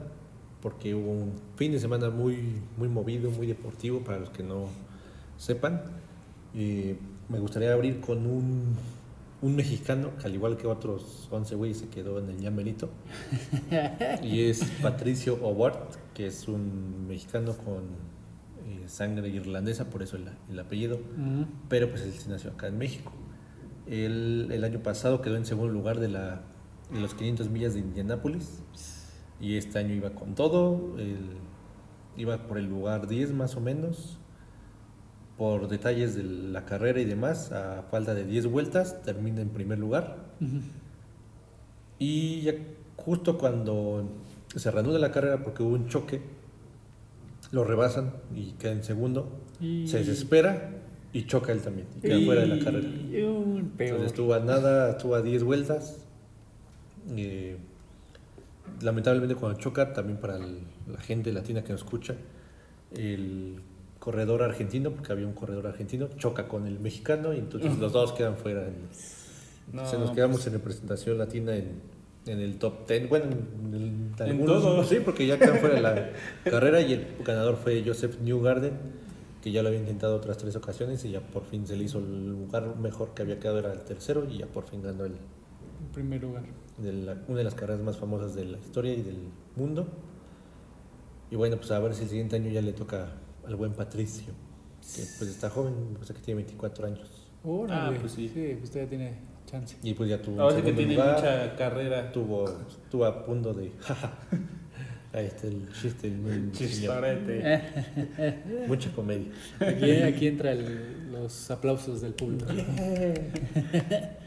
porque 0.62 0.94
hubo 0.94 1.12
un 1.12 1.34
fin 1.56 1.72
de 1.72 1.80
semana 1.80 2.10
muy, 2.10 2.62
muy 2.78 2.90
movido, 2.90 3.32
muy 3.32 3.48
deportivo, 3.48 4.02
para 4.02 4.20
los 4.20 4.30
que 4.30 4.44
no 4.44 4.68
sepan. 5.38 5.82
Y 6.54 6.96
me 7.30 7.40
gustaría 7.40 7.72
abrir 7.72 8.02
con 8.02 8.26
un, 8.26 8.76
un 9.42 9.56
mexicano, 9.56 10.12
que 10.20 10.26
al 10.28 10.34
igual 10.34 10.58
que 10.58 10.68
otros 10.68 11.28
11 11.32 11.56
güeyes 11.56 11.78
se 11.78 11.88
quedó 11.88 12.20
en 12.20 12.30
el 12.30 12.40
llamerito. 12.40 12.90
y 14.22 14.42
es 14.42 14.64
Patricio 14.82 15.40
Obart, 15.44 15.96
que 16.14 16.28
es 16.28 16.48
un 16.48 17.08
mexicano 17.08 17.56
con 17.56 17.84
eh, 18.68 18.84
sangre 18.88 19.30
irlandesa, 19.30 19.90
por 19.90 20.04
eso 20.04 20.18
el, 20.18 20.30
el 20.50 20.60
apellido 20.60 21.00
pero 21.70 21.90
pues 21.90 22.02
él 22.02 22.14
se 22.14 22.30
nació 22.30 22.52
acá 22.52 22.68
en 22.68 22.78
México. 22.78 23.12
Él 23.88 24.50
el 24.52 24.64
año 24.64 24.84
pasado 24.84 25.22
quedó 25.22 25.38
en 25.38 25.46
segundo 25.46 25.72
lugar 25.72 26.00
de, 26.00 26.10
la, 26.10 26.42
de 26.92 27.00
los 27.00 27.14
500 27.14 27.50
millas 27.50 27.74
de 27.74 27.80
Indianápolis 27.80 28.62
y 29.40 29.56
este 29.56 29.80
año 29.80 29.94
iba 29.96 30.12
con 30.12 30.36
todo, 30.36 30.98
él 31.00 31.38
iba 32.18 32.38
por 32.48 32.58
el 32.58 32.66
lugar 32.66 33.08
10 33.08 33.34
más 33.34 33.56
o 33.56 33.62
menos. 33.62 34.19
Por 35.40 35.68
detalles 35.70 36.16
de 36.16 36.24
la 36.24 36.66
carrera 36.66 37.00
y 37.00 37.06
demás, 37.06 37.52
a 37.54 37.84
falta 37.90 38.14
de 38.14 38.26
10 38.26 38.46
vueltas, 38.48 39.02
termina 39.04 39.42
en 39.42 39.50
primer 39.50 39.80
lugar. 39.80 40.18
Ujú. 40.42 40.60
Y 41.98 42.42
ya 42.42 42.54
justo 42.98 43.38
cuando 43.38 44.08
se 44.56 44.70
reanuda 44.70 45.00
la 45.00 45.12
carrera 45.12 45.42
porque 45.42 45.64
hubo 45.64 45.76
un 45.76 45.88
choque, 45.88 46.22
lo 47.52 47.64
rebasan 47.64 48.12
y 48.36 48.52
queda 48.60 48.74
en 48.74 48.84
segundo. 48.84 49.30
Y- 49.62 49.88
Se 49.88 50.00
desespera 50.00 50.72
y 51.14 51.24
choca 51.26 51.52
él 51.54 51.62
también 51.62 51.88
y 51.98 52.02
queda 52.02 52.20
fuera 52.26 52.42
de 52.42 52.48
la 52.48 52.60
carrera. 52.64 52.88
Y. 52.90 53.16
Entonces 53.88 54.08
estuvo 54.08 54.34
a 54.34 54.40
nada, 54.42 54.92
estuvo 54.92 55.16
a 55.16 55.22
10 55.22 55.44
vueltas. 55.44 56.06
Eh, 57.16 57.56
lamentablemente 58.82 59.36
cuando 59.36 59.58
choca, 59.58 59.94
también 59.94 60.20
para 60.20 60.36
el- 60.36 60.60
la 60.92 61.00
gente 61.00 61.32
latina 61.32 61.64
que 61.64 61.72
nos 61.72 61.82
escucha, 61.82 62.16
el 62.96 63.62
corredor 64.10 64.42
argentino, 64.42 64.90
porque 64.90 65.12
había 65.12 65.28
un 65.28 65.34
corredor 65.34 65.68
argentino, 65.68 66.08
choca 66.18 66.48
con 66.48 66.66
el 66.66 66.80
mexicano 66.80 67.32
y 67.34 67.38
entonces 67.38 67.78
los 67.78 67.94
dos 67.94 68.12
quedan 68.14 68.36
fuera. 68.38 68.66
En- 68.68 68.88
No, 69.72 69.86
se 69.86 70.00
nos 70.00 70.10
quedamos 70.12 70.38
pues, 70.38 70.48
en 70.48 70.54
representación 70.54 71.18
latina 71.20 71.56
en, 71.56 71.80
en 72.26 72.40
el 72.40 72.58
top 72.58 72.88
10, 72.88 73.08
bueno, 73.08 73.26
en, 73.26 73.74
el- 73.76 74.26
En 74.26 74.32
algunos, 74.32 74.64
todo. 74.64 74.84
sí, 74.84 74.98
porque 75.06 75.28
ya 75.28 75.38
quedan 75.38 75.58
fuera 75.60 75.76
de 75.76 75.82
la 75.82 76.10
carrera 76.50 76.82
y 76.82 76.94
el 76.94 77.08
ganador 77.24 77.56
fue 77.58 77.84
Joseph 77.86 78.18
Newgarden, 78.22 78.74
que 79.44 79.52
ya 79.52 79.62
lo 79.62 79.68
había 79.68 79.80
intentado 79.80 80.16
otras 80.16 80.38
tres 80.38 80.56
ocasiones 80.56 81.06
y 81.06 81.12
ya 81.12 81.22
por 81.22 81.46
fin 81.46 81.68
se 81.68 81.78
le 81.78 81.84
hizo 81.84 82.00
el 82.00 82.30
lugar 82.30 82.78
mejor 82.78 83.14
que 83.14 83.22
había 83.22 83.40
quedado, 83.40 83.60
era 83.60 83.72
el 83.72 83.82
tercero 83.82 84.26
y 84.28 84.40
ya 84.40 84.48
por 84.48 84.66
fin 84.66 84.82
ganó 84.82 85.06
el, 85.06 85.14
primer 85.94 86.22
lugar. 86.24 86.44
de 86.80 86.92
la- 86.94 87.18
una 87.28 87.38
de 87.38 87.44
las 87.44 87.54
carreras 87.54 87.82
más 87.84 87.98
famosas 87.98 88.34
de 88.34 88.46
la 88.46 88.58
historia 88.58 88.92
y 88.94 89.04
del 89.04 89.20
mundo. 89.56 89.88
Y 91.30 91.36
bueno, 91.36 91.58
pues 91.58 91.70
a 91.70 91.78
ver 91.80 91.94
si 91.94 92.04
el 92.04 92.10
siguiente 92.10 92.38
año 92.38 92.50
ya 92.50 92.62
le 92.64 92.74
toca 92.74 93.12
al 93.50 93.56
buen 93.56 93.74
Patricio, 93.74 94.34
que 94.96 95.04
pues 95.18 95.30
está 95.30 95.50
joven, 95.50 95.74
o 96.00 96.04
sea 96.06 96.16
que 96.16 96.22
tiene 96.22 96.44
24 96.44 96.88
años. 96.88 97.28
Órale. 97.44 97.98
Ah, 97.98 98.00
pues 98.00 98.14
sí. 98.14 98.32
pues 98.60 98.70
todavía 98.70 98.90
tiene 98.90 99.14
chance. 99.46 99.76
Y 99.84 99.94
pues 99.94 100.10
ya 100.10 100.22
tuvo 100.22 100.42
Ahora 100.42 100.56
sí 100.58 100.62
que 100.62 100.74
tiene 100.74 100.94
lugar. 100.94 101.16
mucha 101.16 101.56
carrera. 101.56 102.06
Estuvo, 102.08 102.46
estuvo 102.68 103.06
a 103.06 103.26
punto 103.26 103.54
de. 103.54 103.72
Ahí 105.12 105.26
está 105.26 105.48
el 105.48 105.68
chiste. 105.74 106.08
el- 106.08 106.28
el- 106.28 106.52
Chistorete. 106.52 107.64
Mucha 108.68 108.92
comedia. 108.92 109.32
Aquí, 109.60 109.92
aquí 110.04 110.28
entra 110.28 110.52
el- 110.52 111.12
los 111.12 111.50
aplausos 111.50 112.02
del 112.02 112.14
público. 112.14 112.46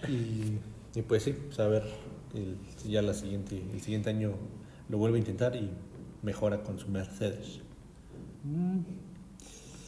Y, 0.08 0.58
y 0.98 1.02
pues 1.02 1.22
sí, 1.22 1.32
pues 1.46 1.60
a 1.60 1.68
ver, 1.68 1.84
el- 2.34 2.56
ya 2.90 3.00
la 3.02 3.14
siguiente, 3.14 3.62
el 3.72 3.80
siguiente 3.80 4.10
año 4.10 4.32
lo 4.88 4.98
vuelve 4.98 5.18
a 5.18 5.20
intentar 5.20 5.54
y 5.54 5.70
mejora 6.22 6.62
con 6.64 6.78
su 6.80 6.88
Mercedes. 6.88 7.60
Mm, 8.44 8.78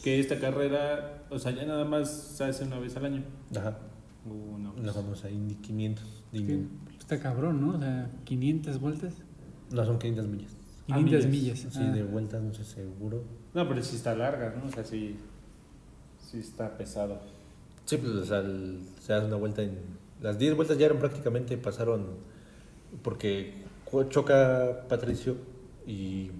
Que 0.04 0.20
esta 0.20 0.38
carrera, 0.38 1.24
o 1.30 1.38
sea, 1.38 1.52
ya 1.52 1.64
nada 1.64 1.84
más 1.86 2.10
se 2.10 2.44
hace 2.44 2.64
una 2.64 2.78
vez 2.78 2.94
al 2.96 3.06
año. 3.06 3.22
Ajá, 3.56 3.78
Uh, 4.26 4.56
no, 4.58 4.74
la 4.82 4.92
famosa 4.92 5.30
Indy 5.30 5.54
500. 5.56 6.24
que 6.32 6.38
Indy- 6.38 6.68
está 6.98 7.20
cabrón, 7.20 7.60
¿no? 7.60 7.76
O 7.76 7.78
sea, 7.78 8.10
500 8.24 8.80
vueltas. 8.80 9.14
No, 9.70 9.84
son 9.84 9.98
500 9.98 10.26
millas. 10.28 10.56
500 10.86 10.92
Ah, 10.96 11.00
millas. 11.00 11.26
millas. 11.26 11.58
Sí, 11.74 11.80
Ah. 11.82 11.92
de 11.92 12.02
vueltas, 12.04 12.42
no 12.42 12.54
sé 12.54 12.64
seguro. 12.64 13.22
No, 13.52 13.68
pero 13.68 13.82
sí 13.82 13.96
está 13.96 14.14
larga, 14.14 14.54
¿no? 14.58 14.66
O 14.66 14.70
sea, 14.70 14.82
sí, 14.84 15.16
sí 16.18 16.38
está 16.38 16.76
pesado. 16.78 17.20
Sí, 17.84 17.98
pues 17.98 18.12
o 18.12 18.24
sea, 18.24 18.38
el- 18.38 18.80
se 19.00 19.12
hace 19.12 19.26
una 19.26 19.36
vuelta 19.36 19.62
en... 19.62 19.78
Las 20.22 20.38
10 20.38 20.54
vueltas 20.56 20.78
ya 20.78 20.86
eran 20.86 20.98
prácticamente, 20.98 21.58
pasaron, 21.58 22.06
porque 23.02 23.54
choca 24.08 24.86
Patricio 24.88 25.36
y 25.86 26.30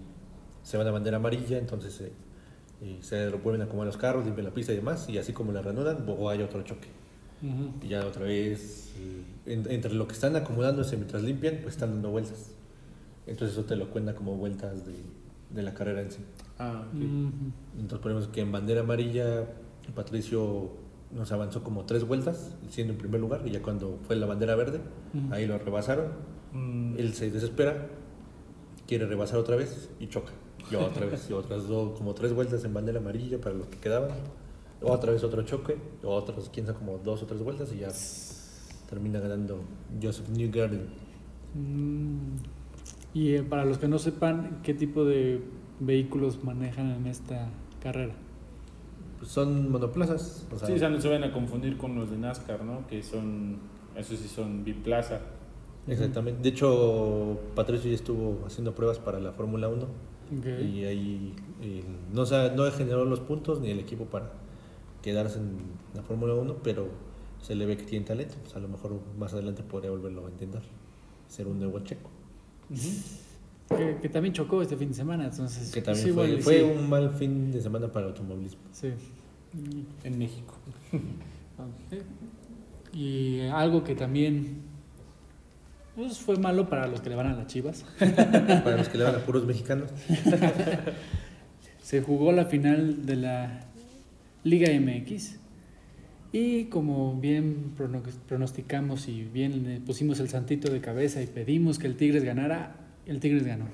se 0.63 0.79
van 0.79 0.87
a 0.87 0.91
bandera 0.91 1.19
amarilla, 1.19 1.59
entonces 1.59 2.01
eh, 2.01 2.13
y 2.85 3.03
se 3.03 3.31
lo 3.31 3.39
vuelven 3.39 3.63
a 3.63 3.65
acomodar 3.65 3.87
los 3.87 3.97
carros, 3.97 4.25
limpian 4.25 4.45
la 4.47 4.53
pista 4.55 4.73
y 4.73 4.77
demás, 4.77 5.09
y 5.09 5.19
así 5.19 5.33
como 5.33 5.53
la 5.53 5.63
reanudan, 5.63 6.05
o 6.07 6.29
hay 6.29 6.43
otro 6.43 6.63
choque. 6.63 6.89
Y 7.83 7.89
ya 7.89 8.07
otra 8.07 8.23
vez, 8.25 8.93
en- 9.45 9.71
entre 9.71 9.93
lo 9.95 10.07
que 10.07 10.15
están 10.15 10.35
acomodándose 10.37 10.97
mientras 10.97 11.23
limpian, 11.23 11.59
pues 11.63 11.75
están 11.75 11.91
dando 11.91 12.11
vueltas. 12.11 12.53
Entonces 13.27 13.57
eso 13.57 13.67
te 13.67 13.77
lo 13.77 13.91
cuenta 13.91 14.15
como 14.15 14.37
vueltas 14.37 14.87
de, 14.87 14.95
de 15.51 15.63
la 15.63 15.75
carrera 15.75 16.01
en 16.03 16.11
sí. 16.11 16.19
Ah, 16.59 16.85
ok. 16.89 16.95
Ujú. 16.95 17.31
Entonces 17.81 17.99
ponemos 18.03 18.29
que 18.29 18.41
en 18.41 18.51
bandera 18.53 18.81
amarilla 18.81 19.45
Patricio 19.95 20.71
nos 21.15 21.31
avanzó 21.33 21.63
como 21.63 21.85
tres 21.85 22.05
vueltas, 22.05 22.55
siendo 22.71 22.93
en 22.95 22.99
primer 22.99 23.21
lugar, 23.21 23.43
y 23.47 23.51
ya 23.51 23.61
cuando 23.63 23.99
fue 24.07 24.17
la 24.17 24.27
bandera 24.27 24.55
verde, 24.57 24.81
ahí 25.31 25.47
lo 25.47 25.59
rebasaron. 25.59 26.07
Mm, 26.53 26.97
Él 26.99 27.13
se 27.15 27.31
desespera, 27.31 27.89
quiere 28.87 29.07
rebasar 29.07 29.39
otra 29.39 29.57
vez 29.57 29.91
y 30.01 30.09
choca. 30.09 30.33
Y 30.71 30.77
otra 30.77 31.07
vez, 31.07 31.29
y 31.29 31.33
otras 31.33 31.69
dos, 31.69 31.99
como 31.99 32.15
tres 32.15 32.33
vueltas 32.33 32.65
en 32.65 32.73
bandera 32.75 32.99
amarilla 32.99 33.41
para 33.41 33.55
los 33.55 33.67
que 33.67 33.79
quedaban. 33.79 34.11
Otra 34.81 35.13
vez 35.13 35.23
otro 35.25 35.43
choque, 35.43 35.77
otros, 36.03 36.51
quién 36.53 36.67
sabe, 36.67 36.79
como 36.79 36.99
dos 36.99 37.23
o 37.23 37.27
tres 37.27 37.43
vueltas 37.43 37.73
y 37.73 37.79
ya 37.79 37.89
termina 38.89 39.19
ganando 39.21 39.61
Joseph 40.03 40.29
Newgarden. 40.29 40.89
Mm, 41.55 42.37
Y 43.15 43.35
eh, 43.37 43.43
para 43.43 43.65
los 43.65 43.79
que 43.79 43.89
no 43.89 43.99
sepan, 43.99 44.61
¿qué 44.63 44.75
tipo 44.75 45.05
de 45.05 45.41
vehículos 45.81 46.43
manejan 46.45 46.91
en 46.91 47.07
esta 47.07 47.49
carrera? 47.81 48.15
Pues 49.19 49.31
son 49.31 49.71
monoplazas. 49.71 50.47
O 50.53 50.59
sea, 50.59 50.67
Sí, 50.69 50.75
o 50.75 50.79
sea, 50.79 50.91
no 50.91 51.01
se 51.01 51.09
van 51.09 51.23
a 51.25 51.33
confundir 51.33 51.77
con 51.77 51.95
los 51.95 52.11
de 52.11 52.19
NASCAR, 52.19 52.65
¿no? 52.65 52.87
Que 52.89 53.03
son, 53.03 53.59
esos 53.97 54.19
sí 54.19 54.29
son 54.29 54.65
biplaza. 54.65 55.21
Exactamente. 55.87 56.43
De 56.43 56.49
hecho, 56.49 57.39
Patricio 57.55 57.89
ya 57.91 57.95
estuvo 57.97 58.45
haciendo 58.47 58.75
pruebas 58.75 58.99
para 58.99 59.21
la 59.21 59.33
Fórmula 59.33 59.69
1 59.69 59.87
Y 60.31 60.85
ahí 60.85 61.35
eh, 61.63 61.85
no, 62.13 62.25
se 62.27 62.37
ha- 62.37 62.51
no 62.55 62.71
generó 62.73 63.05
los 63.05 63.21
puntos 63.21 63.61
ni 63.61 63.71
el 63.71 63.79
equipo 63.79 64.05
para 64.07 64.33
quedarse 65.03 65.39
en 65.39 65.57
la 65.95 66.03
Fórmula 66.03 66.35
1, 66.35 66.57
pero 66.63 66.89
se 67.41 67.55
le 67.55 67.67
ve 67.67 67.77
que 67.77 67.85
tiene 67.85 68.05
talento. 68.07 68.35
Pues 68.43 68.55
a 68.57 68.61
lo 68.61 68.69
mejor 68.69 68.99
más 69.19 69.33
adelante 69.35 69.63
podría 69.63 69.91
volverlo 69.91 70.27
a 70.27 70.31
intentar, 70.31 70.63
ser 71.29 71.47
un 71.47 71.59
nuevo 71.59 71.79
checo. 71.81 72.11
Que, 73.69 73.99
que 74.01 74.09
también 74.09 74.35
chocó 74.35 74.61
este 74.63 74.77
fin 74.77 74.89
de 74.89 74.95
semana, 74.95 75.25
entonces. 75.27 75.71
Que 75.73 75.83
también 75.83 76.07
sí, 76.07 76.13
fue, 76.13 76.27
igual 76.27 76.39
y 76.39 76.43
fue 76.43 76.59
sí. 76.61 76.79
un 76.79 76.89
mal 76.89 77.11
fin 77.11 77.51
de 77.51 77.61
semana 77.61 77.91
para 77.91 78.07
el 78.07 78.13
automovilismo. 78.13 78.61
Sí. 78.73 78.91
En 80.05 80.19
México. 80.19 80.55
Y 82.93 83.41
algo 83.41 83.83
que 83.83 83.95
también 83.97 84.63
pues, 85.97 86.19
fue 86.19 86.37
malo 86.37 86.69
para 86.69 86.87
los 86.87 87.01
que 87.01 87.11
le 87.11 87.17
van 87.17 87.27
a 87.29 87.35
las 87.35 87.47
chivas. 87.47 87.85
Para 87.99 88.77
los 88.77 88.89
que 88.89 88.99
le 88.99 89.05
van 89.05 89.15
a 89.15 89.19
puros 89.19 89.45
mexicanos. 89.47 89.89
Se 91.83 92.01
jugó 92.03 92.33
la 92.33 92.47
final 92.47 93.05
de 93.07 93.17
la 93.17 93.61
Liga 94.43 94.69
MX 94.79 95.37
y 96.33 96.65
como 96.65 97.19
bien 97.21 97.75
prono- 97.79 98.03
pronosticamos 98.27 99.07
y 99.09 99.23
bien 99.25 99.65
le 99.65 99.81
pusimos 99.81 100.19
el 100.21 100.29
santito 100.29 100.71
de 100.73 100.81
cabeza 100.81 101.23
y 101.23 101.27
pedimos 101.27 101.79
que 101.79 101.87
el 101.87 101.97
Tigres 101.97 102.25
ganara, 102.25 102.77
el 103.07 103.21
Tigres 103.21 103.47
ganó. 103.47 103.67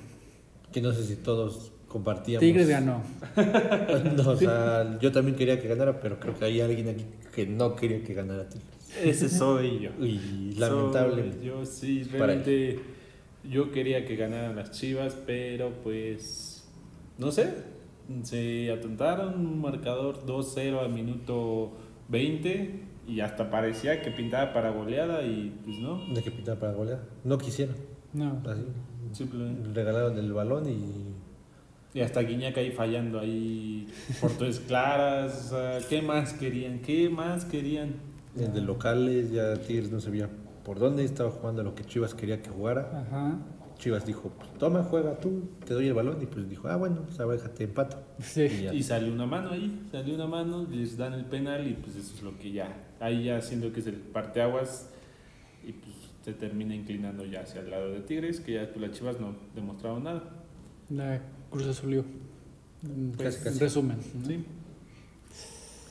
Que 0.72 0.80
no 0.82 0.92
sé 0.92 1.04
si 1.04 1.16
todos 1.16 1.72
compartíamos. 1.88 2.40
Tigres 2.40 2.68
ganó. 2.68 3.02
No, 4.16 4.30
o 4.30 4.36
sea, 4.36 4.98
yo 5.00 5.10
también 5.12 5.36
quería 5.36 5.60
que 5.60 5.68
ganara, 5.68 6.00
pero 6.00 6.18
creo 6.20 6.36
que 6.38 6.44
hay 6.44 6.60
alguien 6.60 6.88
aquí 6.88 7.04
que 7.34 7.46
no 7.46 7.74
quería 7.76 8.02
que 8.02 8.12
ganara 8.14 8.48
Tigres. 8.48 8.68
Ese 9.02 9.28
soy 9.28 9.80
yo. 9.80 9.90
Y 10.04 10.54
lamentable. 10.58 11.32
Soy 11.32 11.44
yo 11.44 11.64
sí, 11.64 12.04
realmente 12.04 12.80
yo 13.48 13.70
quería 13.72 14.04
que 14.04 14.16
ganaran 14.16 14.56
las 14.56 14.70
Chivas, 14.72 15.16
pero 15.26 15.72
pues 15.82 16.68
no 17.18 17.30
sé, 17.30 17.52
se 18.22 18.70
atontaron 18.72 19.34
un 19.34 19.60
marcador 19.60 20.26
2-0 20.26 20.80
al 20.80 20.90
minuto 20.90 21.72
20 22.08 22.80
y 23.06 23.20
hasta 23.20 23.50
parecía 23.50 24.02
que 24.02 24.10
pintaba 24.10 24.52
para 24.52 24.70
goleada 24.70 25.22
y 25.22 25.52
pues 25.64 25.78
no, 25.78 26.00
De 26.14 26.22
que 26.22 26.30
pintar 26.30 26.58
para 26.58 26.72
golear. 26.72 27.00
No 27.24 27.38
quisieron. 27.38 27.76
No. 28.12 28.42
Así. 28.46 28.64
simplemente. 29.12 29.68
Regalaron 29.72 30.18
el 30.18 30.32
balón 30.32 30.68
y. 30.68 31.10
Y 31.92 32.02
hasta 32.02 32.20
Guiñac 32.20 32.56
ahí 32.56 32.70
fallando 32.70 33.18
ahí, 33.18 33.88
portes 34.20 34.60
claras, 34.60 35.52
¿qué 35.88 36.00
más 36.00 36.32
querían? 36.34 36.78
¿Qué 36.78 37.08
más 37.10 37.44
querían? 37.44 37.94
De 38.34 38.60
locales, 38.60 39.30
ya 39.32 39.56
Tigres 39.56 39.90
no 39.90 40.00
sabía 40.00 40.28
por 40.64 40.78
dónde 40.78 41.04
estaba 41.04 41.30
jugando 41.30 41.62
lo 41.62 41.74
que 41.74 41.84
Chivas 41.84 42.14
quería 42.14 42.40
que 42.42 42.50
jugara. 42.50 43.06
Ajá. 43.06 43.38
Chivas 43.78 44.04
dijo, 44.06 44.30
pues, 44.36 44.50
toma, 44.58 44.84
juega 44.84 45.18
tú, 45.18 45.48
te 45.64 45.72
doy 45.74 45.88
el 45.88 45.94
balón. 45.94 46.22
Y 46.22 46.26
pues 46.26 46.48
dijo, 46.48 46.68
ah, 46.68 46.76
bueno, 46.76 47.02
pues 47.06 47.18
ahora 47.18 47.36
déjate 47.36 47.64
empato. 47.64 47.96
Sí. 48.20 48.42
Y. 48.72 48.76
Y 48.76 48.82
salió 48.82 49.12
una 49.12 49.26
mano 49.26 49.50
ahí, 49.50 49.88
salió 49.90 50.14
una 50.14 50.26
mano, 50.26 50.66
les 50.70 50.96
dan 50.96 51.14
el 51.14 51.24
penal 51.24 51.66
y 51.66 51.74
pues 51.74 51.96
eso 51.96 52.14
es 52.14 52.22
lo 52.22 52.38
que 52.38 52.52
ya, 52.52 52.76
ahí 53.00 53.24
ya 53.24 53.40
siendo 53.40 53.72
que 53.72 53.80
es 53.80 53.86
el 53.86 53.94
parteaguas 53.94 54.90
y 55.66 55.72
pues 55.72 55.94
se 56.24 56.34
termina 56.34 56.74
inclinando 56.74 57.24
ya 57.24 57.40
hacia 57.40 57.62
el 57.62 57.70
lado 57.70 57.90
de 57.90 58.00
Tigres, 58.00 58.40
que 58.40 58.52
ya 58.52 58.60
después 58.60 58.86
las 58.86 58.96
Chivas 58.96 59.18
no 59.18 59.34
demostraron 59.54 60.04
nada. 60.04 60.22
La 60.90 61.20
Cruz 61.50 61.66
Azulió. 61.66 62.04
En, 62.84 63.12
Casi, 63.12 63.38
en 63.38 63.44
casi. 63.44 63.58
resumen. 63.58 63.96
¿no? 64.20 64.26
Sí. 64.26 64.44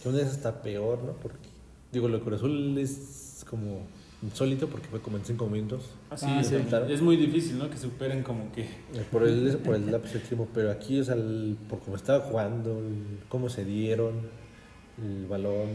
Que 0.01 0.09
una 0.09 0.19
vez 0.19 0.27
está 0.31 0.61
peor, 0.61 1.03
¿no? 1.03 1.13
Porque, 1.13 1.48
digo, 1.91 2.07
lo 2.07 2.17
de 2.17 2.23
Cruz 2.23 2.35
Azul 2.37 2.77
es 2.77 3.45
como 3.49 3.87
insólito 4.21 4.67
porque 4.67 4.87
fue 4.87 4.99
como 4.99 5.17
en 5.17 5.25
cinco 5.25 5.47
minutos. 5.47 5.91
Así 6.09 6.25
Ah, 6.27 6.41
es, 6.41 6.47
sí. 6.47 6.55
es 6.89 7.01
muy 7.01 7.15
difícil, 7.15 7.57
¿no? 7.57 7.69
Que 7.69 7.77
superen 7.77 8.21
como 8.23 8.51
que... 8.51 8.63
Eh, 8.63 9.05
Por 9.11 9.23
el, 9.27 9.47
eso 9.47 9.59
por 9.59 9.75
el 9.75 9.89
lapso 9.91 10.13
de 10.15 10.19
tiempo, 10.19 10.47
pero 10.53 10.71
aquí, 10.71 10.99
o 10.99 11.03
sea, 11.03 11.15
el- 11.15 11.57
por 11.69 11.79
cómo 11.79 11.95
estaba 11.95 12.19
jugando, 12.25 12.79
el- 12.79 13.19
cómo 13.29 13.49
se 13.49 13.63
dieron, 13.63 14.13
el 15.01 15.25
balón, 15.27 15.69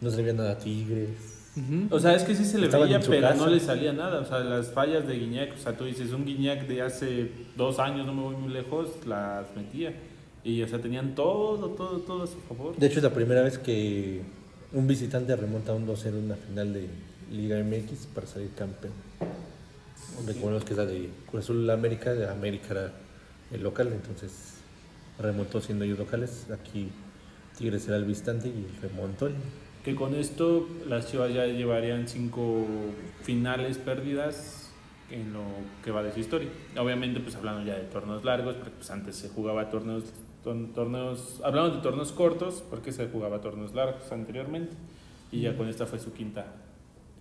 no 0.00 0.10
se 0.10 0.16
le 0.16 0.22
veía 0.22 0.34
nada 0.36 0.52
a 0.52 0.58
Tigres. 0.58 1.10
Ujú. 1.56 1.94
O 1.94 1.98
sea, 2.00 2.14
es 2.14 2.22
que 2.22 2.34
sí 2.34 2.44
se 2.44 2.58
le 2.58 2.66
Estaban 2.66 2.88
veía, 2.88 3.00
pero 3.00 3.20
casa. 3.20 3.34
no 3.44 3.50
le 3.50 3.60
salía 3.60 3.92
nada. 3.92 4.20
O 4.20 4.24
sea, 4.24 4.38
las 4.40 4.70
fallas 4.72 5.06
de 5.06 5.18
Guiñac, 5.18 5.52
o 5.52 5.58
sea, 5.58 5.76
tú 5.76 5.84
dices, 5.84 6.12
un 6.12 6.24
Guiñac 6.24 6.66
de 6.66 6.80
hace 6.80 7.30
dos 7.56 7.78
años, 7.78 8.06
no 8.06 8.14
me 8.14 8.22
voy 8.22 8.36
muy 8.36 8.52
lejos, 8.52 8.88
las 9.06 9.54
metía. 9.54 9.92
Y, 10.44 10.62
o 10.62 10.68
sea, 10.68 10.80
tenían 10.80 11.14
todo, 11.14 11.68
todo, 11.70 11.98
todo 11.98 12.22
a 12.22 12.26
su 12.26 12.38
favor. 12.48 12.74
De 12.76 12.86
hecho, 12.86 12.98
es 13.00 13.02
la 13.02 13.12
primera 13.12 13.42
vez 13.42 13.58
que 13.58 14.22
un 14.72 14.86
visitante 14.86 15.34
remonta 15.34 15.72
un 15.74 15.86
2-0 15.86 16.06
en 16.06 16.24
una 16.24 16.36
final 16.36 16.72
de 16.72 16.88
Liga 17.30 17.58
MX 17.62 18.06
para 18.14 18.26
salir 18.26 18.50
campeón. 18.50 18.92
Recordemos 20.26 20.64
que 20.64 20.72
es 20.72 20.76
la 20.76 20.86
de 20.86 21.10
Cruz 21.30 21.44
Azul 21.44 21.68
América, 21.70 22.12
de 22.12 22.28
América 22.28 22.66
era 22.70 22.92
el 23.52 23.62
local, 23.62 23.88
entonces 23.92 24.54
remontó 25.18 25.60
siendo 25.60 25.84
ellos 25.84 25.98
locales. 25.98 26.46
Aquí 26.52 26.88
Tigres 27.56 27.86
era 27.88 27.96
el 27.96 28.04
visitante 28.04 28.48
y 28.48 28.66
remontó. 28.82 29.28
Que 29.84 29.94
con 29.94 30.14
esto 30.14 30.68
las 30.86 31.10
Chivas 31.10 31.32
ya 31.32 31.46
llevarían 31.46 32.06
cinco 32.06 32.66
finales 33.22 33.78
perdidas 33.78 34.70
en 35.10 35.32
lo 35.32 35.42
que 35.82 35.90
va 35.90 36.02
de 36.02 36.12
su 36.12 36.20
historia. 36.20 36.48
Obviamente, 36.78 37.20
pues 37.20 37.34
hablando 37.34 37.64
ya 37.64 37.76
de 37.76 37.84
torneos 37.84 38.24
largos, 38.24 38.56
porque 38.56 38.72
pues 38.76 38.90
antes 38.90 39.16
se 39.16 39.28
jugaba 39.30 39.70
torneos, 39.70 40.04
torneos, 40.42 41.40
hablamos 41.44 41.76
de 41.76 41.82
torneos 41.82 42.12
cortos, 42.12 42.64
porque 42.68 42.92
se 42.92 43.08
jugaba 43.08 43.40
torneos 43.40 43.74
largos 43.74 44.10
anteriormente, 44.12 44.72
y 45.30 45.42
ya 45.42 45.56
con 45.56 45.68
esta 45.68 45.86
fue 45.86 45.98
su 45.98 46.12
quinta, 46.12 46.46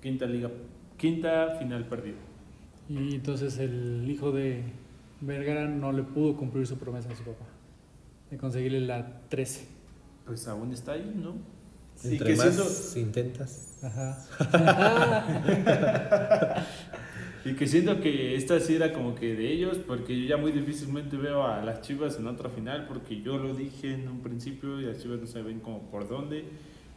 quinta 0.01 0.25
liga, 0.25 0.49
quinta 0.97 1.55
final 1.59 1.85
perdida. 1.85 2.17
Y 2.89 3.15
entonces 3.15 3.57
el 3.59 4.09
hijo 4.09 4.31
de 4.31 4.63
Vergara 5.21 5.67
no 5.67 5.91
le 5.91 6.03
pudo 6.03 6.35
cumplir 6.35 6.65
su 6.65 6.77
promesa 6.77 7.11
a 7.11 7.15
su 7.15 7.23
papá 7.23 7.45
de 8.31 8.37
conseguirle 8.37 8.81
la 8.81 9.21
13. 9.29 9.67
Pues 10.25 10.47
aún 10.47 10.71
está 10.71 10.93
ahí, 10.93 11.13
¿no? 11.15 11.35
Entre 12.03 12.27
que 12.27 12.35
más 12.35 12.95
intentas, 12.95 13.79
Ajá. 13.83 14.17
Y 17.45 17.53
que 17.53 17.67
siento 17.67 18.01
que 18.01 18.35
esta 18.35 18.59
sí 18.59 18.75
era 18.75 18.91
como 18.91 19.15
que 19.15 19.35
de 19.35 19.51
ellos, 19.51 19.77
porque 19.77 20.19
yo 20.19 20.27
ya 20.27 20.37
muy 20.37 20.51
difícilmente 20.51 21.15
veo 21.15 21.43
a 21.43 21.63
las 21.63 21.81
Chivas 21.81 22.17
en 22.17 22.27
otra 22.27 22.49
final, 22.49 22.85
porque 22.87 23.21
yo 23.21 23.37
lo 23.37 23.53
dije 23.53 23.93
en 23.93 24.09
un 24.09 24.21
principio 24.21 24.79
y 24.81 24.85
las 24.85 25.01
Chivas 25.01 25.19
no 25.19 25.27
saben 25.27 25.59
como 25.59 25.89
por 25.89 26.09
dónde. 26.09 26.43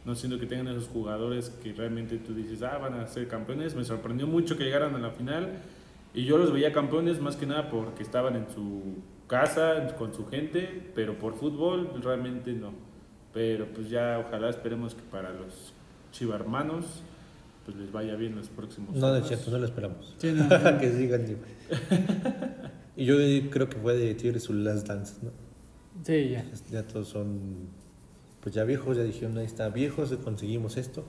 No 0.05 0.15
siento 0.15 0.37
que 0.37 0.45
tengan 0.45 0.67
esos 0.67 0.89
jugadores 0.89 1.49
que 1.49 1.71
realmente 1.71 2.17
tú 2.17 2.33
dices, 2.33 2.61
ah, 2.61 2.77
van 2.77 2.95
a 2.95 3.07
ser 3.07 3.29
campeones. 3.29 3.73
Me 3.73 3.85
sorprendió 3.85 4.27
mucho 4.27 4.57
que 4.57 4.65
llegaran 4.65 4.93
a 4.95 4.99
la 4.99 5.11
final 5.11 5.61
y 6.13 6.25
yo 6.25 6.37
los 6.37 6.51
veía 6.51 6.73
campeones 6.73 7.21
más 7.21 7.37
que 7.37 7.45
nada 7.45 7.69
porque 7.69 8.03
estaban 8.03 8.35
en 8.35 8.49
su 8.53 8.97
casa, 9.27 9.95
con 9.97 10.13
su 10.13 10.27
gente, 10.27 10.91
pero 10.93 11.17
por 11.17 11.35
fútbol 11.35 11.89
realmente 12.03 12.51
no. 12.51 12.73
Pero 13.33 13.65
pues 13.73 13.89
ya 13.89 14.19
ojalá 14.19 14.49
esperemos 14.49 14.93
que 14.93 15.01
para 15.03 15.31
los 15.31 15.73
chivarmanos 16.11 17.01
pues 17.65 17.77
les 17.77 17.91
vaya 17.91 18.15
bien 18.15 18.35
los 18.35 18.49
próximos 18.49 18.89
no, 18.95 19.13
de 19.13 19.19
torneos. 19.21 19.27
cierto, 19.27 19.51
no 19.51 19.57
lo 19.59 19.65
esperamos. 19.65 20.15
Sí, 20.17 20.31
no. 20.33 20.47
que 20.79 20.91
sigan 20.91 21.23
igual. 21.23 21.49
y 22.97 23.05
yo 23.05 23.15
creo 23.49 23.69
que 23.69 23.77
fue 23.77 23.95
de 23.97 24.13
Tigres 24.15 24.43
su 24.43 24.53
last 24.53 24.87
dance, 24.87 25.15
¿no? 25.21 25.31
Sí, 26.03 26.29
ya. 26.29 26.45
Ya 26.71 26.83
todos 26.87 27.07
son, 27.07 27.67
pues 28.41 28.53
ya 28.55 28.63
viejos, 28.63 28.97
ya 28.97 29.03
dijeron, 29.03 29.37
ahí 29.37 29.45
está, 29.45 29.69
viejos, 29.69 30.11
conseguimos 30.23 30.77
esto. 30.77 31.03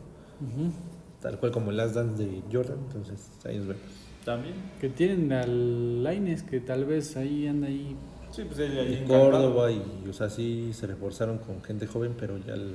Tal 1.21 1.39
cual 1.39 1.53
como 1.53 1.71
el 1.71 1.77
last 1.79 1.95
dance 1.95 2.23
de 2.23 2.43
Jordan, 2.53 2.79
entonces 2.87 3.31
ahí 3.45 3.57
nos 3.59 3.69
vemos. 3.69 3.83
También. 4.25 4.55
Que 4.81 4.89
tienen 4.89 5.33
al 5.33 6.03
Laines, 6.03 6.43
que 6.43 6.61
tal 6.61 6.85
vez 6.85 7.17
ahí 7.17 7.47
anda 7.47 7.67
ahí. 7.69 7.97
Sí, 8.31 8.43
pues 8.47 8.59
él 8.59 8.79
ahí 8.79 8.89
Y 8.93 8.95
encantado. 8.97 9.31
Córdoba 9.31 9.71
y, 9.73 9.83
o 10.09 10.13
sea, 10.13 10.29
sí 10.31 10.71
se 10.73 10.87
reforzaron 10.87 11.39
con 11.39 11.63
gente 11.63 11.87
joven, 11.87 12.15
pero 12.19 12.37
ya 12.39 12.55
el- 12.55 12.75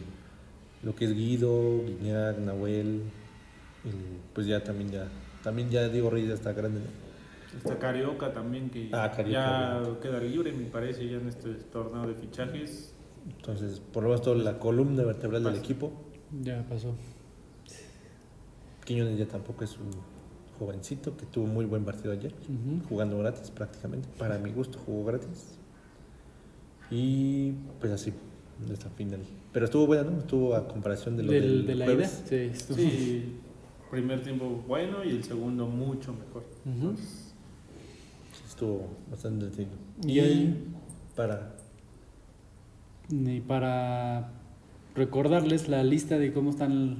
lo 0.83 0.95
que 0.95 1.05
es 1.05 1.13
Guido, 1.13 1.83
Guiñac, 1.85 2.37
Nahuel, 2.39 3.01
el- 3.85 4.19
pues 4.33 4.47
ya 4.47 4.63
también 4.63 4.91
ya, 4.91 5.07
también 5.43 5.69
ya 5.69 5.87
Diego 5.89 6.09
Reyes 6.09 6.29
ya 6.29 6.35
está 6.35 6.53
grande, 6.53 6.79
¿no? 6.81 7.57
Está 7.57 7.79
Carioca 7.79 8.31
también, 8.33 8.69
que 8.69 8.89
Ah, 8.93 9.11
Carioca, 9.15 9.31
ya 9.31 9.79
bien. 9.81 9.95
queda 10.01 10.19
libre, 10.19 10.51
me 10.51 10.65
parece, 10.65 11.07
ya 11.09 11.17
en 11.17 11.27
este 11.29 11.53
torneo 11.55 12.07
de 12.07 12.13
fichajes. 12.13 12.93
Entonces, 13.37 13.79
por 13.79 14.03
lo 14.03 14.09
menos 14.09 14.21
toda 14.23 14.35
la 14.37 14.59
columna 14.59 15.03
vertebral 15.03 15.43
del 15.43 15.55
equipo, 15.55 15.91
Ya 16.43 16.63
pasó. 16.69 16.93
Quiñones 18.85 19.17
ya 19.17 19.27
tampoco 19.27 19.63
es 19.63 19.77
un 19.77 19.89
jovencito 20.59 21.15
que 21.17 21.25
tuvo 21.25 21.47
muy 21.47 21.65
buen 21.65 21.85
partido 21.85 22.11
ayer, 22.11 22.33
jugando 22.87 23.17
gratis 23.19 23.49
prácticamente, 23.51 24.07
para 24.17 24.37
mi 24.37 24.51
gusto 24.51 24.77
jugó 24.79 25.05
gratis. 25.05 25.57
Y 26.91 27.51
pues 27.79 27.91
así, 27.93 28.13
esta 28.71 28.89
final. 28.89 29.21
Pero 29.53 29.65
estuvo 29.65 29.85
buena, 29.87 30.03
¿no? 30.03 30.19
Estuvo 30.19 30.55
a 30.55 30.67
comparación 30.67 31.17
de 31.17 31.23
lo 31.23 31.31
Del- 31.31 31.41
del 31.41 31.65
de 31.67 31.75
la 31.75 31.85
ida. 31.85 31.93
jueves. 31.93 32.23
Sí, 32.27 32.35
estuvo. 32.35 32.77
Sí, 32.77 33.35
primer 33.89 34.21
tiempo 34.23 34.63
bueno 34.67 35.03
y 35.03 35.09
el 35.09 35.23
segundo 35.23 35.65
mucho 35.67 36.13
mejor. 36.13 36.43
Ujú. 36.65 36.95
Estuvo 38.47 38.47
estuvo 38.47 38.87
bastante 39.09 39.45
entretenido. 39.45 39.77
Y 40.05 40.11
Y, 40.11 40.19
ahí- 40.19 40.63
para. 41.15 41.55
Y 43.09 43.39
para 43.41 44.31
recordarles 44.95 45.67
la 45.67 45.83
lista 45.83 46.17
de 46.19 46.31
cómo 46.31 46.49
están 46.51 46.97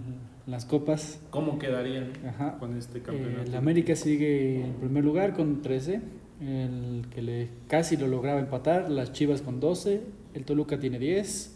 las 0.48 0.66
copas. 0.66 1.20
¿Cómo 1.30 1.60
quedarían 1.60 2.12
Ajá. 2.28 2.58
con 2.58 2.76
este 2.78 3.00
Eh, 3.00 3.02
campeonato? 3.02 3.44
el 3.52 3.56
América 3.56 3.96
sigue 3.96 4.66
en 4.66 4.74
primer 4.74 5.04
lugar 5.04 5.36
con 5.36 5.62
13, 5.62 6.02
el 6.42 7.06
que 7.14 7.22
le 7.22 7.50
casi 7.68 7.98
lo 7.98 8.08
lograba 8.08 8.40
empatar, 8.40 8.90
las 8.90 9.12
Chivas 9.14 9.42
con 9.42 9.60
12, 9.60 10.02
el 10.34 10.46
Toluca 10.46 10.80
tiene 10.80 10.98
10, 10.98 11.56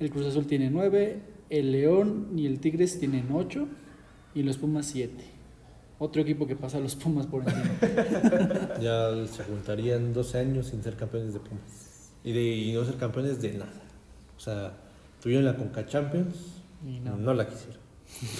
el 0.00 0.10
Cruz 0.10 0.26
Azul 0.26 0.46
tiene 0.46 0.68
9, 0.70 1.20
el 1.48 1.72
León 1.72 2.28
y 2.36 2.46
el 2.46 2.58
Tigres 2.60 2.98
tienen 2.98 3.28
8 3.32 3.68
y 4.36 4.42
los 4.44 4.56
Pumas 4.58 4.86
7. 4.86 5.12
Otro 5.98 6.20
equipo 6.22 6.46
que 6.46 6.54
pasa 6.56 6.76
a 6.76 6.80
los 6.80 6.94
Pumas 6.94 7.26
por 7.26 7.42
encima. 7.42 7.64
Ya 8.80 9.10
se 9.26 9.42
juntarían 9.44 10.12
12 10.12 10.38
años 10.38 10.66
sin 10.66 10.82
ser 10.82 10.94
campeones 10.96 11.32
de 11.32 11.40
Pumas. 11.40 12.10
Y, 12.22 12.32
de, 12.32 12.42
y 12.56 12.72
no 12.72 12.84
ser 12.84 12.96
campeones 12.96 13.40
de 13.40 13.52
nada. 13.54 13.72
O 14.36 14.40
sea, 14.40 14.74
tuvieron 15.22 15.44
la 15.46 15.56
Conca 15.56 15.86
Champions, 15.86 16.36
Y 16.86 17.00
no, 17.00 17.16
no. 17.16 17.32
la 17.34 17.48
quisieron. 17.48 17.80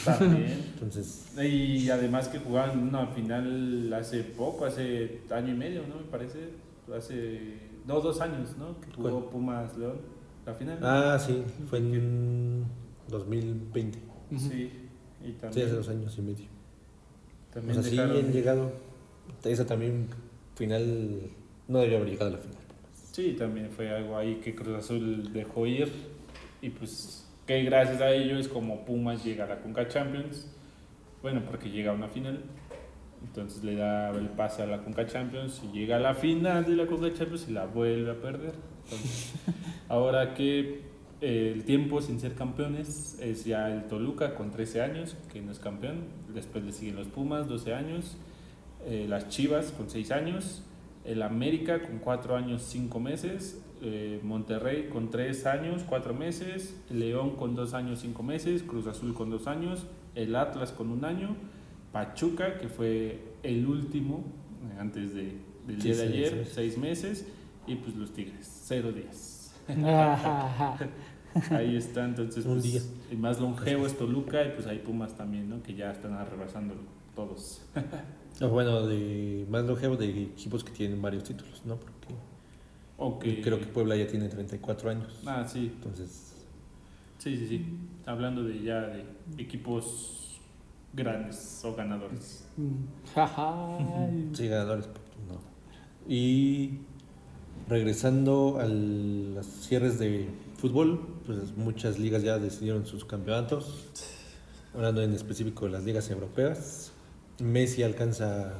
También. 0.04 0.64
Entonces, 0.74 1.26
Y 1.42 1.88
además 1.90 2.28
que 2.28 2.38
jugaban 2.38 2.78
una 2.78 3.06
final 3.08 3.92
hace 3.94 4.22
poco, 4.22 4.66
hace 4.66 5.22
año 5.30 5.54
y 5.54 5.56
medio, 5.56 5.82
¿no? 5.88 5.96
Me 5.96 6.02
parece. 6.10 6.50
Hace 6.94 7.58
no, 7.86 8.00
dos 8.00 8.20
años, 8.20 8.56
¿no? 8.58 8.78
Que 8.80 8.92
jugó 8.94 9.10
¿Cuál? 9.22 9.30
Pumas 9.32 9.76
León. 9.78 9.96
La 10.44 10.54
final. 10.54 10.78
ah, 10.82 11.18
sí, 11.18 11.42
fue 11.68 11.78
en 11.78 12.64
2020. 13.08 13.98
Ujú. 14.30 14.40
Sí. 14.48 14.70
Y 15.22 15.28
Sí, 15.52 15.62
hace 15.62 15.66
dos 15.70 15.88
años 15.88 16.14
y 16.18 16.22
medio. 16.22 16.44
O 17.50 17.54
también 17.54 17.74
sea, 17.74 17.82
sí 17.82 17.96
dejaron- 17.96 18.16
han 18.24 18.32
llegado. 18.32 18.72
Esa 19.44 19.66
también 19.66 20.08
final 20.54 21.20
no 21.68 21.78
debió 21.80 21.96
haber 21.98 22.10
llegado 22.10 22.30
a 22.30 22.32
la 22.34 22.38
final. 22.38 22.58
Sí, 23.12 23.34
también 23.38 23.70
fue 23.70 23.88
algo 23.90 24.16
ahí 24.16 24.36
que 24.36 24.54
Cruz 24.54 24.76
Azul 24.76 25.32
dejó 25.32 25.66
ir. 25.66 25.90
Y 26.60 26.70
pues 26.70 27.26
que 27.46 27.62
gracias 27.62 28.00
a 28.00 28.10
ello 28.12 28.38
es 28.38 28.48
como 28.48 28.84
Pumas 28.84 29.24
llega 29.24 29.44
a 29.44 29.48
la 29.48 29.60
Conca 29.60 29.88
Champions. 29.88 30.46
Bueno, 31.22 31.42
porque 31.48 31.70
llega 31.70 31.92
a 31.92 31.94
una 31.94 32.08
final. 32.08 32.40
Entonces 33.24 33.64
le 33.64 33.74
da 33.76 34.10
el 34.10 34.28
pase 34.28 34.62
a 34.62 34.66
la 34.66 34.82
Conca 34.82 35.06
Champions 35.06 35.62
y 35.64 35.76
llega 35.78 35.96
a 35.96 36.00
la 36.00 36.14
final 36.14 36.64
de 36.64 36.76
la 36.76 36.86
Conca 36.86 37.12
Champions 37.12 37.46
y 37.48 37.52
la 37.52 37.66
vuelve 37.66 38.10
a 38.10 38.20
perder. 38.20 38.54
Entonces, 38.84 39.32
ahora 39.88 40.34
que 40.34 40.82
el 41.20 41.64
tiempo 41.64 42.02
sin 42.02 42.20
ser 42.20 42.34
campeones 42.34 43.18
es 43.20 43.44
ya 43.44 43.72
el 43.72 43.86
Toluca 43.86 44.34
con 44.34 44.50
13 44.50 44.82
años, 44.82 45.16
que 45.32 45.40
no 45.40 45.50
es 45.52 45.58
campeón. 45.58 46.04
Después 46.34 46.64
le 46.64 46.72
siguen 46.72 46.96
los 46.96 47.08
Pumas, 47.08 47.48
12 47.48 47.74
años. 47.74 48.16
eh, 48.86 49.06
las 49.08 49.28
Chivas 49.28 49.72
con 49.72 49.90
6 49.90 50.10
años. 50.12 50.62
El 51.04 51.22
América 51.22 51.82
con 51.82 51.98
4 51.98 52.36
años, 52.36 52.62
5 52.62 53.00
meses. 53.00 53.62
eh, 53.82 54.20
Monterrey 54.22 54.88
con 54.88 55.10
3 55.10 55.46
años, 55.46 55.82
4 55.88 56.14
meses. 56.14 56.76
León 56.90 57.36
con 57.36 57.54
2 57.54 57.74
años, 57.74 58.00
5 58.00 58.22
meses. 58.22 58.62
Cruz 58.62 58.86
Azul 58.86 59.14
con 59.14 59.30
2 59.30 59.46
años. 59.46 59.86
El 60.14 60.34
Atlas 60.36 60.72
con 60.72 60.90
1 60.90 61.04
año. 61.04 61.36
Pachuca, 61.92 62.58
que 62.58 62.68
fue 62.68 63.36
el 63.42 63.66
último 63.66 64.24
eh, 64.62 64.76
antes 64.80 65.14
de, 65.14 65.40
del 65.66 65.80
Sí, 65.80 65.88
día 65.88 65.96
de 65.96 66.02
ayer, 66.04 66.34
meses. 66.34 66.52
6 66.54 66.78
meses. 66.78 67.26
Y 67.66 67.76
pues 67.76 67.96
los 67.96 68.12
Tigres, 68.12 68.46
0 68.66 68.92
días. 68.92 69.54
Ahí 71.50 71.76
está, 71.76 72.04
entonces. 72.04 72.44
Un 72.44 72.52
pues, 72.52 72.62
día. 72.64 72.80
El 73.10 73.18
más 73.18 73.40
longevo 73.40 73.86
es 73.86 73.96
Toluca 73.96 74.44
y 74.44 74.50
pues 74.50 74.66
hay 74.66 74.78
Pumas 74.78 75.16
también, 75.16 75.48
¿no? 75.48 75.62
Que 75.62 75.74
ya 75.74 75.90
están 75.92 76.14
arrebasando 76.14 76.74
todos. 77.14 77.62
O 78.40 78.48
bueno, 78.50 78.86
de 78.86 79.46
más 79.48 79.64
longevo 79.64 79.96
de 79.96 80.22
equipos 80.22 80.64
que 80.64 80.72
tienen 80.72 81.00
varios 81.00 81.24
títulos, 81.24 81.62
¿no? 81.64 81.78
Porque 82.96 83.42
creo 83.42 83.58
que 83.58 83.66
Puebla 83.66 83.96
ya 83.96 84.06
tiene 84.06 84.28
34 84.28 84.90
años. 84.90 85.20
Ah, 85.26 85.44
sí, 85.46 85.70
Entonces, 85.74 86.34
sí, 87.18 87.36
sí, 87.36 87.46
sí. 87.46 87.66
Hablando 88.06 88.42
de 88.42 88.62
ya 88.62 88.80
de 88.86 89.04
equipos 89.36 90.40
grandes 90.94 91.62
o 91.64 91.74
ganadores. 91.74 92.48
Jaja. 93.14 93.78
sí, 94.32 94.48
ganadores. 94.48 94.86
pues, 94.86 95.04
No. 95.28 95.40
Y 96.10 96.78
regresando 97.68 98.58
a 98.60 98.66
los 98.66 99.46
cierres 99.46 99.98
de 99.98 100.28
fútbol, 100.56 101.00
pues 101.26 101.56
muchas 101.56 101.98
ligas 101.98 102.22
ya 102.22 102.38
decidieron 102.38 102.86
sus 102.86 103.04
campeonatos. 103.04 103.86
Hablando 104.74 105.02
en 105.02 105.12
específico 105.12 105.66
de 105.66 105.72
las 105.72 105.84
ligas 105.84 106.10
europeas, 106.10 106.92
Messi 107.40 107.82
alcanza 107.82 108.48
a 108.48 108.52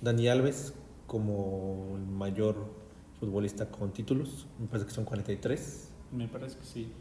Dani 0.00 0.28
Alves 0.28 0.74
como 1.06 1.96
el 1.96 2.06
mayor 2.06 2.56
futbolista 3.20 3.70
con 3.70 3.92
títulos. 3.92 4.46
Me 4.58 4.66
parece 4.66 4.86
que 4.86 4.94
son 4.94 5.04
43. 5.04 5.90
Me 6.12 6.28
parece 6.28 6.56
que 6.58 6.64
sí. 6.64 6.92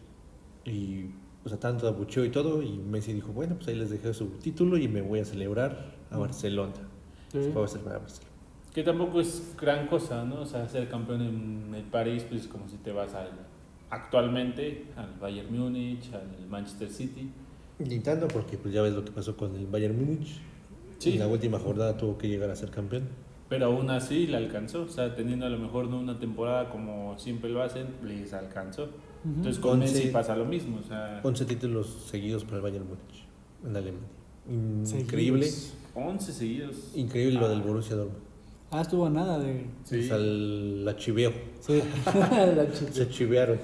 Y, 0.65 1.11
o 1.45 1.49
sea, 1.49 1.59
tanto 1.59 1.87
abucheo 1.87 2.25
y 2.25 2.29
todo. 2.29 2.61
Y 2.61 2.77
Messi 2.77 3.13
dijo: 3.13 3.31
Bueno, 3.31 3.55
pues 3.55 3.69
ahí 3.69 3.75
les 3.75 3.89
dejé 3.89 4.13
su 4.13 4.25
título 4.39 4.77
y 4.77 4.87
me 4.87 5.01
voy 5.01 5.19
a 5.19 5.25
celebrar 5.25 5.95
a 6.11 6.17
Barcelona. 6.17 6.73
Sí. 7.31 7.43
Se 7.43 7.51
fue 7.51 7.63
a 7.63 7.67
celebrar 7.67 7.95
a 7.97 7.99
Barcelona. 7.99 8.31
Que 8.73 8.83
tampoco 8.83 9.21
es 9.21 9.55
gran 9.59 9.87
cosa, 9.87 10.23
¿no? 10.25 10.41
O 10.41 10.45
sea, 10.45 10.67
ser 10.67 10.89
campeón 10.89 11.21
en 11.21 11.73
el 11.73 11.83
París, 11.83 12.25
pues 12.27 12.41
es 12.41 12.47
como 12.47 12.67
si 12.67 12.77
te 12.77 12.91
vas 12.91 13.13
al, 13.13 13.31
actualmente 13.89 14.85
al 14.95 15.13
Bayern 15.19 15.55
Múnich, 15.57 16.11
al 16.13 16.47
Manchester 16.49 16.89
City. 16.89 17.29
Ni 17.79 17.99
tanto, 17.99 18.27
porque 18.27 18.57
pues 18.57 18.73
ya 18.73 18.81
ves 18.81 18.93
lo 18.93 19.03
que 19.05 19.11
pasó 19.11 19.37
con 19.37 19.55
el 19.55 19.67
Bayern 19.67 19.97
Múnich. 19.97 20.39
Sí. 20.97 21.13
En 21.13 21.19
la 21.19 21.27
última 21.27 21.59
jornada 21.59 21.95
tuvo 21.95 22.17
que 22.17 22.27
llegar 22.27 22.49
a 22.49 22.55
ser 22.55 22.71
campeón. 22.71 23.03
Pero 23.49 23.67
aún 23.67 23.89
así 23.91 24.27
le 24.27 24.37
alcanzó, 24.37 24.81
o 24.83 24.87
sea, 24.89 25.15
teniendo 25.15 25.45
a 25.45 25.49
lo 25.49 25.57
mejor 25.59 25.87
no 25.87 25.99
una 25.99 26.19
temporada 26.19 26.69
como 26.69 27.17
siempre 27.17 27.49
lo 27.49 27.61
hacen, 27.61 27.87
les 28.03 28.33
alcanzó. 28.33 28.89
Entonces 29.23 29.59
con 29.59 29.81
Once- 29.81 29.93
Messi 29.93 30.07
pasa 30.09 30.35
lo 30.35 30.45
mismo, 30.45 30.79
o 30.79 30.83
sea, 30.83 31.21
11 31.23 31.45
títulos 31.45 32.07
seguidos 32.09 32.43
para 32.43 32.57
el 32.57 32.63
Bayern 32.63 32.85
Múnich 32.85 33.25
en 33.65 33.75
Alemania. 33.75 34.07
Seguidos. 34.83 34.93
Increíble. 35.03 35.47
11 35.95 36.33
seguidos. 36.33 36.91
Increíble 36.95 37.39
lo 37.39 37.45
Ah. 37.45 37.49
del 37.49 37.61
Borussia 37.61 37.95
Dortmund. 37.95 38.23
Ah, 38.71 38.81
estuvo 38.81 39.05
a 39.05 39.09
nada 39.09 39.39
de. 39.39 39.65
Sí. 39.85 39.99
O 39.99 40.03
sea, 40.03 40.17
el- 40.17 40.83
la 40.85 40.95
chiveo. 40.97 41.31
Sí. 41.61 41.81
La. 42.05 42.67
Se 42.73 43.09
chivearon. 43.09 43.59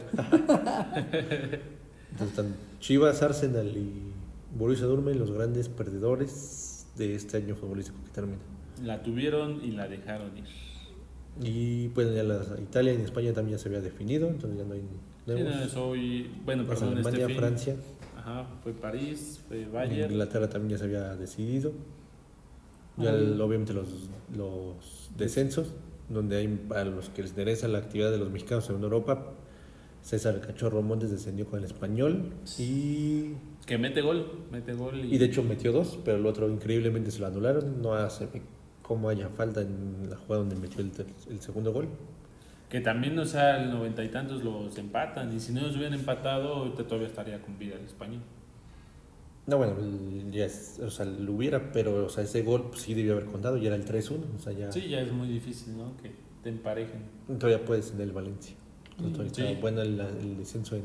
Entonces 2.12 2.30
están 2.30 2.56
Chivas, 2.80 3.22
Arsenal 3.22 3.68
y 3.76 4.12
Borussia 4.58 4.86
Dortmund 4.86 5.16
los 5.18 5.32
grandes 5.32 5.68
perdedores 5.70 6.88
de 6.98 7.16
este 7.16 7.38
año 7.38 7.56
futbolístico 7.56 7.98
que 8.04 8.12
termina. 8.12 8.38
La 8.84 9.02
tuvieron 9.04 9.62
y 9.64 9.72
la 9.72 9.88
dejaron 9.88 10.38
ir. 10.38 10.46
Y 11.42 11.88
pues 11.90 12.14
ya 12.14 12.24
las, 12.24 12.48
Italia 12.60 12.94
y 12.94 13.02
España 13.02 13.34
también 13.34 13.58
ya 13.58 13.62
se 13.64 13.70
había 13.70 13.82
definido, 13.82 14.28
entonces 14.30 14.60
ya 14.60 14.66
no 14.66 14.74
hay 14.76 14.82
Sí, 14.82 15.32
nuevos. 15.32 15.56
no, 15.56 15.68
soy, 15.70 16.30
bueno, 16.46 16.64
Pues 16.66 16.80
perdón, 16.80 16.96
Alemania, 16.96 17.22
este. 17.26 17.36
Francia, 17.36 17.76
Ajá, 18.18 18.46
fue 18.62 18.74
París, 18.74 19.42
fue 19.48 19.66
Bayern. 19.66 20.12
Inglaterra 20.12 20.48
también 20.50 20.72
ya 20.72 20.78
se 20.78 20.84
había 20.86 21.16
decidido. 21.16 21.72
Ya 22.98 23.10
el- 23.12 23.40
obviamente 23.42 23.74
los, 23.74 23.88
los 24.36 25.10
descensos, 25.18 25.74
donde 26.10 26.38
hay 26.38 26.60
a 26.76 26.84
los 26.84 27.10
que 27.10 27.22
les 27.24 27.32
interesa 27.32 27.68
la 27.68 27.80
actividad 27.80 28.12
de 28.12 28.18
los 28.18 28.30
mexicanos 28.32 28.70
en 28.70 28.82
Europa. 28.84 29.26
César 30.02 30.42
Cachorro 30.42 30.82
Montes 30.82 31.12
descendió 31.12 31.46
con 31.46 31.60
el 31.60 31.66
español 31.66 32.34
y, 32.60 33.32
Que 33.66 33.78
mete 33.78 34.02
gol, 34.02 34.28
mete 34.52 34.74
gol. 34.74 35.00
Y, 35.06 35.16
y 35.16 35.18
de 35.18 35.26
hecho 35.26 35.44
metió 35.44 35.72
dos, 35.72 35.98
pero 36.04 36.18
el 36.18 36.26
otro 36.26 36.50
increíblemente 36.50 37.10
se 37.10 37.20
lo 37.20 37.28
anularon. 37.28 37.82
No 37.82 37.94
hace 37.94 38.28
como 38.82 39.08
haya 39.08 39.30
falta 39.30 39.62
en 39.62 40.10
la 40.10 40.18
jugada 40.18 40.42
donde 40.44 40.58
metió 40.58 40.82
el, 40.82 40.92
el 41.30 41.40
segundo 41.40 41.72
gol. 41.72 41.88
Que 42.70 42.82
también, 42.82 43.18
o 43.18 43.24
sea, 43.26 43.64
el 43.64 43.70
noventa 43.70 44.04
y 44.04 44.10
tantos 44.10 44.44
los 44.44 44.78
empatan. 44.78 45.34
Y 45.34 45.40
si 45.40 45.54
no 45.54 45.62
los 45.62 45.76
hubieran 45.78 45.94
empatado, 45.94 46.54
ahorita 46.56 46.84
todavía 46.86 47.08
estaría 47.08 47.42
con 47.42 47.58
vida 47.58 47.76
el 47.76 47.86
español. 47.86 48.20
No, 49.46 49.58
bueno, 49.58 49.74
ya 50.32 50.46
es- 50.46 50.80
o 50.80 50.90
sea, 50.90 51.06
lo 51.06 51.34
hubiera, 51.34 51.72
pero 51.74 52.06
o 52.06 52.10
sea, 52.10 52.24
ese 52.24 52.44
gol 52.44 52.68
pues, 52.70 52.82
sí 52.84 52.94
debió 52.94 53.14
haber 53.14 53.26
contado, 53.26 53.58
ya 53.58 53.68
era 53.68 53.76
el 53.76 53.84
3-1, 53.86 54.26
o 54.36 54.40
sea, 54.40 54.54
ya 54.54 54.72
Sí, 54.72 54.88
ya 54.88 55.02
es 55.02 55.12
muy 55.12 55.28
difícil, 55.28 55.78
¿no? 55.78 55.96
Que 56.02 56.12
te 56.44 56.50
emparejen. 56.50 57.02
todavía 57.40 57.64
puedes 57.66 57.92
en 57.92 58.02
el 58.02 58.12
Valencia. 58.12 58.56
Entonces, 59.00 59.44
Mm, 59.46 59.48
Sí. 59.56 59.58
Bueno, 59.60 59.82
el, 59.82 60.00
el 60.00 60.38
descenso 60.38 60.76
en, 60.76 60.84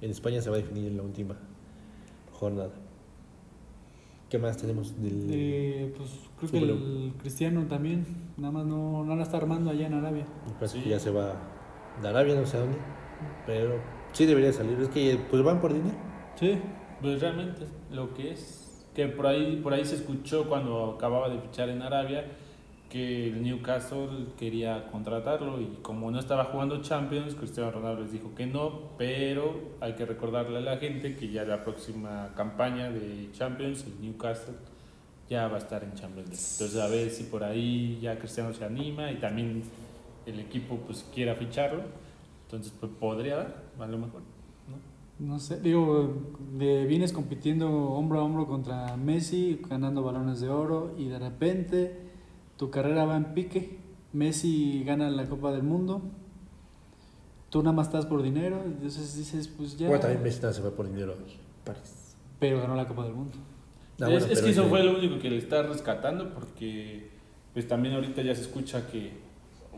en 0.00 0.10
España 0.10 0.40
se 0.40 0.50
va 0.50 0.56
a 0.56 0.58
definir 0.58 0.86
en 0.88 0.96
la 0.96 1.02
última 1.04 1.36
jornada. 2.32 2.72
¿Qué 4.28 4.38
más 4.38 4.56
tenemos 4.56 5.00
del 5.00 5.28
Eh, 5.30 5.94
pues 5.96 6.10
creo 6.38 6.50
que 6.50 6.58
el 6.58 7.12
Cristiano 7.18 7.64
también. 7.68 8.04
Nada 8.36 8.50
más 8.52 8.66
no, 8.66 9.04
no 9.04 9.14
la 9.14 9.22
está 9.22 9.36
armando 9.36 9.70
allá 9.70 9.86
en 9.86 9.94
Arabia. 9.94 10.24
Parece 10.58 10.78
Sí. 10.78 10.84
que 10.84 10.90
ya 10.90 10.98
se 10.98 11.10
va 11.10 11.34
de 12.02 12.08
Arabia, 12.08 12.34
no 12.34 12.44
sé 12.46 12.56
a 12.56 12.60
dónde, 12.60 12.78
pero 13.46 13.74
sí 14.12 14.26
debería 14.26 14.52
salir. 14.52 14.80
Es 14.80 14.88
que 14.88 15.16
pues 15.30 15.42
van 15.44 15.60
por 15.60 15.72
dinero. 15.72 15.94
Sí. 16.34 16.58
Pues 17.00 17.20
realmente, 17.20 17.66
lo 17.94 18.14
que 18.14 18.32
es. 18.32 18.86
Que 18.94 19.08
por 19.08 19.26
ahí, 19.26 19.60
por 19.62 19.74
ahí 19.74 19.84
se 19.84 19.96
escuchó 19.96 20.48
cuando 20.48 20.92
acababa 20.96 21.28
de 21.28 21.38
fichar 21.40 21.68
en 21.68 21.82
Arabia 21.82 22.24
que 22.94 23.26
el 23.26 23.42
Newcastle 23.42 24.28
quería 24.38 24.86
contratarlo 24.92 25.60
y 25.60 25.78
como 25.82 26.12
no 26.12 26.20
estaba 26.20 26.44
jugando 26.44 26.80
Champions, 26.80 27.34
Cristiano 27.34 27.72
Ronaldo 27.72 28.02
les 28.02 28.12
dijo 28.12 28.36
que 28.36 28.46
no, 28.46 28.90
pero 28.96 29.72
hay 29.80 29.94
que 29.94 30.06
recordarle 30.06 30.58
a 30.58 30.60
la 30.60 30.76
gente 30.76 31.16
que 31.16 31.28
ya 31.28 31.42
la 31.42 31.64
próxima 31.64 32.32
campaña 32.36 32.92
de 32.92 33.30
Champions, 33.32 33.84
el 33.84 34.00
Newcastle 34.00 34.54
ya 35.28 35.48
va 35.48 35.56
a 35.56 35.58
estar 35.58 35.82
en 35.82 35.94
Champions 35.94 36.28
League. 36.28 36.44
Entonces 36.52 36.76
a 36.76 36.86
ver 36.86 37.10
si 37.10 37.24
por 37.24 37.42
ahí 37.42 37.98
ya 38.00 38.16
Cristiano 38.16 38.54
se 38.54 38.64
anima 38.64 39.10
y 39.10 39.16
también 39.16 39.64
el 40.24 40.38
equipo 40.38 40.76
pues 40.86 41.04
quiera 41.12 41.34
ficharlo. 41.34 41.82
Entonces 42.44 42.72
pues 42.78 42.92
podría 43.00 43.36
dar, 43.38 43.62
a 43.80 43.86
lo 43.88 43.98
mejor. 43.98 44.33
¿No? 45.18 45.38
Sé, 45.38 45.60
digo, 45.60 46.12
de- 46.58 46.86
vienes 46.86 47.12
compitiendo 47.12 47.68
hombro 47.70 48.20
a 48.20 48.24
hombro 48.24 48.46
contra 48.46 48.96
Messi, 48.96 49.60
ganando 49.68 50.02
balones 50.02 50.40
de 50.40 50.48
oro 50.48 50.94
y 50.98 51.08
de 51.08 51.18
repente 51.18 52.00
tu 52.56 52.70
carrera 52.70 53.04
va 53.04 53.16
en 53.16 53.34
pique. 53.34 53.78
Messi 54.12 54.84
gana 54.84 55.10
la 55.10 55.26
Copa 55.28 55.50
del 55.52 55.62
Mundo. 55.64 56.02
Tú 57.50 57.62
nada 57.62 57.72
más 57.72 57.86
estás 57.86 58.06
por 58.06 58.22
dinero, 58.22 58.62
entonces 58.64 59.16
dices, 59.16 59.48
pues 59.48 59.76
ya. 59.78 59.86
Bueno, 59.88 60.02
también 60.02 60.22
Messi 60.22 60.40
se 60.40 60.60
fue 60.60 60.70
por 60.72 60.86
dinero 60.88 61.12
a 61.14 61.64
París. 61.64 62.16
Pero 62.40 62.60
ganó 62.60 62.74
la 62.74 62.86
Copa 62.88 63.04
del 63.04 63.14
Mundo. 63.14 63.36
Ah, 64.00 64.06
es, 64.06 64.10
bueno, 64.10 64.26
es 64.26 64.42
que 64.42 64.50
eso 64.50 64.64
fue 64.64 64.82
lo 64.82 64.96
único 64.98 65.18
que 65.20 65.30
le 65.30 65.38
está 65.38 65.62
rescatando 65.62 66.34
porque 66.34 67.10
pues 67.52 67.68
también 67.68 67.94
ahorita 67.94 68.22
ya 68.22 68.34
se 68.34 68.40
escucha 68.42 68.88
que, 68.88 69.12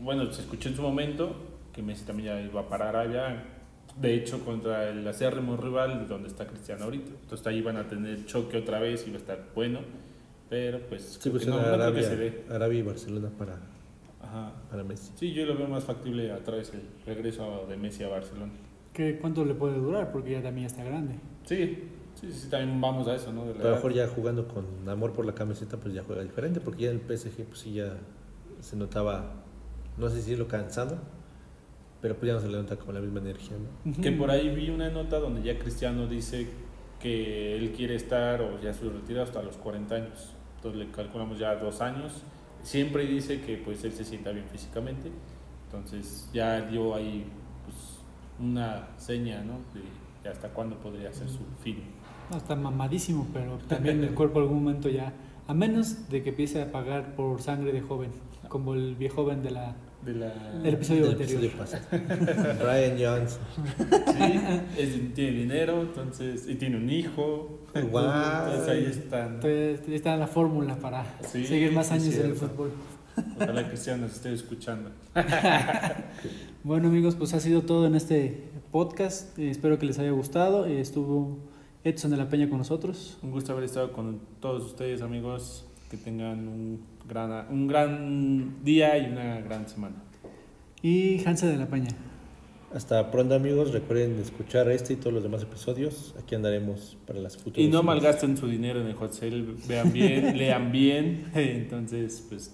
bueno, 0.01 0.31
se 0.33 0.41
escuchó 0.41 0.69
en 0.69 0.75
su 0.75 0.81
momento 0.81 1.35
que 1.71 1.83
Messi 1.83 2.03
también 2.05 2.29
ya 2.29 2.41
iba 2.41 2.61
a 2.61 2.67
parar 2.67 2.95
allá, 2.95 3.45
de 4.01 4.13
hecho 4.15 4.43
contra 4.45 4.89
el 4.89 5.07
acérrimo 5.07 5.57
rival 5.57 6.07
donde 6.07 6.27
está 6.27 6.45
Cristiano 6.47 6.85
ahorita. 6.85 7.11
Entonces 7.21 7.45
ahí 7.47 7.61
van 7.61 7.77
a 7.77 7.87
tener 7.87 8.25
choque 8.25 8.57
otra 8.57 8.79
vez 8.79 9.07
y 9.07 9.09
va 9.11 9.15
a 9.17 9.19
estar 9.19 9.39
bueno, 9.55 9.79
pero 10.49 10.79
pues, 10.87 11.17
Sí, 11.19 11.29
pues 11.29 11.43
que 11.43 11.49
no, 11.49 11.59
era 11.59 11.71
no 11.71 11.73
creo 11.77 11.93
que 11.93 11.99
Arabia, 11.99 12.09
se 12.09 12.15
dé. 12.17 12.43
Arabia 12.49 12.79
y 12.79 12.81
Barcelona 12.83 13.29
para, 13.37 13.53
Ajá. 14.21 14.53
para 14.69 14.83
Messi. 14.83 15.11
Sí, 15.15 15.33
yo 15.33 15.45
lo 15.45 15.55
veo 15.57 15.67
más 15.67 15.83
factible 15.83 16.31
a 16.31 16.37
través 16.43 16.71
del 16.71 16.81
regreso 17.05 17.65
de 17.67 17.77
Messi 17.77 18.03
a 18.03 18.09
Barcelona. 18.09 18.51
¿Qué, 18.93 19.17
¿Cuánto 19.19 19.45
le 19.45 19.53
puede 19.53 19.75
durar? 19.77 20.11
Porque 20.11 20.31
ya 20.31 20.41
también 20.41 20.65
está 20.67 20.83
grande. 20.83 21.15
Sí, 21.45 21.83
sí, 22.15 22.31
sí, 22.31 22.49
también 22.49 22.79
vamos 22.81 23.07
a 23.07 23.15
eso, 23.15 23.31
¿no? 23.31 23.45
De 23.45 23.53
la 23.55 23.61
a 23.61 23.63
lo 23.69 23.75
mejor 23.75 23.93
ya 23.93 24.07
jugando 24.07 24.47
con 24.47 24.65
amor 24.89 25.13
por 25.13 25.25
la 25.25 25.33
camiseta, 25.35 25.77
pues 25.77 25.93
ya 25.93 26.03
juega 26.03 26.23
diferente, 26.23 26.59
porque 26.59 26.83
ya 26.83 26.91
en 26.91 27.01
el 27.07 27.17
PSG, 27.17 27.43
pues 27.45 27.59
sí 27.59 27.73
ya 27.73 27.97
se 28.59 28.75
notaba, 28.75 29.33
no 29.97 30.09
sé 30.09 30.21
si 30.21 30.35
lo 30.35 30.47
cansado, 30.47 30.97
pero 32.01 32.15
pues 32.15 32.27
ya 32.27 32.33
no 32.33 32.39
se 32.39 32.47
le 32.47 32.57
nota 32.57 32.75
con 32.77 32.93
la 32.93 33.01
misma 33.01 33.19
energía, 33.19 33.57
¿no? 33.57 34.01
Que 34.01 34.11
por 34.11 34.29
ahí 34.29 34.53
vi 34.53 34.69
una 34.69 34.89
nota 34.89 35.19
donde 35.19 35.41
ya 35.41 35.57
Cristiano 35.57 36.07
dice 36.07 36.47
que 36.99 37.55
él 37.55 37.71
quiere 37.71 37.95
estar 37.95 38.41
o 38.41 38.59
ya 38.61 38.73
su 38.73 38.89
retiro 38.89 39.21
hasta 39.21 39.41
los 39.41 39.57
40 39.57 39.95
años. 39.95 40.33
Entonces 40.57 40.79
le 40.79 40.91
calculamos 40.91 41.39
ya 41.39 41.55
dos 41.55 41.81
años. 41.81 42.23
Siempre 42.63 43.05
dice 43.05 43.41
que 43.41 43.57
pues 43.57 43.83
él 43.83 43.93
se 43.93 44.03
sienta 44.03 44.31
bien 44.31 44.45
físicamente. 44.51 45.11
Entonces 45.65 46.29
ya 46.33 46.61
dio 46.61 46.95
ahí 46.95 47.25
pues, 47.65 47.99
una 48.39 48.87
seña, 48.97 49.43
¿no? 49.43 49.53
De 49.73 49.81
hasta 50.29 50.49
cuándo 50.49 50.77
podría 50.77 51.11
ser 51.13 51.29
su 51.29 51.39
fin. 51.61 51.83
No, 52.29 52.37
está 52.37 52.55
mamadísimo, 52.55 53.27
pero 53.33 53.57
también 53.67 54.03
el 54.03 54.13
cuerpo 54.13 54.39
en 54.39 54.43
algún 54.45 54.63
momento 54.63 54.89
ya. 54.89 55.13
A 55.47 55.53
menos 55.53 56.09
de 56.09 56.23
que 56.23 56.29
empiece 56.29 56.61
a 56.61 56.71
pagar 56.71 57.15
por 57.15 57.41
sangre 57.41 57.71
de 57.71 57.81
joven, 57.81 58.11
como 58.49 58.73
el 58.73 58.95
viejo 58.95 59.23
joven 59.23 59.43
de 59.43 59.51
la. 59.51 59.75
De 60.05 60.13
la... 60.13 60.33
El 60.63 60.73
episodio 60.73 61.03
Del 61.03 61.11
anterior. 61.13 61.43
episodio 61.43 61.57
pasado. 61.57 61.83
Brian 62.63 62.97
Johnson. 62.97 63.41
Sí, 64.15 64.39
es- 64.77 65.13
tiene 65.13 65.31
dinero, 65.39 65.81
entonces, 65.81 66.47
y 66.47 66.55
tiene 66.55 66.77
un 66.77 66.89
hijo. 66.89 67.59
Guau. 67.73 68.45
Entonces 68.49 68.69
ahí 68.69 68.85
están. 68.85 69.35
Entonces, 69.35 69.81
está 69.89 70.15
la 70.15 70.27
fórmula 70.27 70.75
para 70.77 71.05
Sí, 71.27 71.45
seguir 71.45 71.71
más 71.73 71.91
años 71.91 72.15
en 72.15 72.27
el 72.27 72.35
fútbol. 72.35 72.71
Ojalá 73.35 73.67
Cristiano 73.67 74.03
nos 74.03 74.13
esté 74.15 74.33
escuchando. 74.33 74.91
Bueno, 76.63 76.89
amigos, 76.89 77.15
pues 77.15 77.33
ha 77.33 77.39
sido 77.39 77.61
todo 77.61 77.87
en 77.87 77.95
este 77.95 78.43
podcast. 78.71 79.37
Eh, 79.39 79.49
espero 79.49 79.79
que 79.79 79.85
les 79.85 79.99
haya 79.99 80.11
gustado. 80.11 80.65
Eh, 80.65 80.81
estuvo 80.81 81.37
Edson 81.85 82.11
de 82.11 82.17
la 82.17 82.27
Peña 82.27 82.49
con 82.49 82.57
nosotros. 82.57 83.17
Un 83.23 83.31
gusto 83.31 83.53
haber 83.53 83.63
estado 83.63 83.93
con 83.93 84.19
todos 84.41 84.65
ustedes, 84.65 85.01
amigos. 85.01 85.65
Que 85.89 85.97
tengan 85.97 86.47
un 86.47 86.81
gran, 87.07 87.47
un 87.49 87.67
gran 87.67 88.63
día 88.63 88.97
y 88.97 89.11
una 89.11 89.39
gran 89.41 89.67
semana. 89.67 89.95
Y 90.81 91.23
Hansa 91.25 91.47
de 91.47 91.57
la 91.57 91.67
Peña. 91.67 91.89
Hasta 92.73 93.09
pronto, 93.11 93.33
amigos. 93.33 93.71
Recuerden 93.71 94.19
escuchar 94.19 94.69
este 94.69 94.93
y 94.93 94.95
todos 94.97 95.13
los 95.13 95.23
demás 95.23 95.43
episodios. 95.43 96.13
Aquí 96.19 96.35
andaremos 96.35 96.97
para 97.07 97.19
las 97.19 97.37
futuras. 97.37 97.59
Y 97.59 97.69
no 97.69 97.81
malgasten 97.81 98.35
su 98.35 98.47
dinero 98.47 98.81
en 98.81 98.87
el 98.87 98.95
hot 98.95 99.13
sale. 99.13 99.45
Vean 99.67 99.93
bien, 99.93 100.37
lean 100.37 100.71
bien. 100.71 101.31
Entonces, 101.33 102.25
pues, 102.27 102.53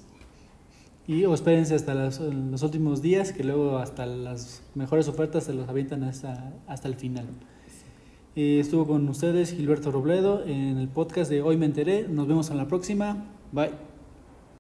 Y 1.08 1.26
o 1.26 1.34
espérense 1.34 1.74
hasta 1.74 1.96
los, 1.96 2.20
los 2.20 2.62
últimos 2.62 3.02
días, 3.02 3.34
que 3.34 3.44
luego 3.44 3.80
hasta 3.80 4.06
las 4.06 4.62
mejores 4.76 5.08
ofertas 5.08 5.46
se 5.46 5.54
los 5.54 5.68
avientan 5.68 6.04
hasta, 6.04 6.54
hasta 6.68 6.88
el 6.88 6.96
final. 6.96 7.26
Eh, 8.36 8.60
estuvo 8.60 8.88
con 8.88 9.08
ustedes 9.10 9.54
Gilberto 9.54 9.92
Robledo 9.92 10.44
en 10.46 10.78
el 10.78 10.88
podcast 10.88 11.30
de 11.30 11.42
Hoy 11.42 11.58
Me 11.58 11.66
Enteré. 11.66 12.08
Nos 12.08 12.28
vemos 12.28 12.50
en 12.50 12.58
la 12.58 12.68
próxima. 12.68 13.26
Bye. 13.52 13.93